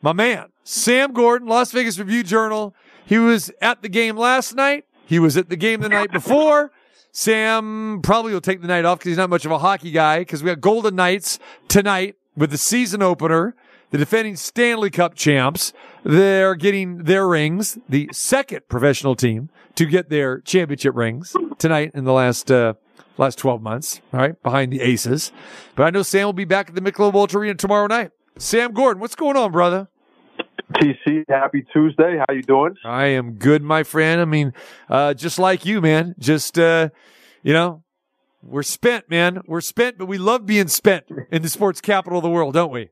[0.00, 2.74] My man, Sam Gordon, Las Vegas Review Journal.
[3.07, 4.86] He was at the game last night.
[5.07, 6.72] He was at the game the night before.
[7.12, 10.20] Sam probably will take the night off because he's not much of a hockey guy
[10.20, 11.38] because we got Golden Knights
[11.68, 13.54] tonight with the season opener.
[13.90, 15.74] The defending Stanley Cup champs.
[16.02, 17.78] They're getting their rings.
[17.86, 22.72] The second professional team to get their championship rings tonight in the last, uh,
[23.18, 24.00] last 12 months.
[24.14, 24.42] All right.
[24.42, 25.30] Behind the aces.
[25.76, 28.12] But I know Sam will be back at the Michelob Ultra Arena tomorrow night.
[28.38, 29.88] Sam Gordon, what's going on, brother?
[30.72, 32.18] TC, happy Tuesday.
[32.18, 32.74] How you doing?
[32.84, 34.20] I am good, my friend.
[34.20, 34.52] I mean,
[34.88, 36.14] uh, just like you, man.
[36.18, 36.88] Just, uh,
[37.42, 37.82] you know,
[38.42, 39.40] we're spent, man.
[39.46, 42.72] We're spent, but we love being spent in the sports capital of the world, don't
[42.72, 42.90] we?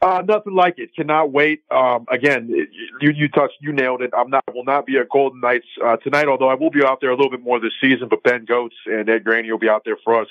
[0.00, 0.94] Uh, nothing like it.
[0.94, 1.62] Cannot wait.
[1.72, 2.68] Um, again, it-
[3.00, 4.10] you you touched, you nailed it.
[4.16, 7.00] I'm not will not be at Golden Knights uh, tonight, although I will be out
[7.00, 8.06] there a little bit more this season.
[8.08, 10.28] But Ben Gotz and Ed Graney will be out there for us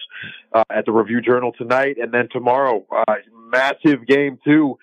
[0.53, 3.15] uh, at the Review Journal tonight, and then tomorrow, uh,
[3.51, 4.77] massive game two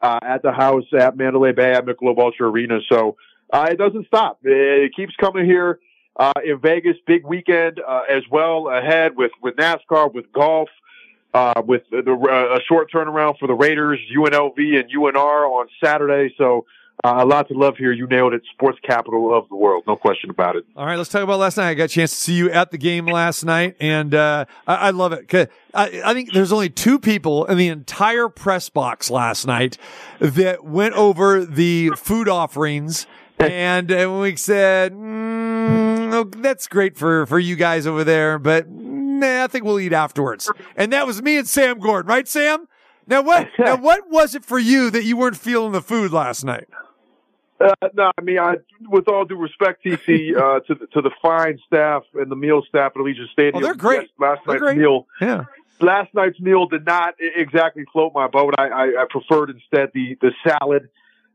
[0.00, 2.80] uh, at the house at Mandalay Bay at Michelob Ultra Arena.
[2.88, 3.16] So
[3.52, 4.38] uh, it doesn't stop.
[4.42, 5.80] It keeps coming here
[6.16, 6.96] uh, in Vegas.
[7.06, 10.68] Big weekend uh, as well ahead with with NASCAR, with golf
[11.34, 16.34] uh, with the, uh, a short turnaround for the Raiders, UNLV and UNR on Saturday.
[16.38, 16.66] So
[17.04, 17.92] uh, a lot to love here.
[17.92, 18.42] You nailed it.
[18.52, 20.64] Sports capital of the world, no question about it.
[20.76, 21.68] All right, let's talk about last night.
[21.70, 24.74] I got a chance to see you at the game last night, and uh, I,
[24.74, 25.28] I love it.
[25.28, 29.78] 'Cause I, I think there's only two people in the entire press box last night
[30.20, 33.06] that went over the food offerings.
[33.40, 38.68] And uh, we said, mm, oh, that's great for, for you guys over there, but
[38.68, 40.50] nah, I think we'll eat afterwards.
[40.74, 42.66] And that was me and Sam Gordon, right, Sam?
[43.06, 46.42] Now what, now what was it for you that you weren't feeling the food last
[46.44, 46.66] night?
[47.60, 48.54] Uh, no, I mean, I,
[48.88, 52.62] with all due respect, TC, uh, to the, to the fine staff and the meal
[52.68, 53.56] staff at Allegiant Stadium.
[53.56, 54.02] Oh, they're great.
[54.02, 54.76] yes, last They're night's great.
[54.78, 55.06] meal.
[55.20, 55.44] Yeah.
[55.80, 58.54] Last night's meal did not exactly float my boat.
[58.58, 60.88] I, I, I preferred instead the the salad,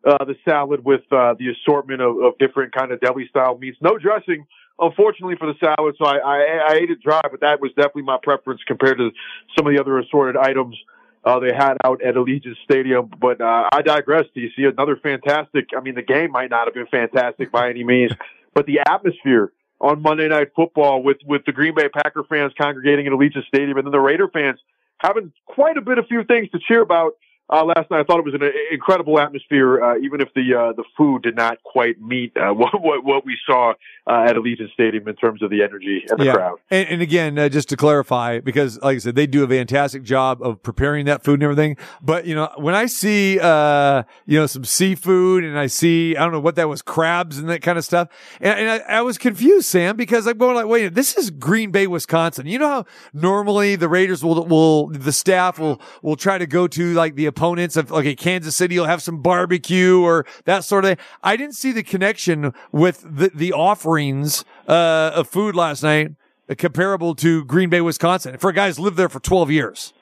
[0.05, 3.77] uh, the salad with uh, the assortment of, of different kind of deli style meats.
[3.81, 4.45] No dressing,
[4.79, 7.21] unfortunately, for the salad, so I, I, I ate it dry.
[7.29, 9.11] But that was definitely my preference compared to
[9.57, 10.77] some of the other assorted items
[11.23, 13.09] uh, they had out at Allegiant Stadium.
[13.19, 14.25] But uh, I digress.
[14.33, 15.69] See another fantastic?
[15.75, 18.11] I mean, the game might not have been fantastic by any means,
[18.53, 23.07] but the atmosphere on Monday Night Football with with the Green Bay Packer fans congregating
[23.07, 24.59] at Allegiant Stadium, and then the Raider fans
[24.97, 27.13] having quite a bit of few things to cheer about.
[27.49, 30.55] Uh, last night, I thought it was an uh, incredible atmosphere, uh, even if the
[30.55, 33.73] uh, the food did not quite meet uh, what, what what we saw
[34.07, 36.57] uh, at Allegiant Stadium in terms of the energy and the crowd.
[36.69, 40.03] And, and again, uh, just to clarify, because like I said, they do a fantastic
[40.03, 41.77] job of preparing that food and everything.
[42.01, 46.23] But you know, when I see, uh, you know, some seafood and I see, I
[46.23, 48.09] don't know what that was, crabs and that kind of stuff.
[48.41, 51.71] And, and I, I was confused, Sam, because I'm going like, wait, this is Green
[51.71, 52.45] Bay, Wisconsin.
[52.45, 56.67] You know how normally the Raiders will, will, the staff will, will try to go
[56.67, 60.85] to like the opponents of, okay, Kansas City will have some barbecue or that sort
[60.85, 61.05] of thing.
[61.21, 66.11] I didn't see the connection with the, the offerings, uh, of food last night
[66.49, 69.93] uh, comparable to Green Bay, Wisconsin for guys who lived there for 12 years.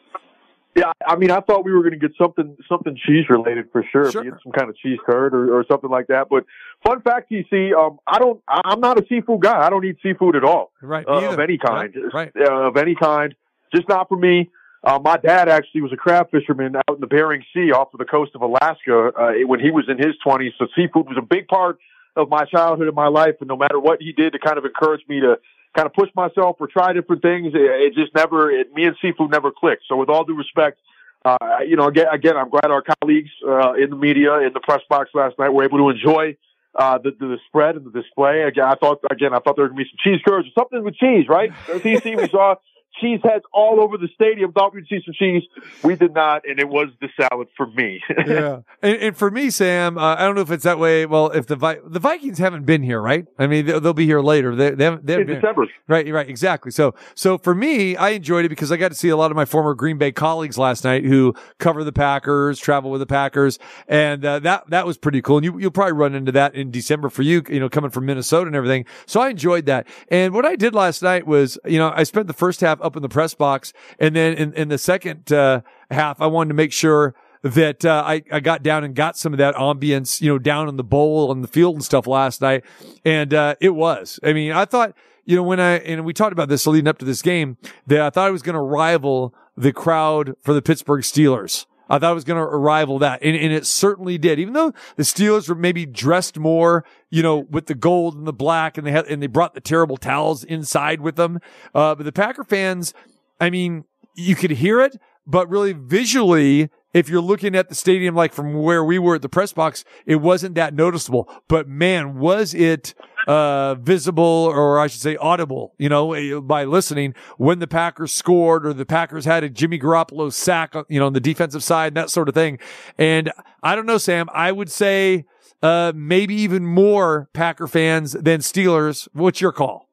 [0.76, 3.84] Yeah, I mean, I thought we were going to get something something cheese related for
[3.92, 4.08] sure.
[4.08, 6.28] It some kind of cheese curd or, or something like that.
[6.30, 6.46] But
[6.86, 8.42] fun fact, TC, um, I don't.
[8.48, 9.66] I'm not a seafood guy.
[9.66, 10.72] I don't eat seafood at all.
[10.82, 11.94] Right, uh, of any kind.
[12.14, 13.36] Right, Uh, of any kind.
[13.76, 14.50] Just not for me.
[14.84, 18.00] Uh, my dad actually was a crab fisherman out in the Bering Sea off of
[18.00, 20.52] the coast of Alaska uh, when he was in his 20s.
[20.58, 21.78] So seafood was a big part
[22.16, 23.36] of my childhood and my life.
[23.40, 25.38] And no matter what he did to kind of encourage me to
[25.76, 28.96] kind of push myself or try different things, it, it just never, it, me and
[29.02, 29.84] seafood never clicked.
[29.88, 30.80] So with all due respect,
[31.24, 34.60] uh, you know, again, again, I'm glad our colleagues uh, in the media, in the
[34.60, 36.36] press box last night, were able to enjoy
[36.74, 38.42] uh, the, the spread and the display.
[38.42, 40.96] Again, I thought, again, I thought there to be some cheese curds or something with
[40.96, 41.52] cheese, right?
[41.68, 42.56] TC, we saw
[43.02, 44.52] cheese heads all over the stadium.
[44.52, 45.43] Thought we'd see some cheese.
[45.84, 48.02] We did not, and it was the salad for me.
[48.28, 51.06] yeah, and, and for me, Sam, uh, I don't know if it's that way.
[51.06, 53.26] Well, if the Vi- the Vikings haven't been here, right?
[53.38, 54.56] I mean, they'll, they'll be here later.
[54.56, 55.06] They, they haven't.
[55.06, 55.68] They haven't In December.
[55.88, 56.72] Right, right, exactly.
[56.72, 59.36] So, so for me, I enjoyed it because I got to see a lot of
[59.36, 63.60] my former Green Bay colleagues last night who cover the Packers, travel with the Packers,
[63.88, 65.38] and uh, that that was pretty cool.
[65.38, 68.06] And you you'll probably run into that in December for you, you know, coming from
[68.06, 68.86] Minnesota and everything.
[69.06, 69.88] So I enjoyed that.
[70.10, 72.91] And what I did last night was, you know, I spent the first half up
[72.96, 76.54] in the press box, and then in, in the second uh, half, I wanted to
[76.56, 80.30] make sure that uh, I, I got down and got some of that ambience, you
[80.30, 82.64] know, down in the bowl and the field and stuff last night.
[83.04, 84.20] And uh, it was.
[84.24, 87.00] I mean, I thought, you know, when I, and we talked about this leading up
[87.00, 90.62] to this game, that I thought I was going to rival the crowd for the
[90.62, 91.66] Pittsburgh Steelers.
[91.90, 93.22] I thought it was going to rival that.
[93.22, 94.40] And, and it certainly did.
[94.40, 98.34] Even though the Steelers were maybe dressed more, you know, with the gold and the
[98.34, 101.40] black and they had, and they brought the terrible towels inside with them.
[101.76, 102.94] Uh, but the Packer fans,
[103.40, 108.16] I mean, you could hear it, but really visually, if you're looking at the stadium,
[108.16, 111.30] like from where we were at the press box, it wasn't that noticeable.
[111.48, 112.94] But man, was it,
[113.28, 118.12] uh, visible or I should say audible, you know, eh, by listening when the Packers
[118.12, 121.88] scored or the Packers had a Jimmy Garoppolo sack, you know, on the defensive side,
[121.89, 122.58] and that sort of thing.
[122.98, 123.32] And
[123.62, 125.26] I don't know, Sam, I would say,
[125.62, 129.08] uh, maybe even more Packer fans than Steelers.
[129.14, 129.88] What's your call?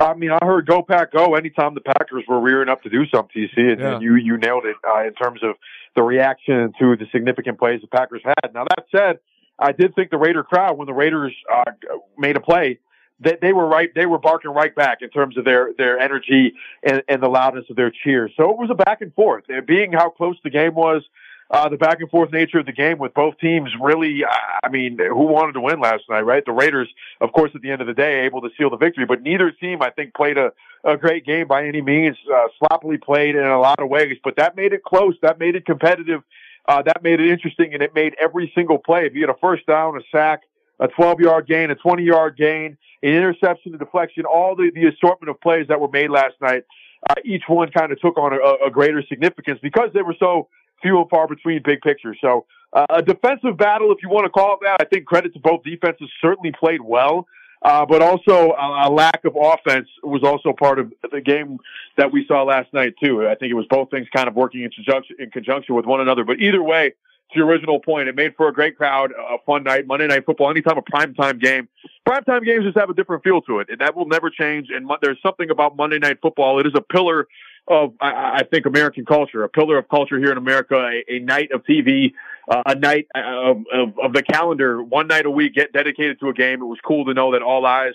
[0.00, 3.04] I mean, I heard "Go Pack Go" anytime the Packers were rearing up to do
[3.14, 3.48] something.
[3.48, 3.92] TC, and, Yeah.
[3.94, 5.56] and you you nailed it uh, in terms of
[5.96, 8.54] the reaction to the significant plays the Packers had.
[8.54, 9.18] Now that said,
[9.58, 11.72] I did think the Raider crowd when the Raiders uh,
[12.16, 12.78] made a play.
[13.22, 16.54] That they were right, they were barking right back in terms of their their energy
[16.82, 18.32] and, and the loudness of their cheers.
[18.34, 19.44] So it was a back and forth.
[19.50, 21.02] And being how close the game was,
[21.50, 24.98] uh, the back and forth nature of the game with both teams really, I mean,
[24.98, 26.44] who wanted to win last night, right?
[26.44, 26.88] The Raiders,
[27.20, 29.50] of course, at the end of the day, able to seal the victory, but neither
[29.50, 30.52] team, I think, played a,
[30.84, 34.36] a great game by any means, uh, sloppily played in a lot of ways, but
[34.36, 35.14] that made it close.
[35.22, 36.22] That made it competitive.
[36.68, 39.06] Uh, that made it interesting and it made every single play.
[39.06, 40.42] If you had a first down, a sack,
[40.78, 44.86] a 12 yard gain, a 20 yard gain, an interception, a deflection, all the, the
[44.86, 46.64] assortment of plays that were made last night,
[47.08, 50.48] uh, each one kind of took on a, a greater significance because they were so
[50.82, 52.14] few and far between big picture.
[52.20, 55.32] So uh, a defensive battle, if you want to call it that, I think credit
[55.34, 57.26] to both defenses certainly played well.
[57.62, 61.58] Uh, but also a, a lack of offense was also part of the game
[61.98, 63.28] that we saw last night too.
[63.28, 66.00] I think it was both things kind of working in conjunction, in conjunction with one
[66.00, 66.24] another.
[66.24, 66.94] But either way,
[67.32, 70.24] to your original point, it made for a great crowd, a fun night, Monday Night
[70.24, 70.50] Football.
[70.50, 71.68] Anytime a primetime game,
[72.08, 74.68] primetime games just have a different feel to it, and that will never change.
[74.74, 76.60] And there's something about Monday Night Football.
[76.60, 77.28] It is a pillar
[77.70, 81.18] of, I, I think, American culture, a pillar of culture here in America, a, a
[81.20, 82.12] night of TV,
[82.50, 86.28] uh, a night of, of, of the calendar, one night a week get dedicated to
[86.28, 86.60] a game.
[86.60, 87.94] It was cool to know that all eyes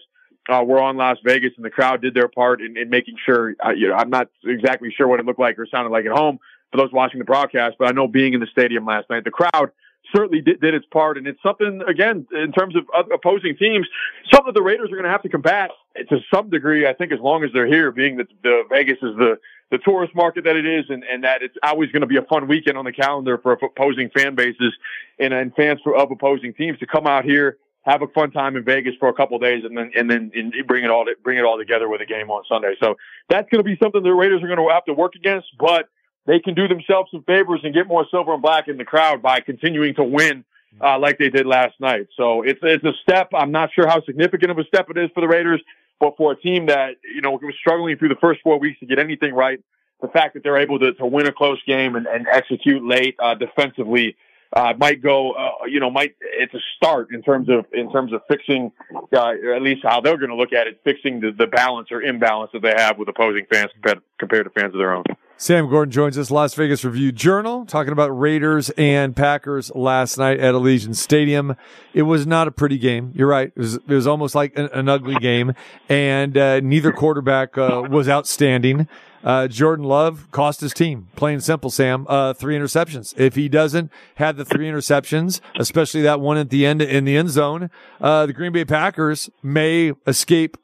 [0.49, 3.55] uh, were on Las Vegas and the crowd did their part in, in making sure,
[3.63, 6.11] uh, you know, I'm not exactly sure what it looked like or sounded like at
[6.11, 6.39] home
[6.71, 9.31] for those watching the broadcast, but I know being in the stadium last night, the
[9.31, 9.71] crowd
[10.13, 11.17] certainly did, did its part.
[11.17, 13.87] And it's something, again, in terms of opposing teams,
[14.33, 15.71] something the Raiders are going to have to combat
[16.09, 19.15] to some degree, I think, as long as they're here, being that the Vegas is
[19.17, 19.39] the,
[19.71, 22.21] the tourist market that it is and, and that it's always going to be a
[22.23, 24.73] fun weekend on the calendar for opposing fan bases
[25.19, 28.63] and, and fans of opposing teams to come out here, have a fun time in
[28.63, 31.43] Vegas for a couple days and then, and then and bring it all, bring it
[31.43, 32.75] all together with a game on Sunday.
[32.79, 32.95] So
[33.29, 35.89] that's going to be something the Raiders are going to have to work against, but
[36.25, 39.21] they can do themselves some favors and get more silver and black in the crowd
[39.21, 40.43] by continuing to win
[40.81, 42.07] uh, like they did last night.
[42.17, 43.29] So it's it's a step.
[43.33, 45.61] I'm not sure how significant of a step it is for the Raiders,
[45.99, 48.85] but for a team that you know was struggling through the first four weeks to
[48.85, 49.59] get anything right,
[50.01, 53.15] the fact that they're able to, to win a close game and, and execute late
[53.19, 54.15] uh, defensively
[54.53, 55.31] uh, might go.
[55.33, 58.71] Uh, you know, might it's a start in terms of in terms of fixing
[59.13, 62.01] uh, at least how they're going to look at it, fixing the, the balance or
[62.01, 65.03] imbalance that they have with opposing fans compared, compared to fans of their own.
[65.37, 70.39] Sam Gordon joins us, Las Vegas Review Journal, talking about Raiders and Packers last night
[70.39, 71.57] at Allegiant Stadium.
[71.93, 73.11] It was not a pretty game.
[73.13, 73.51] You're right.
[73.53, 75.53] It was, it was almost like an, an ugly game,
[75.89, 78.87] and uh, neither quarterback uh, was outstanding.
[79.25, 81.09] Uh, Jordan Love cost his team.
[81.17, 82.05] Plain and simple, Sam.
[82.07, 83.13] Uh, three interceptions.
[83.19, 87.17] If he doesn't have the three interceptions, especially that one at the end in the
[87.17, 87.69] end zone,
[87.99, 90.55] uh, the Green Bay Packers may escape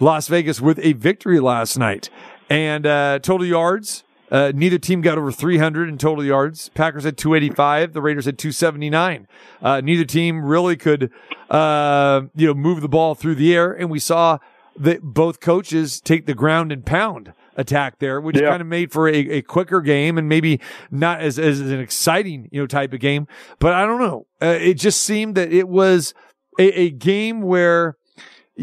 [0.00, 2.08] Las Vegas with a victory last night.
[2.48, 6.68] And uh, total yards, uh, neither team got over 300 in total yards.
[6.70, 7.92] Packers had 285.
[7.92, 9.28] The Raiders had 279.
[9.62, 11.10] Uh, neither team really could,
[11.50, 13.72] uh, you know, move the ball through the air.
[13.72, 14.38] And we saw
[14.78, 19.08] that both coaches take the ground and pound attack there, which kind of made for
[19.08, 20.60] a, a quicker game and maybe
[20.90, 23.26] not as, as an exciting, you know, type of game.
[23.58, 24.26] But I don't know.
[24.42, 26.12] Uh, it just seemed that it was
[26.58, 27.96] a, a game where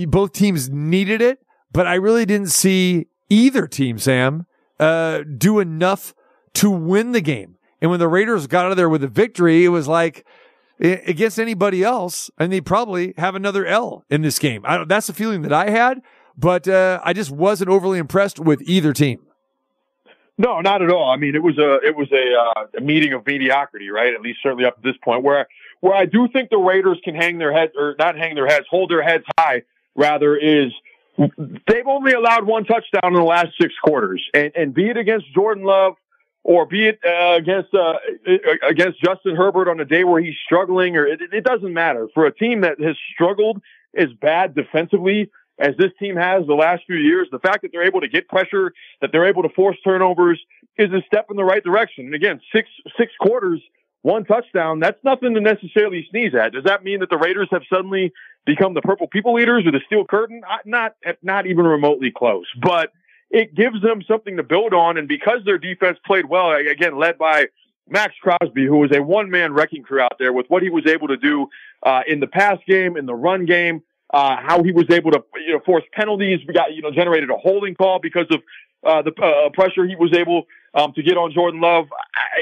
[0.08, 1.40] both teams needed it,
[1.72, 4.46] but I really didn't see either team, Sam,
[4.80, 6.14] uh, do enough
[6.56, 7.56] to win the game.
[7.82, 10.26] And when the Raiders got out of there with a victory, it was like
[10.80, 14.66] against anybody else, and they probably have another L in this game.
[14.88, 16.02] That's the feeling that I had,
[16.38, 19.20] but uh, I just wasn't overly impressed with either team.
[20.38, 21.12] No, not at all.
[21.12, 24.14] I mean, it was a it was a, uh, a meeting of mediocrity, right?
[24.14, 25.48] At least certainly up to this point, where
[25.82, 28.66] where I do think the Raiders can hang their heads or not hang their heads,
[28.70, 29.64] hold their heads high.
[29.96, 30.72] Rather, is
[31.18, 35.32] they've only allowed one touchdown in the last six quarters, and, and be it against
[35.34, 35.94] Jordan Love
[36.44, 37.94] or be it uh, against uh,
[38.68, 42.26] against Justin Herbert on a day where he's struggling, or it, it doesn't matter for
[42.26, 43.62] a team that has struggled
[43.96, 47.28] as bad defensively as this team has the last few years.
[47.32, 50.42] The fact that they're able to get pressure, that they're able to force turnovers,
[50.78, 52.06] is a step in the right direction.
[52.06, 53.62] And again, six six quarters,
[54.04, 54.80] one touchdown.
[54.80, 56.54] That's nothing to necessarily sneeze at.
[56.54, 58.14] Does that mean that the Raiders have suddenly
[58.46, 60.44] become the purple people eaters or the steel curtain?
[60.66, 62.92] Not not even remotely close, but
[63.32, 64.98] it gives them something to build on.
[64.98, 67.48] And because their defense played well, again, led by
[67.90, 70.86] Maxx Crosby, who was a one man wrecking crew out there with what he was
[70.86, 71.48] able to do
[71.82, 73.82] uh, in the pass game, in the run game,
[74.14, 76.40] uh, how he was able to you know force penalties.
[76.48, 78.42] We got you know generated a holding call because of
[78.86, 81.86] uh, the uh, pressure he was able um, to get on Jordan Love.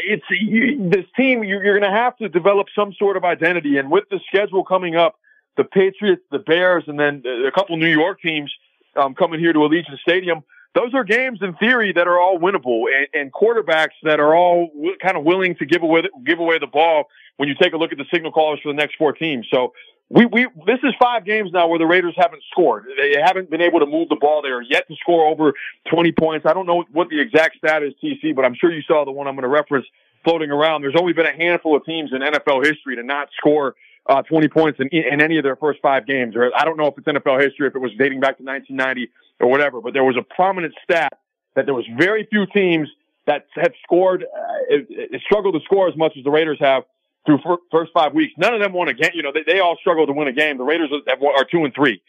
[0.05, 1.43] It's you, this team.
[1.43, 4.63] You're, you're going to have to develop some sort of identity, and with the schedule
[4.63, 5.19] coming up,
[5.57, 8.51] the Patriots, the Bears, and then a couple New York teams
[8.95, 12.83] um, coming here to Allegiant Stadium those are games in theory that are all winnable
[12.85, 16.59] and, and quarterbacks that are all w- kind of willing to give away, give away
[16.59, 17.05] the ball
[17.37, 19.47] when you take a look at the signal callers for the next four teams.
[19.51, 19.73] So
[20.13, 22.85] we, we, this is five games now where the Raiders haven't scored.
[22.97, 24.41] They haven't been able to move the ball.
[24.41, 25.53] They are yet to score over
[25.89, 26.45] 20 points.
[26.45, 29.11] I don't know what the exact stat is, TC, but I'm sure you saw the
[29.11, 29.85] one I'm going to reference
[30.25, 30.81] floating around.
[30.81, 34.49] There's only been a handful of teams in NFL history to not score uh, 20
[34.49, 36.35] points in, in any of their first five games.
[36.35, 39.09] Or I don't know if it's NFL history, if it was dating back to 1990
[39.39, 41.19] or whatever, but there was a prominent stat
[41.55, 42.89] that there was very few teams
[43.27, 46.83] that have scored, uh, struggled to score as much as the Raiders have
[47.25, 48.33] through fir- first five weeks.
[48.37, 49.11] None of them won a game.
[49.13, 50.57] You know, they, they all struggle to win a game.
[50.57, 52.01] The Raiders are two and three.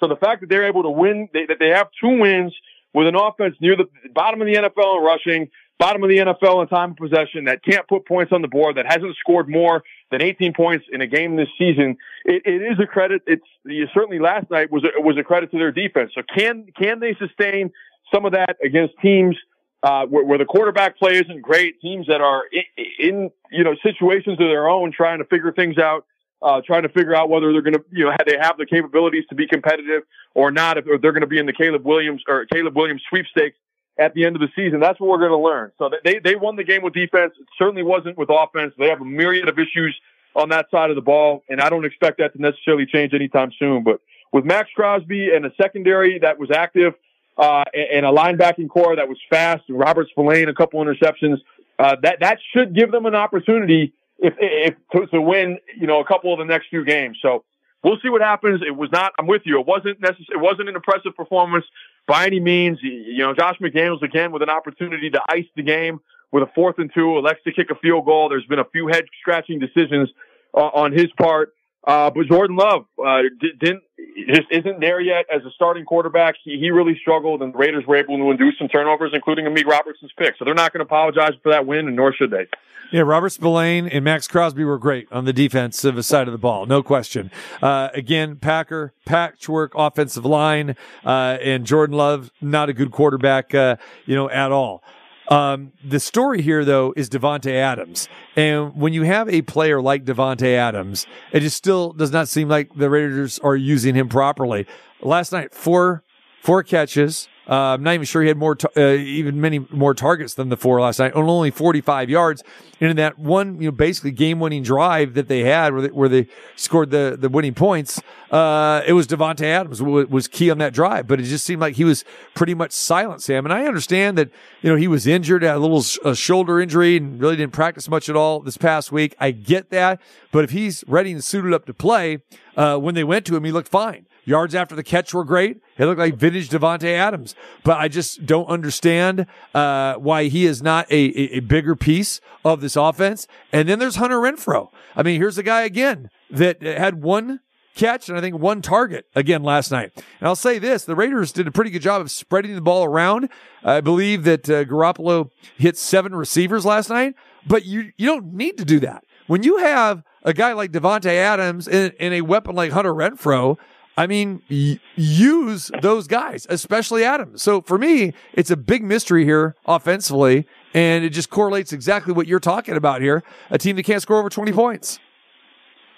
[0.00, 2.54] So the fact that they're able to win, they, that they have two wins
[2.94, 6.62] with an offense near the bottom of the NFL in rushing, bottom of the NFL
[6.62, 9.82] in time of possession, that can't put points on the board, that hasn't scored more
[10.10, 11.96] than 18 points in a game this season.
[12.24, 13.22] It, it is a credit.
[13.26, 13.44] It's
[13.92, 16.12] certainly last night was a, was a credit to their defense.
[16.14, 17.70] So can can they sustain
[18.12, 19.36] some of that against teams
[19.82, 23.74] uh, where, where, the quarterback play isn't great, teams that are in, in, you know
[23.82, 26.04] situations of their own, trying to figure things out,
[26.42, 29.24] uh, trying to figure out whether they're going to you know they have the capabilities
[29.28, 30.02] to be competitive
[30.34, 33.56] or not, if they're going to be in the Caleb Williams or Caleb Williams sweepstakes
[33.98, 34.80] at the end of the season.
[34.80, 35.72] That's what we're going to learn.
[35.78, 37.34] So they they won the game with defense.
[37.38, 38.74] It certainly wasn't with offense.
[38.78, 39.96] They have a myriad of issues
[40.34, 43.52] on that side of the ball, and I don't expect that to necessarily change anytime
[43.58, 43.84] soon.
[43.84, 44.00] But
[44.32, 46.94] with Maxx Crosby and a secondary that was active
[47.38, 51.38] uh, and a linebacking corps that was fast, Robert Spillane, a couple interceptions.
[51.78, 56.00] Uh, that that should give them an opportunity if if to, to win, you know,
[56.00, 57.18] a couple of the next few games.
[57.22, 57.44] So
[57.84, 58.60] we'll see what happens.
[58.66, 59.12] It was not.
[59.18, 59.60] I'm with you.
[59.60, 60.26] It wasn't necessary.
[60.34, 61.64] It wasn't an impressive performance
[62.06, 62.78] by any means.
[62.82, 66.00] You know, Josh McDaniels again with an opportunity to ice the game
[66.32, 68.28] with a fourth and two, elects to kick a field goal.
[68.28, 70.10] There's been a few head scratching decisions
[70.54, 71.54] uh, on his part.
[71.88, 73.82] Uh, but Jordan Love uh, didn't
[74.28, 76.34] just isn't there yet as a starting quarterback.
[76.44, 79.64] He, he really struggled, and the Raiders were able to induce some turnovers, including Amik
[79.64, 80.34] Robertson's pick.
[80.38, 82.46] So they're not going to apologize for that win, and nor should they.
[82.92, 86.66] Yeah, Robert Spillane and Maxx Crosby were great on the defensive side of the ball,
[86.66, 87.30] no question.
[87.62, 93.76] Uh, again, Packer patchwork offensive line, uh, and Jordan Love not a good quarterback, uh,
[94.04, 94.82] you know, at all.
[95.28, 98.08] Um, the story here, though, is Davante Adams.
[98.34, 102.48] And when you have a player like Davante Adams, it just still does not seem
[102.48, 104.66] like the Raiders are using him properly.
[105.02, 106.02] Last night, four
[106.42, 110.34] four catches, uh, I'm not even sure he had more, uh, even many more targets
[110.34, 112.44] than the four last night, on only 45 yards.
[112.80, 116.08] And in that one, you know, basically game-winning drive that they had, where they, where
[116.08, 118.00] they scored the the winning points,
[118.30, 121.06] uh, it was Davante Adams w- was key on that drive.
[121.06, 122.04] But it just seemed like he was
[122.34, 123.46] pretty much silent, Sam.
[123.46, 124.30] And I understand that
[124.62, 127.52] you know he was injured, had a little sh- a shoulder injury, and really didn't
[127.54, 129.16] practice much at all this past week.
[129.18, 130.00] I get that,
[130.30, 132.18] but if he's ready and suited up to play,
[132.56, 134.06] uh, when they went to him, he looked fine.
[134.24, 135.62] Yards after the catch were great.
[135.78, 137.34] It looked like vintage Davante Adams,
[137.64, 142.20] but I just don't understand uh, why he is not a, a, a, bigger piece
[142.44, 143.26] of this offense.
[143.52, 144.70] And then there's Hunter Renfrow.
[144.96, 147.40] I mean, here's a guy again that had one
[147.78, 149.92] catch and I think one target again last night.
[149.94, 152.84] And I'll say this: the Raiders did a pretty good job of spreading the ball
[152.84, 153.30] around.
[153.62, 157.14] I believe that uh, Garoppolo hit seven receivers last night,
[157.46, 161.06] but you you don't need to do that when you have a guy like Davante
[161.06, 163.56] Adams and, and a weapon like Hunter Renfrow.
[163.98, 167.42] I mean, y- use those guys, especially Adams.
[167.42, 172.28] So for me, it's a big mystery here offensively, and it just correlates exactly what
[172.28, 173.24] you're talking about here.
[173.50, 175.00] A team that can't score over 20 points.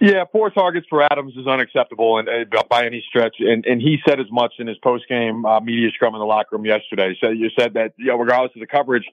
[0.01, 3.37] Yeah, four targets for Adams is unacceptable and uh, by any stretch.
[3.39, 6.25] And and he said as much in his post game uh, media scrum in the
[6.25, 7.15] locker room yesterday.
[7.23, 9.05] So you said that you know, regardless of the coverage,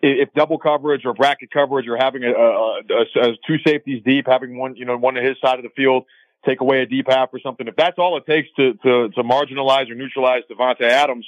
[0.00, 4.24] if double coverage or bracket coverage or having a, a, a, a two safeties deep,
[4.26, 6.06] having one you know one to his side of the field,
[6.46, 7.66] take away a deep half or something.
[7.68, 11.26] If that's all it takes to to, to marginalize or neutralize Davante Adams,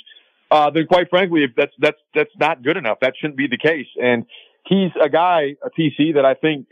[0.50, 2.98] uh, then quite frankly, if that's that's that's not good enough.
[3.00, 3.88] That shouldn't be the case.
[4.00, 4.26] And
[4.66, 6.66] he's a guy, a TC, that I think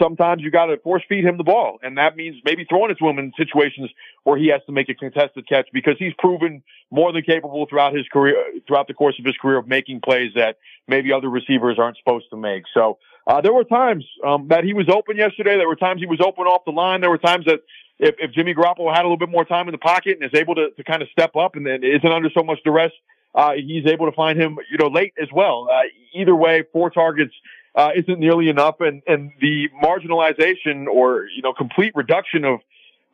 [0.00, 2.98] sometimes you got to force feed him the ball, and that means maybe throwing it
[2.98, 3.90] to him in situations
[4.24, 7.94] where he has to make a contested catch because he's proven more than capable throughout
[7.94, 8.36] his career,
[8.66, 12.26] throughout the course of his career, of making plays that maybe other receivers aren't supposed
[12.30, 12.64] to make.
[12.72, 15.56] So uh, there were times um, that he was open yesterday.
[15.56, 17.00] There were times he was open off the line.
[17.00, 17.60] There were times that
[17.98, 20.38] if, if Jimmy Garoppolo had a little bit more time in the pocket and is
[20.38, 22.92] able to, to kind of step up and then isn't under so much duress,
[23.34, 25.68] uh, he's able to find him, you know, late as well.
[25.72, 25.82] Uh,
[26.14, 27.32] either way, four targets
[27.74, 32.60] uh, isn't nearly enough, and and the marginalization or you know complete reduction of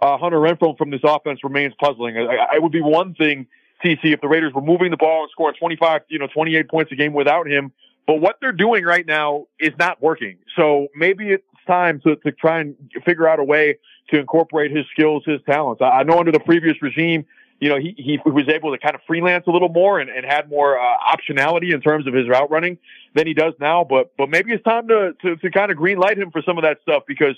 [0.01, 2.17] uh, Hunter Renfrow from this offense remains puzzling.
[2.19, 3.47] I, I would be one thing,
[3.85, 6.93] TC, if the Raiders were moving the ball and scoring 25, you know, 28 points
[6.93, 7.73] a game without him.
[8.11, 10.39] But what they're doing right now is not working.
[10.57, 12.75] So maybe it's time to, to try and
[13.05, 13.79] figure out a way
[14.09, 15.81] to incorporate his skills, his talents.
[15.81, 17.25] I, I know under the previous regime,
[17.61, 20.27] you know, he, he was able to kind of freelance a little more and, and
[20.27, 20.83] had more uh,
[21.15, 22.79] optionality in terms of his route running
[23.15, 23.85] than he does now.
[23.85, 26.59] But but maybe it's time to, to to kind of green light him for some
[26.59, 27.37] of that stuff because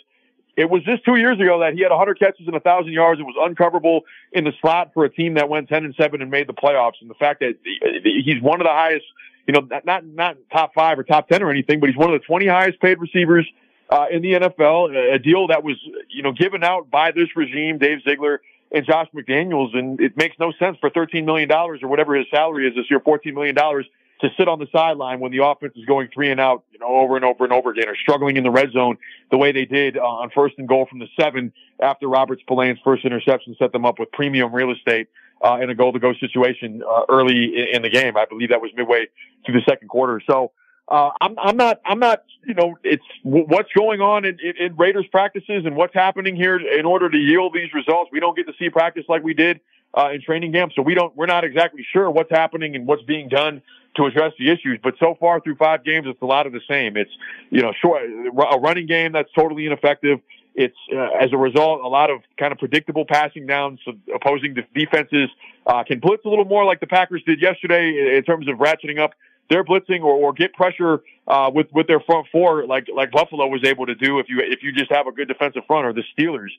[0.56, 3.26] it was just two years ago that he had 100 catches and 1,000 yards and
[3.26, 6.46] was uncoverable in the slot for a team that went 10 and 7 and made
[6.46, 7.00] the playoffs.
[7.02, 7.58] And the fact that
[8.04, 9.04] he's one of the highest,
[9.46, 12.12] you know, not not, not top five or top 10 or anything, but he's one
[12.12, 13.46] of the 20 highest paid receivers
[13.90, 15.14] uh, in the NFL.
[15.14, 15.76] A deal that was,
[16.08, 18.40] you know, given out by this regime, Dave Ziegler
[18.70, 22.66] and Josh McDaniels, and it makes no sense for $13 million or whatever his salary
[22.66, 26.08] is this year, $14 million to sit on the sideline when the offense is going
[26.14, 28.50] three and out, you know, over and over and over again, or struggling in the
[28.50, 28.96] red zone
[29.30, 32.78] the way they did uh, on first and goal from the seven after Robert Spillane's
[32.84, 35.08] first interception set them up with premium real estate
[35.44, 38.16] uh, in a goal to go situation uh, early in, in the game.
[38.16, 39.08] I believe that was midway
[39.44, 40.20] through the second quarter.
[40.26, 40.52] So,
[40.88, 44.56] uh, I'm, I'm not, I'm not, you know, it's w- what's going on in, in,
[44.58, 48.10] in Raiders practices and what's happening here in order to yield these results.
[48.12, 49.60] We don't get to see practice like we did,
[49.94, 50.72] uh, in training camp.
[50.74, 53.62] So we don't, we're not exactly sure what's happening and what's being done
[53.96, 54.80] to address the issues.
[54.82, 56.96] But so far through five games, it's a lot of the same.
[56.96, 57.10] It's,
[57.50, 60.18] you know, short, a running game that's totally ineffective.
[60.54, 63.80] It's, uh, as a result, a lot of kind of predictable passing downs.
[63.84, 65.30] So opposing de- defenses,
[65.66, 68.56] uh, can blitz a little more like the Packers did yesterday in, in terms of
[68.58, 69.12] ratcheting up
[69.48, 73.46] their blitzing or, or get pressure uh, with with their front four, like like Buffalo
[73.46, 75.92] was able to do if you if you just have a good defensive front or
[75.92, 76.50] the Steelers.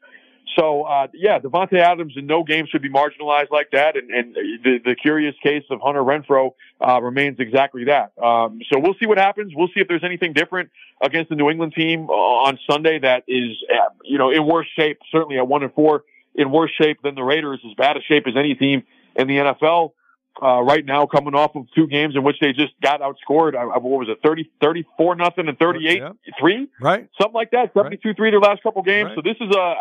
[0.55, 4.35] So uh, yeah, Davante Adams in no game should be marginalized like that, and, and
[4.35, 6.51] the, the curious case of Hunter Renfrow
[6.85, 8.11] uh, remains exactly that.
[8.21, 9.53] Um, so we'll see what happens.
[9.55, 10.69] We'll see if there's anything different
[11.01, 14.67] against the New England team uh, on Sunday that is uh, you know in worse
[14.77, 16.03] shape, certainly at one and four,
[16.35, 18.83] in worse shape than the Raiders, as bad a shape as any team
[19.15, 19.93] in the NFL
[20.41, 23.55] uh, right now coming off of two games in which they just got outscored.
[23.55, 26.01] I, I, what was it, 30, 34 nothing and 38
[26.39, 26.69] three?
[26.81, 27.07] Right.
[27.19, 27.73] Something like that.
[27.73, 29.11] 72 3 their last couple games.
[29.15, 29.75] So this is a,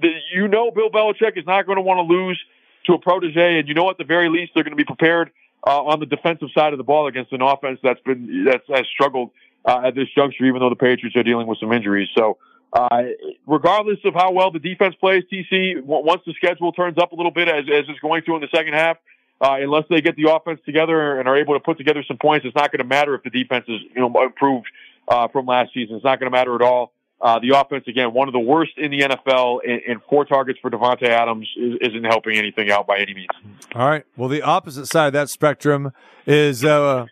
[0.00, 2.40] the, you know, Bill Belichick is not going to want to lose
[2.86, 3.58] to a protege.
[3.58, 5.30] And you know, at the very least, they're going to be prepared
[5.66, 8.86] uh, on the defensive side of the ball against an offense that's been, that's, has
[8.92, 9.30] struggled
[9.64, 12.08] uh, at this juncture, even though the Patriots are dealing with some injuries.
[12.16, 12.36] So,
[12.74, 13.04] uh,
[13.46, 17.30] regardless of how well the defense plays, TC, once the schedule turns up a little
[17.30, 18.98] bit as, as it's going through in the second half,
[19.44, 22.46] uh, unless they get the offense together and are able to put together some points,
[22.46, 24.66] it's not going to matter if the defense is you know improved
[25.06, 25.96] uh, from last season.
[25.96, 26.92] It's not going to matter at all.
[27.20, 30.58] Uh, the offense, again, one of the worst in the NFL, and, and four targets
[30.60, 33.28] for Davante Adams is, isn't helping anything out by any means.
[33.74, 34.04] All right.
[34.16, 35.92] Well, the opposite side of that spectrum
[36.26, 37.06] is uh,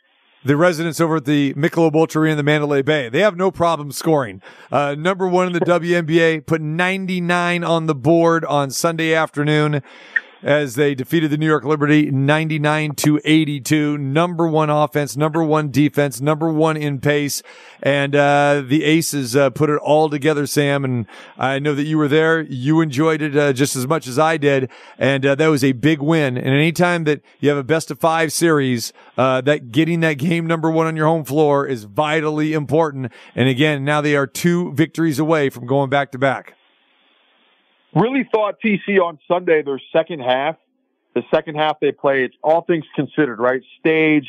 [0.45, 3.09] the residents over at the Michelob Ultra in the Mandalay Bay.
[3.11, 4.43] They have no problem scoring.
[4.71, 9.83] Uh, number one in the WNBA, put 99 on the board on Sunday afternoon
[10.43, 13.99] as they defeated the New York Liberty 99 to 82.
[13.99, 17.43] Number one offense, number one defense, number one in pace.
[17.83, 20.85] And, uh, the Aces, uh, put it all together, Sam.
[20.85, 21.07] And
[21.39, 22.43] I know that you were there.
[22.43, 24.71] You enjoyed it, uh, just as much as I did.
[24.99, 26.37] And, uh, that was a big win.
[26.37, 30.47] And anytime that you have a best of five series, uh, that getting that game
[30.47, 33.13] number one on your home floor is vitally important.
[33.35, 36.55] And again, now they are two victories away from going back to back
[37.95, 40.57] really thought TC on Sunday, their second half,
[41.15, 43.63] the second half they played, all things considered, right?
[43.81, 44.29] Stage,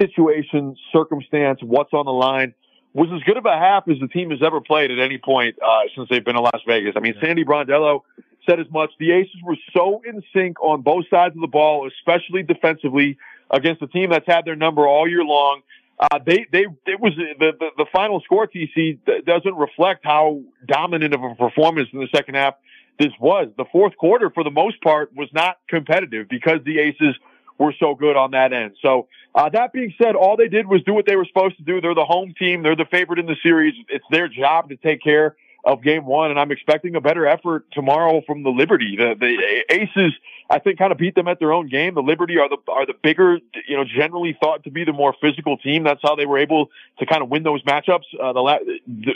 [0.00, 2.54] situation, circumstance, what's on the line,
[2.92, 5.56] was as good of a half as the team has ever played at any point
[5.62, 6.94] uh, since they've been in Las Vegas.
[6.96, 8.00] I mean, Sandy Brondello
[8.48, 8.90] said as much.
[8.98, 13.18] The Aces were so in sync on both sides of the ball, especially defensively
[13.50, 15.60] against a team that's had their number all year long.
[15.98, 21.14] Uh, they, they, it was the, the, the final score TC doesn't reflect how dominant
[21.14, 22.54] of a performance in the second half
[22.98, 23.48] this was.
[23.56, 27.14] The fourth quarter, for the most part, was not competitive because the Aces
[27.58, 28.76] were so good on that end.
[28.82, 31.62] So, uh, that being said, all they did was do what they were supposed to
[31.62, 31.80] do.
[31.80, 32.62] They're the home team.
[32.62, 33.74] They're the favorite in the series.
[33.88, 35.36] It's their job to take care
[35.66, 36.30] of game one.
[36.30, 38.96] And I'm expecting a better effort tomorrow from the Liberty.
[38.96, 40.12] The, the Aces,
[40.48, 41.94] I think, kind of beat them at their own game.
[41.94, 45.14] The Liberty are the, are the bigger, you know, generally thought to be the more
[45.20, 45.82] physical team.
[45.82, 46.70] That's how they were able
[47.00, 48.58] to kind of win those matchups, uh, the la-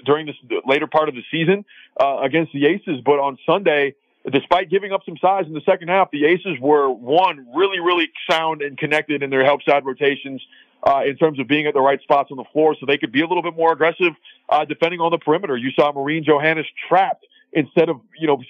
[0.05, 1.65] during this the later part of the season,
[1.99, 3.01] uh, against the Aces.
[3.05, 3.95] But on Sunday,
[4.31, 8.11] despite giving up some size in the second half, the Aces were one really, really
[8.29, 10.43] sound and connected in their help side rotations.
[10.83, 13.13] Uh, in terms of being at the right spots on the floor, so they could
[13.13, 14.15] be a little bit more aggressive
[14.49, 15.55] uh, defending on the perimeter.
[15.55, 18.43] You saw Marine Johannes trapped instead of you know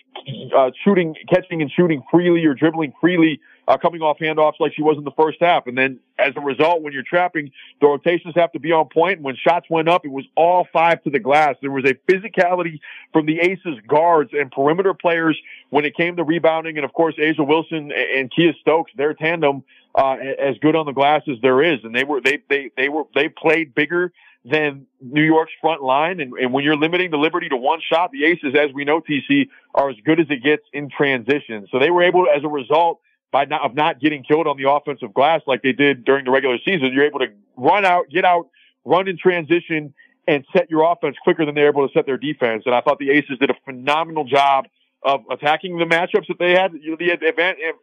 [0.57, 4.83] uh, shooting, catching, and shooting freely or dribbling freely, uh, coming off handoffs like she
[4.83, 5.67] was in the first half.
[5.67, 9.17] And then as a result, when you're trapping, the rotations have to be on point.
[9.17, 11.57] And when shots went up, it was all five to the glass.
[11.61, 12.81] There was a physicality
[13.13, 15.39] from the Aces guards and perimeter players
[15.71, 16.77] when it came to rebounding.
[16.77, 19.63] And of course, A'ja Wilson and Kiah Stokes, their tandem
[19.95, 21.81] uh, as good on the glass as there is.
[21.85, 24.13] And they were, they, they, they were, they played bigger
[24.45, 26.21] than New York's front line.
[26.21, 29.01] And, and when you're limiting the Liberty to one shot, the Aces, as we know,
[29.01, 31.67] TC are as good as it gets in transition.
[31.71, 33.01] So they were able, as a result,
[33.33, 36.31] by not, of not getting killed on the offensive glass like they did during the
[36.31, 38.49] regular season, you're able to run out, get out,
[38.85, 39.95] run in transition,
[40.27, 42.65] and set your offense quicker than they're able to set their defense.
[42.67, 44.67] And I thought the Aces did a phenomenal job
[45.03, 47.13] of attacking the matchups that they had, you know, the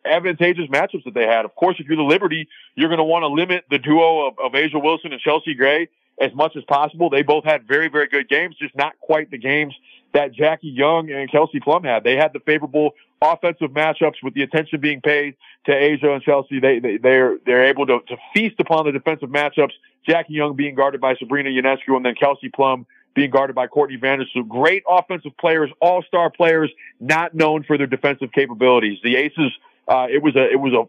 [0.05, 1.45] advantageous matchups that they had.
[1.45, 4.39] Of course, if you're the Liberty, you're going to want to limit the duo of,
[4.39, 5.89] of A'ja Wilson and Chelsea Gray
[6.19, 7.09] as much as possible.
[7.09, 9.75] They both had very, very good games, just not quite the games
[10.13, 12.03] that Jackie Young and Kelsey Plum had.
[12.03, 12.91] They had the favorable
[13.21, 15.35] offensive matchups with the attention being paid
[15.65, 16.59] to A'ja and Chelsea.
[16.59, 19.73] They, they they're they're able to, to feast upon the defensive matchups.
[20.07, 22.85] Jackie Young being guarded by Sabrina Ionescu and then Kelsey Plum
[23.17, 24.47] being guarded by Courtney Vandersloot.
[24.47, 28.99] Great offensive players, all-star players, not known for their defensive capabilities.
[29.03, 29.51] The Aces,
[29.87, 30.83] uh, it was a, it was a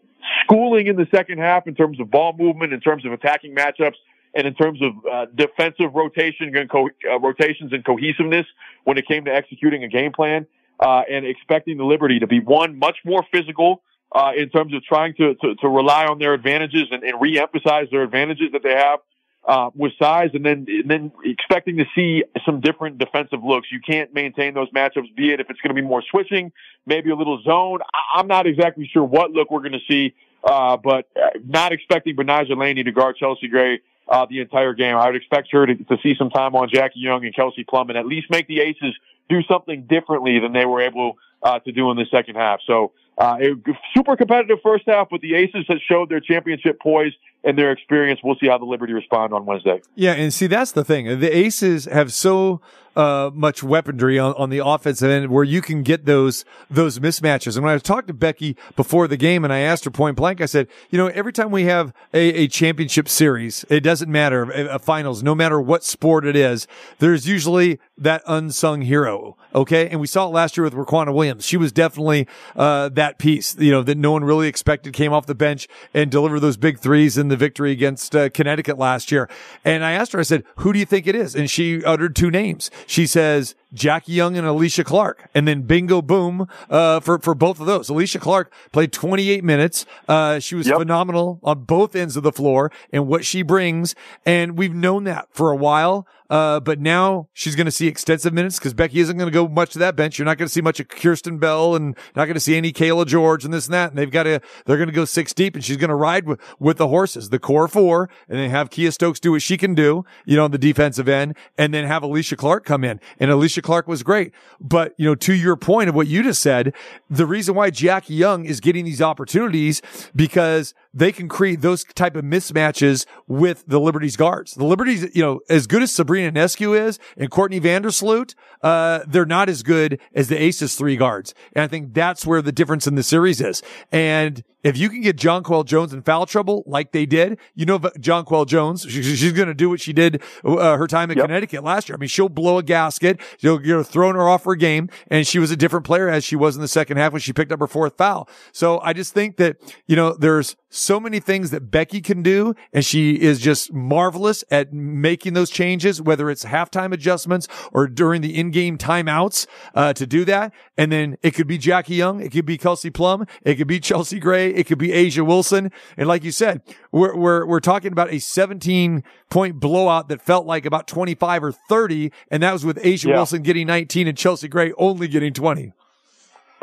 [0.45, 3.95] schooling in the second half in terms of ball movement, in terms of attacking matchups,
[4.35, 8.45] and in terms of uh, defensive rotation and co- uh, rotations and cohesiveness
[8.85, 10.47] when it came to executing a game plan
[10.81, 13.81] uh, and expecting the Liberty to be one much more physical
[14.13, 17.87] uh, in terms of trying to, to, to rely on their advantages and, and re-emphasize
[17.91, 19.01] their advantages that they have
[19.49, 23.67] uh, with size, and then and then expecting to see some different defensive looks.
[23.73, 26.53] You can't maintain those matchups, be it if it's going to be more switching,
[26.87, 27.79] maybe a little zone.
[27.95, 30.15] I- I'm not exactly sure what look we're going to see,
[30.45, 31.09] uh, but
[31.47, 34.97] not expecting Betnijah Laney to guard Chelsea Gray uh, the entire game.
[34.97, 37.89] I would expect her to, to see some time on Jackie Young and Kelsey Plum,
[37.89, 38.95] and at least make the Aces
[39.31, 42.61] do something differently than they were able uh, to do in the second half.
[42.67, 42.93] So.
[43.19, 47.13] Uh, a super competitive first half, but the Aces has showed their championship poise
[47.43, 48.21] and their experience.
[48.23, 49.81] We'll see how the Liberty respond on Wednesday.
[49.97, 51.19] Yeah, and see that's the thing.
[51.19, 52.61] The Aces have so
[52.99, 57.55] uh, much weaponry on, on the offensive end where you can get those those mismatches.
[57.55, 60.41] And when I talked to Becky before the game, and I asked her point blank,
[60.41, 64.51] I said, you know, every time we have a, a championship series, it doesn't matter
[64.51, 66.67] a, a finals, no matter what sport it is.
[66.99, 69.37] There's usually that unsung hero.
[69.55, 71.47] Okay, and we saw it last year with Riquna Williams.
[71.47, 72.27] She was definitely
[72.57, 76.11] uh, that piece, you know, that no one really expected came off the bench and
[76.11, 79.31] delivered those big threes in the victory against uh, Connecticut last year.
[79.65, 82.15] And I asked her, I said, "Who do you think it is?" And she uttered
[82.15, 82.71] two names.
[82.87, 87.61] She says Jackie Young and Alysha Clark, and then bingo boom uh, for for both
[87.61, 87.89] of those.
[87.89, 89.85] Alysha Clark played 28 minutes.
[90.07, 90.79] Uh, she was yep.
[90.79, 95.29] phenomenal on both ends of the floor and what she brings, and we've known that
[95.33, 96.07] for a while.
[96.31, 99.49] Uh, but now she's going to see extensive minutes because Becky isn't going to go
[99.49, 100.19] much to that bench.
[100.19, 102.73] You're not going to see much of Kierstan Bell and not going to see any
[102.73, 103.91] Cayla George and this and that.
[103.91, 106.27] And they've got to, they're going to go six deep and she's going to ride
[106.27, 109.57] with, with the horses, the core four, and then have Kiah Stokes do what she
[109.57, 113.01] can do, you know, on the defensive end, and then have Alysha Clark come in.
[113.19, 114.33] And Alysha Clark was great.
[114.61, 116.75] But, you know, to your point of what you just said,
[117.09, 119.83] the reason why Jackie Young is getting these opportunities
[120.15, 124.55] because they can create those type of mismatches with the Liberty's guards.
[124.55, 129.27] The Liberty's, you know, as good as Sabrina Ionescu is and Courtney Vandersloot, uh, they're
[129.27, 131.35] not as good as the Aces three guards.
[131.55, 133.63] And I think that's where the difference in the series is.
[133.93, 137.65] And if you can get John Jonquel Jones in foul trouble like they did, you
[137.65, 141.11] know, John Jonquel Jones, she, she's going to do what she did uh, her time
[141.11, 141.27] in yep.
[141.27, 141.97] Connecticut last year.
[141.97, 143.21] I mean, she'll blow a gasket.
[143.39, 146.35] You'll, you're throwing her off her game and she was a different player as she
[146.35, 148.29] was in the second half when she picked up her fourth foul.
[148.53, 149.57] So I just think that,
[149.87, 154.45] you know, there's so many things that Becky can do, and she is just marvelous
[154.51, 160.07] at making those changes, whether it's halftime adjustments or during the in-game timeouts uh, to
[160.07, 160.53] do that.
[160.77, 163.81] And then it could be Jackie Young, it could be Kelsey Plum, it could be
[163.81, 166.63] Chelsea Gray, it could be A'ja Wilson, and like you said,
[166.93, 171.53] we're we're we're talking about a 17 point blowout that felt like about 25 or
[171.53, 173.17] 30, and that was with A'ja Yeah.
[173.17, 175.73] Wilson getting 19 and Chelsea Gray only getting 20.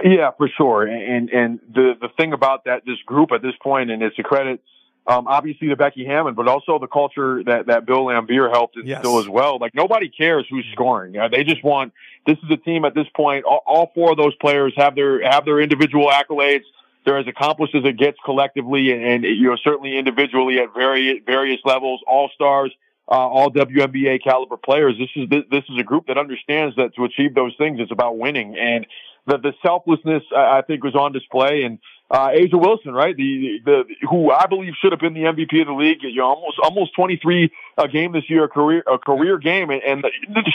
[0.03, 0.85] Yeah, for sure.
[0.85, 4.23] And and the the thing about that this group at this point, and it's a
[4.23, 4.61] credit,
[5.07, 9.19] um, obviously to Becky Hammon, but also the culture that that Bill Laimbeer helped instill
[9.19, 9.57] as well.
[9.59, 11.17] Like nobody cares who's scoring.
[11.17, 11.93] Uh, they just want
[12.25, 13.45] this is a team at this point.
[13.45, 16.63] All, all four of those players have their have their individual accolades.
[17.05, 21.19] They're as accomplished as it gets collectively, and, and you know certainly individually at various
[21.25, 22.01] various levels.
[22.07, 22.73] All stars.
[23.07, 24.95] Uh, all WNBA caliber players.
[24.97, 28.17] This is this is a group that understands that to achieve those things, it's about
[28.17, 28.57] winning.
[28.57, 28.87] And
[29.25, 31.63] the the selflessness I think was on display.
[31.63, 31.79] And
[32.09, 35.67] uh, A'ja Wilson, right, the the who I believe should have been the MVP of
[35.67, 35.99] the league.
[36.01, 39.81] You know, almost almost 23 a game this year, a career a career game, and,
[39.81, 40.05] and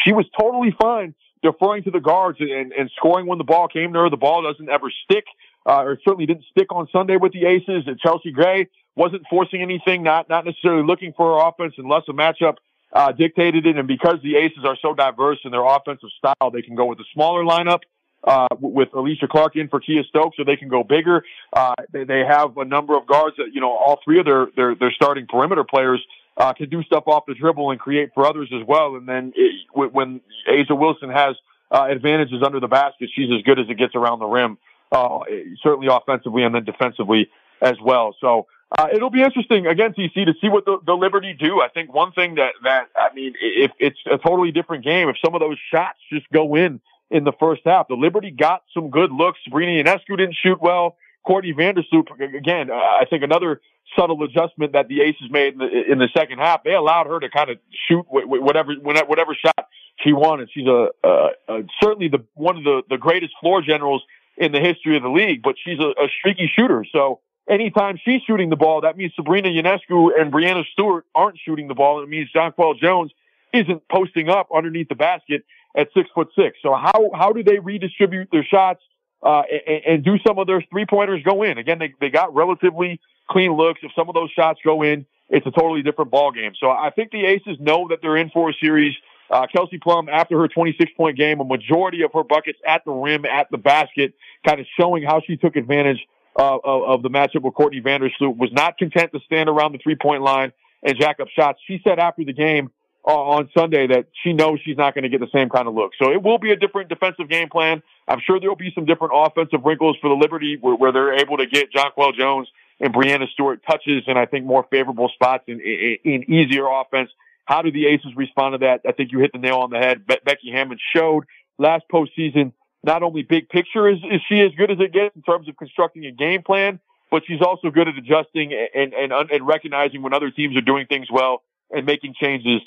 [0.05, 3.92] she was totally fine deferring to the guards and, and scoring when the ball came
[3.92, 4.10] to her.
[4.10, 5.24] The ball doesn't ever stick,
[5.66, 7.84] uh, or certainly didn't stick on Sunday with the Aces.
[7.86, 12.12] And Chelsea Gray wasn't forcing anything, not not necessarily looking for her offense unless a
[12.12, 12.56] matchup
[12.92, 13.76] uh, dictated it.
[13.76, 17.01] And because the Aces are so diverse in their offensive style, they can go with
[17.01, 17.80] a smaller lineup
[18.24, 21.24] uh, with Alysha Clark in for Kiah Stokes, so they can go bigger.
[21.52, 24.48] Uh, they, they have a number of guards that, you know, all three of their,
[24.56, 26.05] their, their starting perimeter players,
[26.36, 28.97] uh, can do stuff off the dribble and create for others as well.
[28.97, 31.36] And then it, when A'ja Wilson has,
[31.70, 34.59] uh, advantages under the basket, she's as good as it gets around the rim,
[34.90, 35.20] uh,
[35.62, 37.30] certainly offensively and then defensively
[37.60, 38.16] as well.
[38.20, 41.60] So, uh, it'll be interesting again, TC, to see what the, the Liberty do.
[41.60, 45.16] I think one thing that, that, I mean, if it's a totally different game, if
[45.24, 46.80] some of those shots just go in
[47.11, 49.39] in the first half, the Liberty got some good looks.
[49.45, 50.97] Sabrina Ionescu didn't shoot well.
[51.27, 53.61] Courtney Vandersloot, again, uh, I think another
[53.97, 57.20] subtle adjustment that the Aces made in the, in the second half, they allowed her
[57.20, 57.59] to kind of
[57.89, 59.69] shoot wh- wh- whatever, whatever shot
[60.03, 60.49] she wanted.
[60.53, 64.03] She's a, uh, uh, certainly the, one of the, the greatest floor generals
[64.37, 66.87] in the history of the league, but she's a, a streaky shooter.
[66.91, 71.69] So, anytime she's shooting the ball, that means Sabrina Ionescu and Breanna Stewart aren't shooting
[71.69, 72.03] the ball.
[72.03, 73.12] It means Jonquel Jones
[73.53, 75.45] isn't posting up underneath the basket
[75.76, 76.59] at six foot six.
[76.62, 78.80] So how how do they redistribute their shots
[79.22, 81.59] uh, and, and do some of their three pointers go in?
[81.59, 83.80] Again, they they got relatively clean looks.
[83.82, 86.52] If some of those shots go in, it's a totally different ball game.
[86.59, 88.94] So I think the Aces know that they're in for a series.
[89.30, 92.90] Uh, Kelsey Plum, after her 26 point game, a majority of her buckets at the
[92.90, 94.14] rim, at the basket,
[94.44, 96.05] kind of showing how she took advantage
[96.36, 99.78] uh, of, of the matchup with Courtney Vandersloot, was not content to stand around the
[99.78, 100.52] three point line
[100.82, 101.60] and jack up shots.
[101.66, 102.72] She said after the game
[103.02, 105.72] Uh, on Sunday that she knows she's not going to get the same kind of
[105.74, 105.93] look.
[106.01, 107.82] So it will be a different defensive game plan.
[108.06, 111.14] I'm sure there will be some different offensive wrinkles for the Liberty where, where they're
[111.14, 112.47] able to get Jonquel Jones
[112.78, 117.10] and Breanna Stewart touches and I think more favorable spots in, in, in easier offense.
[117.47, 118.82] How do the Aces respond to that?
[118.86, 120.06] I think you hit the nail on the head.
[120.06, 121.24] Be- Becky Hammon showed
[121.59, 122.52] last postseason
[122.85, 125.56] not only big picture is, is she as good as it gets in terms of
[125.56, 130.14] constructing a game plan, but she's also good at adjusting and, and, and recognizing when
[130.14, 132.60] other teams are doing things well and making changes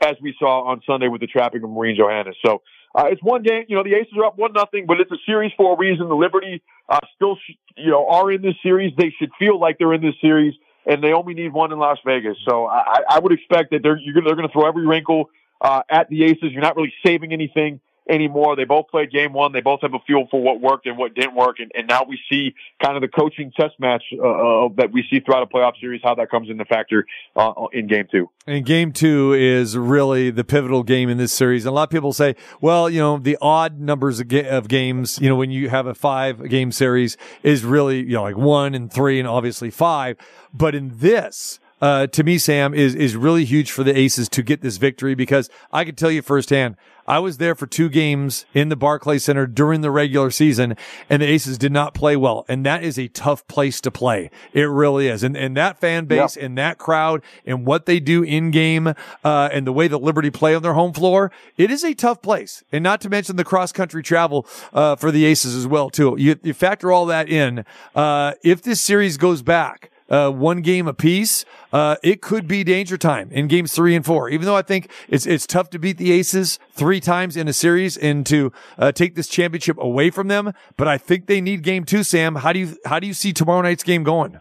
[0.00, 2.36] as we saw on Sunday with the trapping of Marine Johannes.
[2.44, 2.62] So
[2.94, 3.64] uh, it's one game.
[3.68, 6.08] You know, the Aces are up one nothing, but it's a series for a reason.
[6.08, 8.92] The Liberty uh, still, sh- you know, are in this series.
[8.96, 10.54] They should feel like they're in this series,
[10.86, 12.36] and they only need one in Las Vegas.
[12.48, 15.30] So I, I would expect that they're you're gonna, they're going to throw every wrinkle
[15.60, 16.50] uh, at the Aces.
[16.50, 17.80] You're not really saving anything
[18.10, 18.56] anymore.
[18.56, 19.52] They both played game one.
[19.52, 21.60] They both have a feel for what worked and what didn't work.
[21.60, 25.04] And, and now we see kind of the coaching test match uh, uh, that we
[25.10, 27.06] see throughout a playoff series, how that comes into factor
[27.36, 28.28] uh, in game two.
[28.46, 31.64] And game two is really the pivotal game in this series.
[31.64, 34.68] And a lot of people say, well, you know, the odd numbers of, ga- of
[34.68, 38.36] games, you know, when you have a five game series is really, you know, like
[38.36, 40.16] one and three and obviously five.
[40.52, 44.42] But in this, uh, to me, Sam is, is really huge for the Aces to
[44.42, 46.76] get this victory because I can tell you firsthand,
[47.06, 50.76] I was there for two games in the Barclays Center during the regular season
[51.08, 52.44] and the Aces did not play well.
[52.48, 54.30] And that is a tough place to play.
[54.52, 55.24] It really is.
[55.24, 58.94] And, and that fan base and that crowd and what they do in game,
[59.24, 62.22] uh, and the way that Liberty play on their home floor, it is a tough
[62.22, 62.62] place.
[62.70, 66.14] And not to mention the cross country travel, uh, for the Aces as well, too.
[66.16, 67.64] You, you factor all that in.
[67.94, 72.98] Uh, if this series goes back, uh, one game apiece, uh, it could be danger
[72.98, 74.28] time in games three and four.
[74.28, 77.52] Even though I think it's it's tough to beat the Aces three times in a
[77.52, 81.62] series and to uh, take this championship away from them, but I think they need
[81.62, 82.02] game two.
[82.02, 84.40] Sam, how do you how do you see tomorrow night's game going?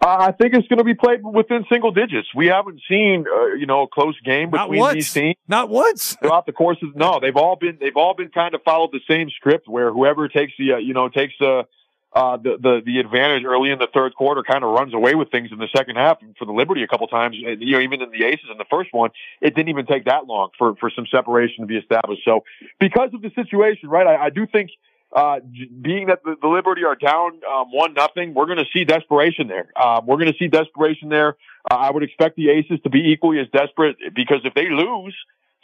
[0.00, 2.28] Uh, I think it's going to be played within single digits.
[2.32, 4.94] We haven't seen, uh, you know, a close game Not between once.
[4.94, 5.34] these teams.
[5.48, 6.16] Not once.
[6.22, 9.00] throughout the course of no, they've all been they've all been kind of followed the
[9.10, 11.66] same script where whoever takes the uh, you know takes the
[12.12, 15.30] uh, the, the the advantage early in the third quarter kind of runs away with
[15.30, 16.18] things in the second half.
[16.38, 18.92] For the Liberty, a couple times, you know, even in the Aces in the first
[18.92, 19.10] one,
[19.42, 22.22] it didn't even take that long for for some separation to be established.
[22.24, 22.44] So,
[22.80, 24.70] because of the situation, right, I, I do think.
[25.10, 25.40] Uh,
[25.80, 29.48] being that the, the Liberty are down um, one nothing, we're going to see desperation
[29.48, 29.72] there.
[29.74, 31.34] Um, we're going to see desperation there.
[31.70, 35.16] Uh, I would expect the Aces to be equally as desperate because if they lose,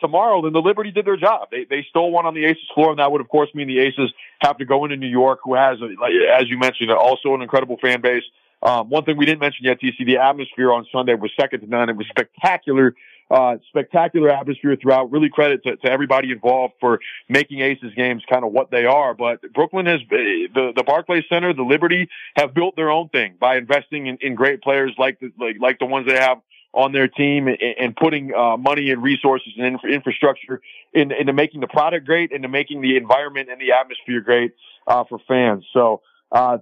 [0.05, 1.49] tomorrow, then the Liberty did their job.
[1.51, 3.81] They they stole one on the Aces floor, and that would of course mean the
[3.81, 7.35] Aces have to go into New York, who has, a, like, as you mentioned, also
[7.35, 8.25] an incredible fan base.
[8.63, 11.67] Um, one thing we didn't mention yet, TC, the atmosphere on Sunday was second to
[11.67, 11.89] none.
[11.89, 12.95] It was spectacular,
[13.31, 15.11] uh, spectacular atmosphere throughout.
[15.11, 19.15] Really credit to, to everybody involved for making Aces games kind of what they are.
[19.15, 23.57] But Brooklyn has the the Barclays Center, the Liberty have built their own thing by
[23.57, 26.39] investing in, in great players like the like like the ones they have
[26.75, 30.61] on their team and, and putting uh, money and resources and infra- infrastructure
[30.93, 34.53] in, into making the product great, into making the environment and the atmosphere great
[34.87, 35.65] uh, for fans.
[35.73, 36.03] So
[36.33, 36.59] uh,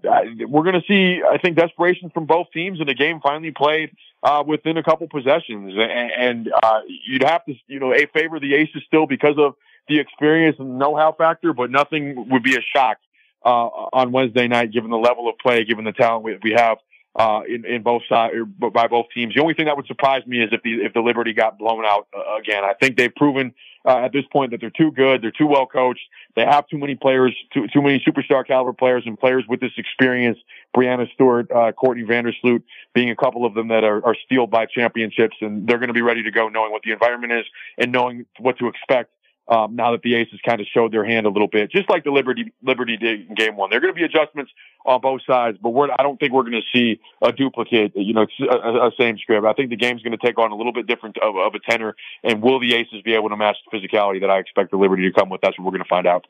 [0.48, 3.96] we're going to see, I think, desperation from both teams, in the game finally played
[4.22, 5.72] uh, within a couple possessions.
[5.76, 9.54] And, and uh, you'd have to, you know, a favor the Aces still because of
[9.88, 12.98] the experience and know-how factor, but nothing would be a shock
[13.44, 13.48] uh,
[13.92, 16.78] on Wednesday night, given the level of play, given the talent we, we have
[17.14, 18.34] uh, in, in both sides
[18.72, 19.34] by both teams.
[19.34, 21.84] The only thing that would surprise me is if the if the Liberty got blown
[21.84, 22.64] out uh, again.
[22.64, 23.52] I think they've proven
[23.84, 26.00] uh, at this point that they're too good, they're too well coached,
[26.36, 29.72] they have too many players, too too many superstar caliber players and players with this
[29.76, 30.38] experience.
[30.74, 32.62] Breanna Stewart, uh, Courtney Vandersloot
[32.94, 35.94] being a couple of them that are, are steeled by championships, and they're going to
[35.94, 37.44] be ready to go, knowing what the environment is
[37.76, 39.10] and knowing what to expect
[39.48, 42.04] um, now that the Aces kind of showed their hand a little bit, just like
[42.04, 43.70] the Liberty Liberty did in Game One.
[43.70, 44.52] There are going to be adjustments
[44.86, 48.14] on both sides, but we're, I don't think we're going to see a duplicate, you
[48.14, 49.46] know, a, a, same script.
[49.46, 51.58] I think the game's going to take on a little bit different of, of a
[51.58, 54.76] tenor, and will the Aces be able to match the physicality that I expect the
[54.76, 55.40] Liberty to come with?
[55.40, 56.26] That's what we're going to find out.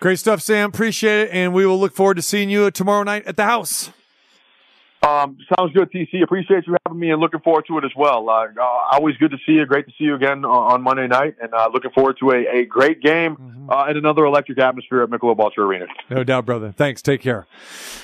[0.00, 0.70] Great stuff, Sam.
[0.70, 1.30] Appreciate it.
[1.32, 3.92] And we will look forward to seeing you tomorrow night at the house.
[5.06, 6.22] Um, sounds good, TC.
[6.22, 8.28] Appreciate you having me and looking forward to it as well.
[8.28, 9.66] Uh, uh, always good to see you.
[9.66, 12.60] Great to see you again on, on Monday night, and uh, looking forward to a,
[12.60, 15.86] a great game uh, and another electric atmosphere at Michelob Ultra Arena.
[16.08, 16.70] No doubt, brother.
[16.70, 17.02] Thanks.
[17.02, 17.46] Take care.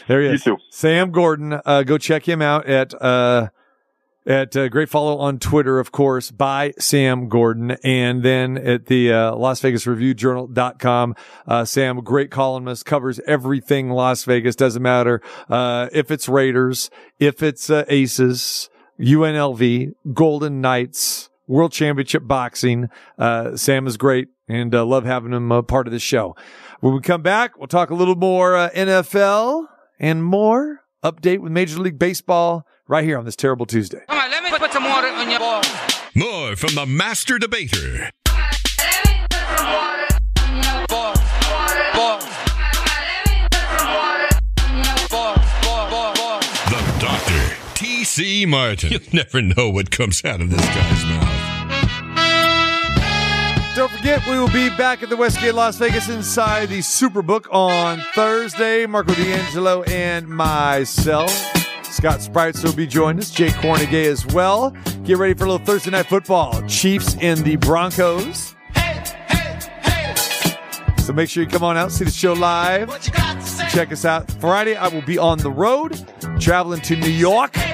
[0.09, 0.45] There he is.
[0.45, 0.63] You too.
[0.71, 1.61] Sam Gordon.
[1.65, 3.51] Uh, go check him out at uh,
[4.29, 9.11] at uh, great follow on Twitter, of course, by Sam Gordon, and then at the
[9.11, 11.17] uh, Las Vegas Review Journal.com.
[11.47, 14.55] Uh, Sam, great columnist, covers everything Las Vegas.
[14.55, 18.69] Doesn't matter uh, if it's Raiders, if it's uh, Aces,
[19.01, 21.31] UNLV, Golden Knights.
[21.47, 22.91] World Championship Boxing.
[23.19, 26.37] Uh, Sam is great and uh, love having him a part of the show.
[26.81, 29.65] When we come back, we'll talk a little more NFL
[29.99, 34.03] and more update with Major League Baseball right here on this terrible Tuesday.
[34.09, 35.63] Come on, let me put some water on your ball.
[36.15, 38.11] More from the master debater.
[46.69, 48.47] The doctor, T.C.
[48.47, 48.91] Martin.
[48.91, 51.45] You'll never know what comes out of this guy's mouth.
[53.77, 58.03] Don't forget, we will be back at the Westgate Las Vegas inside the Superbook on
[58.13, 58.87] Thursday.
[58.87, 61.31] Marco D'Angelo and myself.
[61.99, 63.29] Scott Sprites will be joining us.
[63.29, 64.71] Jay Kornegay as well.
[65.03, 66.63] Get ready for a little Thursday night football.
[66.69, 68.55] Chiefs and the Broncos.
[70.99, 72.89] So make sure you come on out, see the show live.
[73.73, 74.31] Check us out.
[74.41, 76.01] Friday, I will be on the road,
[76.39, 77.59] traveling to New York.
[77.59, 77.65] All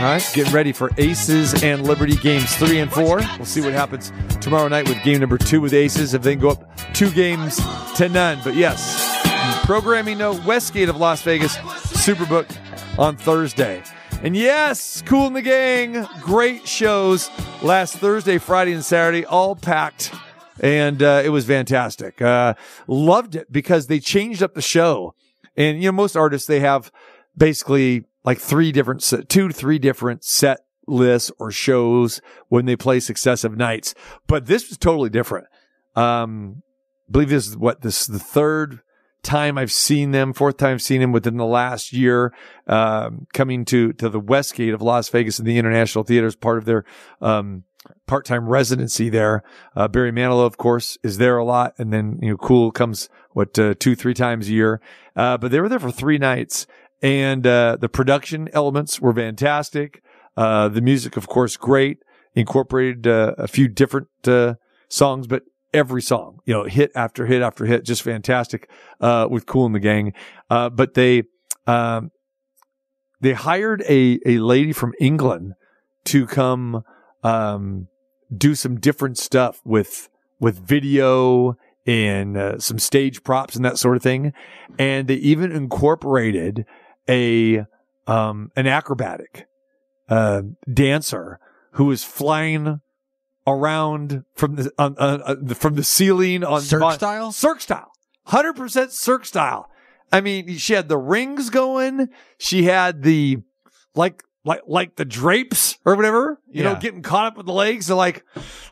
[0.00, 3.18] right, getting ready for Aces and Liberty games three and four.
[3.36, 6.40] We'll see what happens tomorrow night with game number two with Aces if they can
[6.40, 7.60] go up two games
[7.98, 8.40] to none.
[8.42, 12.48] But yes, programming note Westgate of Las Vegas, Superbook
[12.98, 13.82] on Thursday.
[14.22, 17.30] And yes, Kool in the Gang, great shows
[17.62, 20.12] last Thursday, Friday, and Saturday, all packed.
[20.60, 22.22] And uh, it was fantastic.
[22.22, 22.54] Uh,
[22.86, 25.14] loved it because they changed up the show.
[25.56, 26.92] And, you know, most artists, they have
[27.36, 33.00] basically like three different, se- two three different set lists or shows when they play
[33.00, 33.94] successive nights.
[34.26, 35.46] But this was totally different.
[35.96, 36.62] Um,
[37.08, 38.80] I believe this is what this is the third
[39.22, 42.34] time I've seen them, fourth time I've seen them within the last year,
[42.66, 46.58] um, coming to, to the Westgate of Las Vegas and the International Theater as part
[46.58, 46.84] of their,
[47.20, 47.64] um,
[48.06, 49.42] part-time residency there.
[49.74, 51.74] Uh, Barry Manilow, of course, is there a lot.
[51.78, 54.80] And then, you know, Kool comes, what, uh, two, three times a year.
[55.16, 56.66] Uh, but they were there for three nights
[57.00, 60.02] and, uh, the production elements were fantastic.
[60.36, 61.98] Uh, the music, of course, great.
[62.34, 64.54] Incorporated, uh, a few different, uh,
[64.88, 65.42] songs, but
[65.74, 68.68] every song, you know, hit after hit after hit, just fantastic,
[69.00, 70.12] uh, with Kool and the Gang.
[70.50, 71.24] Uh, but they,
[71.66, 72.10] um,
[73.20, 75.54] they hired a, a lady from England
[76.04, 76.84] to come,
[77.22, 77.88] um,
[78.36, 80.08] do some different stuff with,
[80.40, 84.32] with video and uh, some stage props and that sort of thing.
[84.78, 86.64] And they even incorporated
[87.08, 87.64] a
[88.06, 89.46] um, an acrobatic
[90.08, 90.42] uh,
[90.72, 91.38] dancer
[91.72, 92.80] who was flying
[93.46, 97.32] around from the on, uh, from the ceiling on Cirque style?
[97.32, 97.92] Cirque style,
[98.26, 99.68] hundred percent Cirque style.
[100.12, 102.08] I mean, she had the rings going.
[102.38, 103.38] She had the
[103.94, 106.40] like like like the drapes or whatever.
[106.50, 107.86] You know, getting caught up with the legs.
[107.86, 108.24] They're like,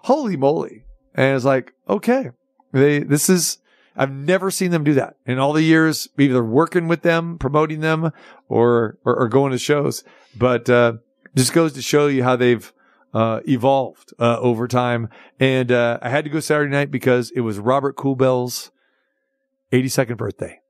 [0.03, 0.85] holy moly!
[1.15, 2.31] And it's like, okay,
[2.73, 3.59] they this is.
[3.97, 7.81] I've never seen them do that in all the years, either working with them, promoting
[7.81, 8.13] them,
[8.49, 10.05] or or, or going to shows.
[10.37, 10.95] But uh,
[11.35, 12.73] just goes to show you how they've
[13.13, 15.09] uh, evolved uh, over time.
[15.39, 18.71] And uh, I had to go Saturday night because it was Robert Kool Bell's
[19.73, 20.61] 82nd birthday.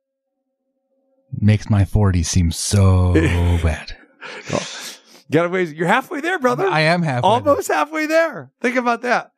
[1.39, 3.12] Makes my 40 seem so
[3.62, 3.97] bad.
[5.31, 5.69] Got to wait.
[5.77, 6.67] You're halfway there, brother.
[6.67, 7.31] I am halfway there.
[7.31, 8.51] Almost halfway there.
[8.61, 9.31] Think about that.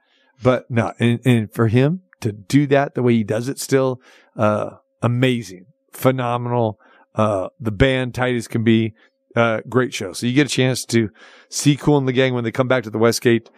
[0.43, 4.01] But no, and, and for him to do that the way he does it still,
[4.37, 4.71] uh,
[5.03, 6.79] amazing, phenomenal.
[7.15, 8.95] Uh, the band tight as can be,
[9.37, 10.13] uh, great show.
[10.13, 11.11] So you get a chance to
[11.49, 13.51] see Kool and the Gang when they come back to the Westgate.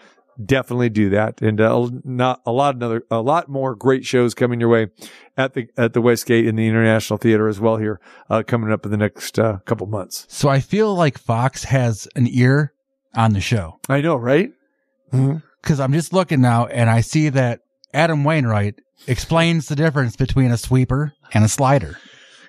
[0.44, 4.58] Definitely do that, and uh, not a lot another a lot more great shows coming
[4.58, 4.88] your way
[5.36, 8.84] at the at the Westgate in the International Theater as well here uh, coming up
[8.84, 10.26] in the next uh, couple months.
[10.28, 12.72] So I feel like Fox has an ear
[13.14, 13.78] on the show.
[13.88, 14.50] I know, right?
[15.12, 17.60] Because I'm just looking now and I see that
[17.92, 21.96] Adam Wainwright explains the difference between a sweeper and a slider.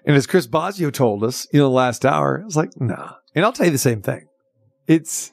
[0.05, 3.13] And as Chris Bosio told us, you know, the last hour, I was like, nah.
[3.33, 4.27] And I'll tell you the same thing.
[4.87, 5.31] It's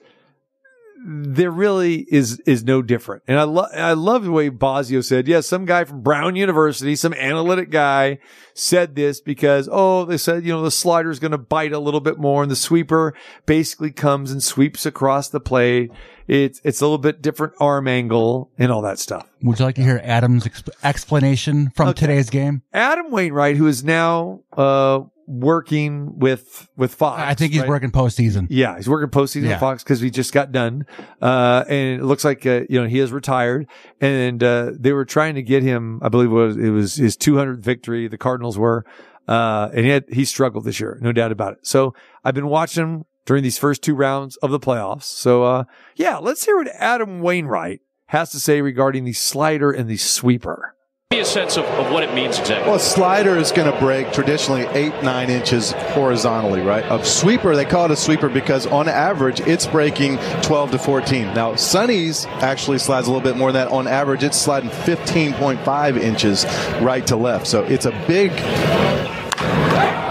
[1.04, 3.22] there really is is no different.
[3.26, 6.94] And I love I love the way Bosio said, yes, some guy from Brown University,
[6.96, 8.18] some analytic guy
[8.54, 11.78] said this because oh, they said, you know, the slider is going to bite a
[11.78, 13.14] little bit more and the sweeper
[13.46, 15.90] basically comes and sweeps across the plate.
[16.28, 19.26] It's it's a little bit different arm angle and all that stuff.
[19.42, 22.62] Would you like to hear Adam's exp- explanation from today's game?
[22.72, 25.00] Adam Wainwright, who is now uh
[25.32, 27.20] working with with Fox.
[27.20, 27.68] I think he's right?
[27.68, 28.46] working postseason.
[28.50, 29.58] Yeah, he's working postseason Yeah.
[29.58, 30.86] Fox because he just got done,
[31.20, 33.66] uh, and it looks like uh, you know he has retired.
[34.00, 36.00] And uh, they were trying to get him.
[36.02, 38.08] I believe it was it was his 200th victory.
[38.08, 38.84] The Cardinals were,
[39.28, 41.66] uh, and he had he struggled this year, no doubt about it.
[41.66, 41.94] So
[42.24, 45.04] I've been watching him during these first two rounds of the playoffs.
[45.04, 45.64] So uh,
[45.96, 50.74] yeah, let's hear what Adam Wainwright has to say regarding the slider and the sweeper.
[51.12, 52.66] Me a sense of, of what it means exactly.
[52.66, 56.84] Well, a slider is going to break traditionally eight, nine inches horizontally, right?
[56.90, 61.34] A sweeper, they call it a sweeper because on average it's breaking 12 to 14.
[61.34, 63.72] Now, Sonny's actually slides a little bit more than that.
[63.72, 66.44] On average, it's sliding 15.5 inches
[66.80, 67.46] right to left.
[67.46, 68.30] So it's a big,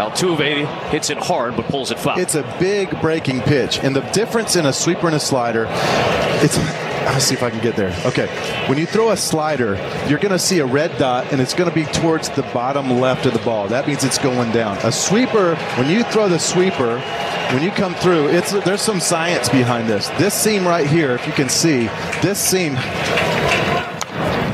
[0.01, 2.19] Altuve hits it hard but pulls it foul.
[2.19, 3.79] it's a big breaking pitch.
[3.79, 5.65] And the difference in a sweeper and a slider,
[6.43, 6.80] it's.
[7.05, 7.93] Let's see if I can get there.
[8.05, 8.27] Okay.
[8.67, 9.75] When you throw a slider,
[10.07, 12.99] you're going to see a red dot, and it's going to be towards the bottom
[12.99, 13.67] left of the ball.
[13.67, 14.77] That means it's going down.
[14.83, 16.99] A sweeper, when you throw the sweeper,
[17.53, 20.07] when you come through, it's there's some science behind this.
[20.11, 21.87] This seam right here, if you can see,
[22.21, 22.75] this seam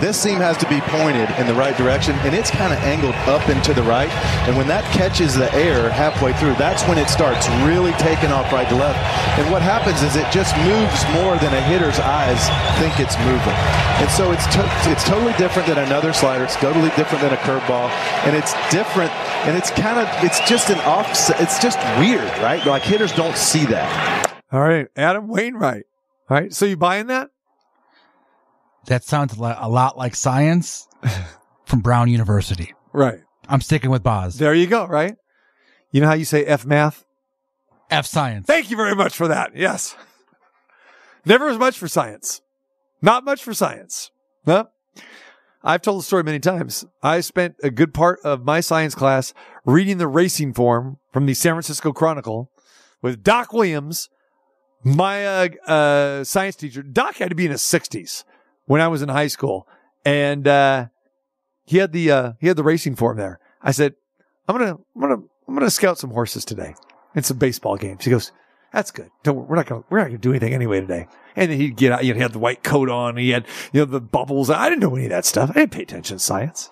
[0.02, 3.16] this seam has to be pointed in the right direction, and it's kind of angled
[3.28, 4.10] up and to the right.
[4.48, 8.52] And when that catches the air halfway through, that's when it starts really taking off
[8.52, 9.00] right to left.
[9.40, 12.42] And what happens is it just moves more than a hitter's eyes
[12.80, 13.58] think it's moving.
[14.02, 16.44] And so it's to- it's totally different than another slider.
[16.44, 17.90] It's totally different than a curveball,
[18.26, 19.12] and it's different.
[19.48, 21.40] And it's kind of it's just an offset.
[21.42, 22.64] It's just weird, right?
[22.66, 24.34] Like hitters don't see that.
[24.52, 25.84] All right, Adam Wainwright.
[26.30, 27.30] All right, so you buying that?
[28.88, 30.88] That sounds a lot like science
[31.66, 32.74] from Brown University.
[32.94, 33.20] Right.
[33.48, 34.38] I'm sticking with Boz.
[34.38, 34.86] There you go.
[34.86, 35.16] Right.
[35.92, 37.06] You know how you say F math?
[37.90, 38.48] F science.
[38.48, 39.56] Thank you very much for that.
[39.56, 39.96] Yes.
[41.26, 42.42] Never as much for science.
[43.02, 44.12] Not much for science.
[44.46, 44.70] No.
[45.64, 46.86] I've told the story many times.
[47.04, 49.34] I spent a good part of my science class
[49.66, 52.52] reading the racing form from the San Francisco Chronicle
[53.02, 54.10] with Doc Williams,
[54.84, 56.82] my uh, uh, science teacher.
[56.84, 58.24] Doc had to be in his 60s
[58.68, 59.68] when I was in high school.
[60.06, 60.88] And uh,
[61.66, 63.40] he had the uh, he had the racing form there.
[63.62, 63.96] I said,
[64.48, 66.76] I'm gonna I'm gonna I'm gonna scout some horses today
[67.16, 68.06] and some baseball games.
[68.06, 68.32] He goes,
[68.72, 69.10] That's good.
[69.24, 71.08] Don't we're not gonna we're not gonna do anything anyway today.
[71.36, 73.46] And then he'd get out, you know, he had the white coat on, he had
[73.74, 74.50] you know the bubbles.
[74.50, 75.50] I didn't know any of that stuff.
[75.50, 76.70] I didn't pay attention to science.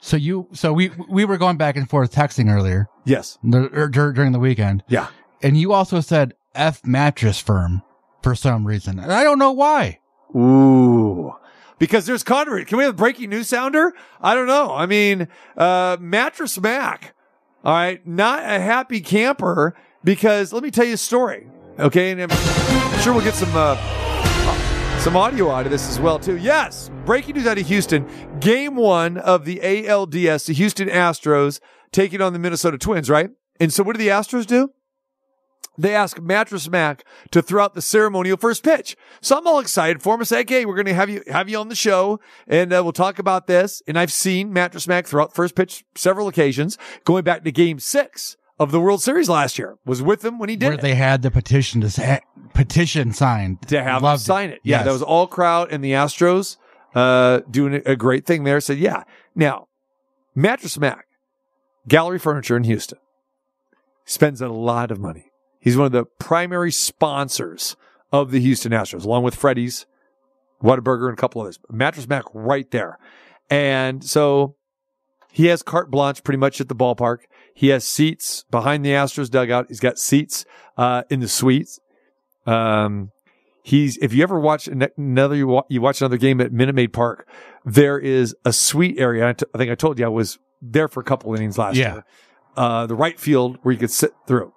[0.00, 2.88] So you, so we we were going back and forth texting earlier.
[3.04, 3.38] Yes.
[3.54, 4.82] Er, dur- during the weekend.
[4.88, 5.08] Yeah.
[5.42, 7.82] And you also said F mattress firm
[8.20, 10.00] for some reason, and I don't know why.
[10.34, 11.34] Ooh.
[11.78, 12.68] Because there's conduit.
[12.68, 13.92] Can we have a breaking news sounder?
[14.20, 14.72] I don't know.
[14.72, 17.14] I mean, uh, Mattress Mac.
[17.64, 18.06] All right.
[18.06, 21.48] Not a happy camper because let me tell you a story.
[21.78, 22.12] Okay.
[22.12, 23.76] And I'm sure we'll get some, uh,
[25.02, 26.36] some audio out of this as well too.
[26.36, 28.06] Yes, breaking news out of Houston.
[28.38, 31.58] Game one of the ALDS, the Houston Astros
[31.90, 33.30] taking on the Minnesota Twins, right?
[33.58, 34.70] And so what do the Astros do?
[35.78, 38.96] They ask Mattress Mac to throw out the ceremonial first pitch.
[39.22, 40.20] So I'm all excited for him.
[40.20, 42.82] I say, okay, we're going to have you, have you on the show and uh,
[42.82, 43.82] we'll talk about this.
[43.88, 47.78] And I've seen Mattress Mac throw out first pitch several occasions going back to game
[47.78, 49.76] six of the World Series last year.
[49.86, 50.82] Was with him when he did Where it.
[50.82, 52.18] they had the petition to sa-
[52.52, 54.60] petition signed to have him sign it.
[54.62, 54.84] Yeah, Yes.
[54.86, 56.58] that was all crowd and the Astros
[56.94, 58.60] uh, doing a- great thing there.
[58.60, 59.04] Said, yeah.
[59.34, 59.68] Now,
[60.34, 61.06] Mattress Mac,
[61.88, 62.98] Gallery Furniture in Houston,
[64.04, 65.31] spends a lot of money.
[65.62, 67.76] He's one of the primary sponsors
[68.12, 69.86] of the Houston Astros, along with Freddie's,
[70.62, 71.58] Whataburger, and a couple others.
[71.70, 72.98] Mattress Mac right there.
[73.48, 74.56] And so
[75.30, 77.18] he has carte blanche pretty much at the ballpark.
[77.54, 79.66] He has seats behind the Astros dugout.
[79.68, 80.44] He's got seats
[80.76, 81.78] uh, in the suites.
[82.46, 83.10] Um,
[83.62, 86.92] he's if you ever watch another you, wa- you watch another game at Minute Maid
[86.92, 87.28] Park,
[87.64, 89.28] there is a suite area.
[89.28, 91.76] I, t- I think I told you I was there for a couple innings last
[91.76, 91.92] Yeah.
[91.94, 92.04] year.
[92.56, 94.52] Uh, the right field where you could sit through.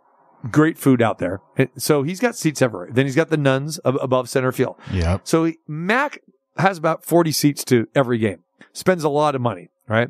[0.52, 1.42] Great food out there.
[1.78, 2.90] So he's got seats everywhere.
[2.92, 4.76] Then he's got the nuns ab- above center field.
[4.92, 5.20] Yeah.
[5.24, 6.20] So he, Mac
[6.58, 8.44] has about 40 seats to every game,
[8.74, 10.10] spends a lot of money, right?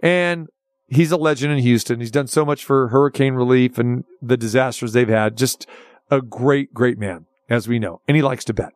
[0.00, 0.48] And
[0.88, 2.00] he's a legend in Houston.
[2.00, 5.36] He's done so much for hurricane relief and the disasters they've had.
[5.36, 5.66] Just
[6.10, 8.00] a great, great man, as we know.
[8.06, 8.72] And he likes to bet.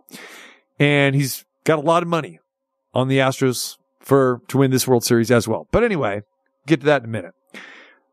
[0.79, 2.41] And he's got a lot of money
[2.95, 5.69] on the Astros for to win this World Series as well.
[5.71, 6.23] But anyway,
[6.67, 7.35] get to that in a minute.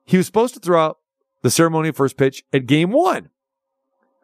[0.05, 0.97] He was supposed to throw out
[1.47, 3.29] the ceremonial first pitch at game one.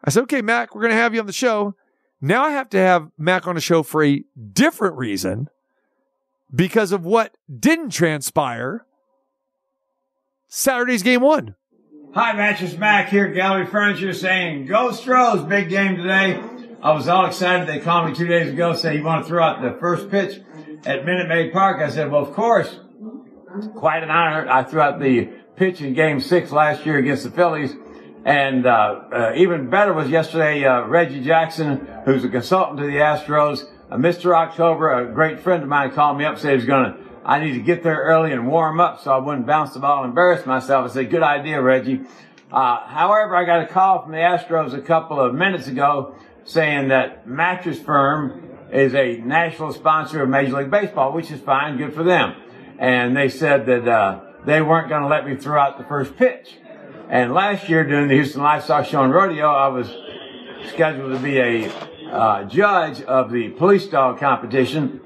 [0.04, 1.74] I said, okay, Mac, we're going to have you on the show.
[2.20, 4.22] Now I have to have Mac on a show for a
[4.52, 5.48] different reason
[6.54, 8.84] because of what didn't transpire
[10.48, 11.54] Saturday's game one.
[12.12, 16.38] Hi, Mattress Mac here, Gallery Furniture, saying Go Stros, big game today.
[16.82, 17.66] I was all excited.
[17.66, 20.42] They called me two days ago, said, you want to throw out the first pitch
[20.84, 21.80] at Minute Maid Park.
[21.80, 22.80] I said, well, of course.
[23.76, 24.46] Quite an honor.
[24.46, 27.74] I threw out the pitch in Game Six last year against the Phillies,
[28.24, 28.70] and uh,
[29.12, 30.64] uh, even better was yesterday.
[30.64, 34.34] Uh, Reggie Jackson, who's a consultant to the Astros, Mr.
[34.34, 36.98] October, a great friend of mine, called me up, said he was going to.
[37.24, 40.02] I need to get there early and warm up so I wouldn't bounce the ball
[40.02, 40.90] and embarrass myself.
[40.90, 42.02] I said, good idea, Reggie.
[42.52, 46.88] Uh, however, I got a call from the Astros a couple of minutes ago saying
[46.88, 51.94] that Mattress Firm is a national sponsor of Major League Baseball, which is fine, good
[51.94, 52.34] for them.
[52.78, 56.16] And they said that uh, they weren't going to let me throw out the first
[56.16, 56.56] pitch.
[57.08, 59.88] And last year during the Houston Livestock Show and Rodeo, I was
[60.68, 61.70] scheduled to be a
[62.10, 65.00] uh, judge of the police dog competition.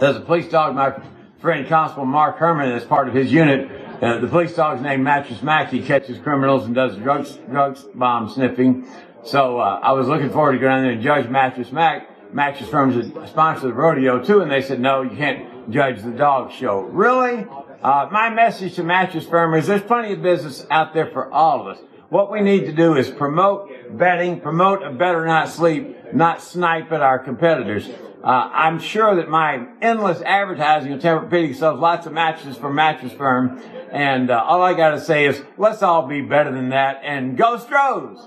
[0.00, 1.00] There's a police dog, my
[1.40, 3.70] friend Constable Mark Herman, as part of his unit.
[4.02, 5.70] Uh, the police dog's named Mattress Mac.
[5.70, 8.86] He catches criminals and does drug, drug bomb sniffing.
[9.24, 12.34] So uh, I was looking forward to going down there and judge Mattress Mac.
[12.34, 16.02] Mattress Firm's a sponsor of the rodeo too, and they said, no, you can't judge
[16.02, 16.80] the dog show.
[16.80, 17.46] Really?
[17.86, 21.60] Uh, my message to Mattress Firm is there's plenty of business out there for all
[21.60, 21.78] of us.
[22.08, 26.90] What we need to do is promote betting, promote a better night's sleep, not snipe
[26.90, 27.88] at our competitors.
[28.24, 33.12] Uh, I'm sure that my endless advertising of Tempur-Pedic sells lots of mattresses for Mattress
[33.12, 37.02] Firm, and uh, all I got to say is let's all be better than that,
[37.04, 38.18] and go Stros!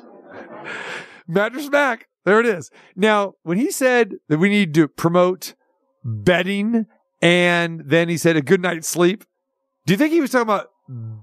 [1.28, 2.08] Mattress Mac.
[2.24, 2.72] There it is.
[2.96, 5.54] Now, when he said that we need to promote
[6.06, 6.86] betting
[7.22, 9.26] and then he said a good night's sleep,
[9.90, 10.70] do you think he was talking about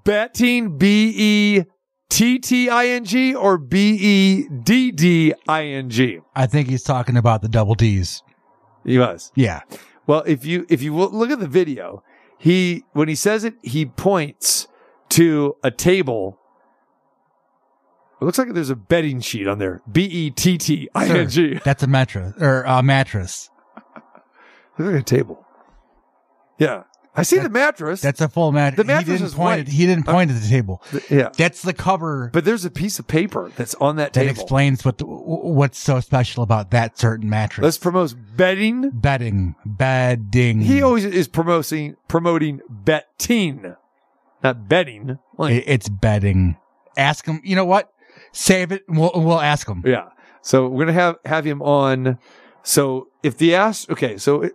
[0.02, 1.64] betting, B E
[2.08, 6.18] T T I N G or B E D D I N G?
[6.34, 8.24] I think he's talking about the double D's.
[8.84, 9.30] He was.
[9.36, 9.60] Yeah.
[10.08, 12.02] Well, if you if you look at the video,
[12.40, 14.66] he when he says it, he points
[15.10, 16.36] to a table.
[18.20, 19.80] It looks like there's a betting sheet on there.
[19.88, 21.60] B E T T I N G.
[21.64, 23.48] That's a mattress or a mattress.
[24.76, 25.46] Look at a table.
[26.58, 26.82] Yeah.
[27.16, 28.00] I see the mattress.
[28.02, 28.76] That's a full mattress.
[28.78, 29.44] The mattress is point.
[29.44, 29.60] white.
[29.60, 30.82] At, he didn't uh, point at the table.
[31.10, 31.30] yeah.
[31.36, 34.26] That's the cover But there's a piece of paper that's on that that table.
[34.34, 37.64] That explains what the, what's so special about that certain mattress.
[37.64, 38.90] Let's promote betting.
[38.90, 40.60] Betting, bedding.
[40.60, 43.74] He always is promoting promoting betting,
[44.42, 45.18] not betting.
[45.38, 46.56] Like, It- it's bedding.
[46.96, 47.40] Ask him.
[47.44, 47.92] You know what?
[48.32, 48.84] Save it.
[48.88, 49.82] and We'll we'll ask him.
[49.86, 50.08] Yeah.
[50.42, 52.18] So we're gonna have have him on.
[52.62, 54.16] So if the ask, okay.
[54.18, 54.52] So it,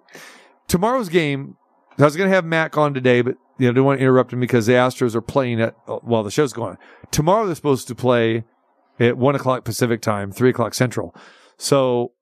[0.67, 1.57] tomorrow's game,
[1.97, 4.39] I was gonna have Mac on today, but you know, didn't want to interrupt him
[4.39, 6.77] because the Astros are playing at while the show's going on.
[7.11, 8.43] Tomorrow they're supposed to play
[8.99, 11.15] at one o'clock Pacific time, three o'clock Central.
[11.57, 12.13] So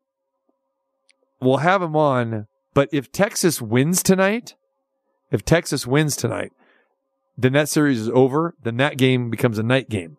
[1.39, 2.47] we'll have him on.
[2.73, 4.55] But if Texas wins tonight,
[5.31, 6.51] if Texas wins tonight,
[7.37, 8.55] then that series is over.
[8.61, 10.17] Then that game becomes a night game.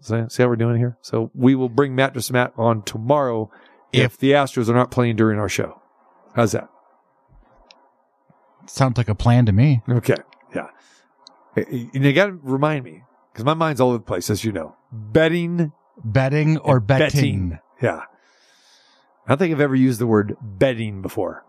[0.00, 0.98] So, see how we're doing here?
[1.00, 3.50] So we will bring Mattress Matt on tomorrow
[3.92, 5.80] if the Astros are not playing during our show.
[6.34, 6.68] How's that?
[8.66, 9.82] Sounds like a plan to me.
[9.88, 10.16] Okay.
[10.54, 10.68] Yeah.
[11.56, 14.30] Eh, eh, and you got to remind me because my mind's all over the place,
[14.30, 14.76] as you know.
[14.92, 15.72] Betting,
[16.02, 17.58] Betting or and betting?
[17.80, 18.02] Yeah.
[19.26, 21.44] I don't think I've ever used the word betting before.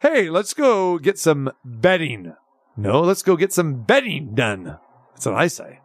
[0.00, 2.34] Hey, let's go get some betting.
[2.76, 4.78] No, let's go get some betting done.
[5.12, 5.80] That's what I say.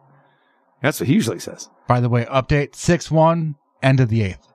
[0.82, 1.70] That's what he usually says.
[1.88, 4.51] By the way, update 6 1, end of the eighth.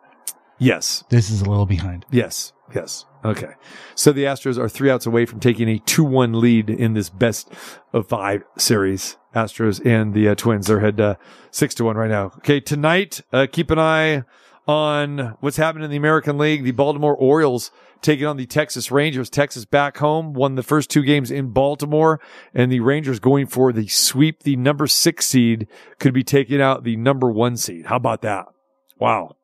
[0.60, 1.04] Yes.
[1.10, 2.06] This is a little behind.
[2.12, 2.54] Yes.
[2.74, 3.06] Yes.
[3.24, 3.54] Okay.
[3.96, 7.10] So the Astros are three outs away from taking a 2 1 lead in this
[7.10, 7.52] best
[7.94, 9.18] of five series.
[9.36, 11.16] Astros and the uh, Twins are head uh,
[11.52, 12.32] 6 to 1 right now.
[12.38, 12.60] Okay.
[12.60, 14.24] Tonight, uh, keep an eye
[14.68, 16.64] on what's happening in the American League.
[16.64, 17.72] The Baltimore Orioles
[18.02, 19.30] taking on the Texas Rangers.
[19.30, 22.20] Texas back home, won the first two games in Baltimore,
[22.54, 24.44] and the Rangers going for the sweep.
[24.44, 25.68] The number six seed
[26.00, 27.86] could be taking out the number one seed.
[27.86, 28.46] How about that?
[29.00, 29.37] Wow.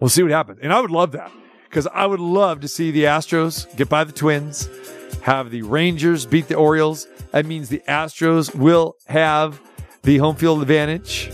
[0.00, 0.60] We'll see what happens.
[0.62, 1.30] And I would love that
[1.68, 4.68] because I would love to see the Astros get by the Twins,
[5.22, 7.06] have the Rangers beat the Orioles.
[7.32, 9.60] That means the Astros will have
[10.02, 11.30] the home field advantage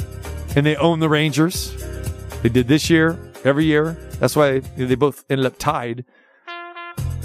[0.57, 1.73] and they own the Rangers.
[2.43, 3.97] They did this year, every year.
[4.19, 6.05] That's why they both ended up tied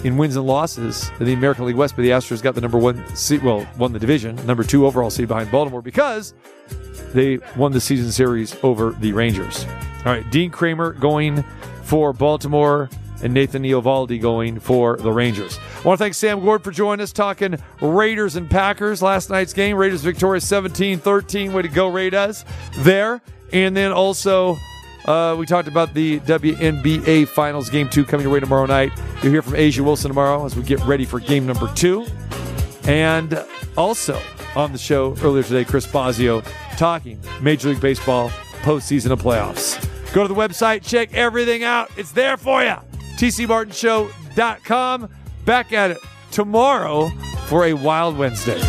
[0.04, 2.78] in wins and losses in the American League West, but the Astros got the number
[2.78, 6.34] one seed, well, won the division, number two overall seed behind Baltimore because
[7.14, 9.66] they won the season series over the Rangers.
[10.06, 11.44] All right, Dean Kremer going
[11.84, 12.90] for Baltimore
[13.24, 15.60] and Nathan Eovaldi going for the Rangers.
[15.84, 19.54] I want to thank Sam Gordon for joining us talking Raiders and Packers last night's
[19.54, 19.78] game.
[19.78, 21.54] Raiders victorious 17 13.
[21.54, 22.46] Way to go, Raiders
[22.78, 23.22] there.
[23.54, 24.58] And then also,
[25.06, 28.92] uh, we talked about the WNBA Finals Game 2 coming your way tomorrow night.
[29.22, 32.06] You'll hear from A'ja Wilson tomorrow as we get ready for game number two.
[32.86, 33.44] And
[33.78, 34.20] also
[34.56, 36.46] on the show earlier today, Chris Bosio
[36.78, 38.30] talking Major League Baseball
[38.62, 39.80] postseason and playoffs.
[40.14, 41.90] Go to the website, check everything out.
[41.98, 42.76] It's there for you.
[43.18, 45.10] TCMartinshow.com.
[45.46, 45.98] Back at it
[46.32, 47.10] tomorrow
[47.46, 48.62] for a Wild Wednesday.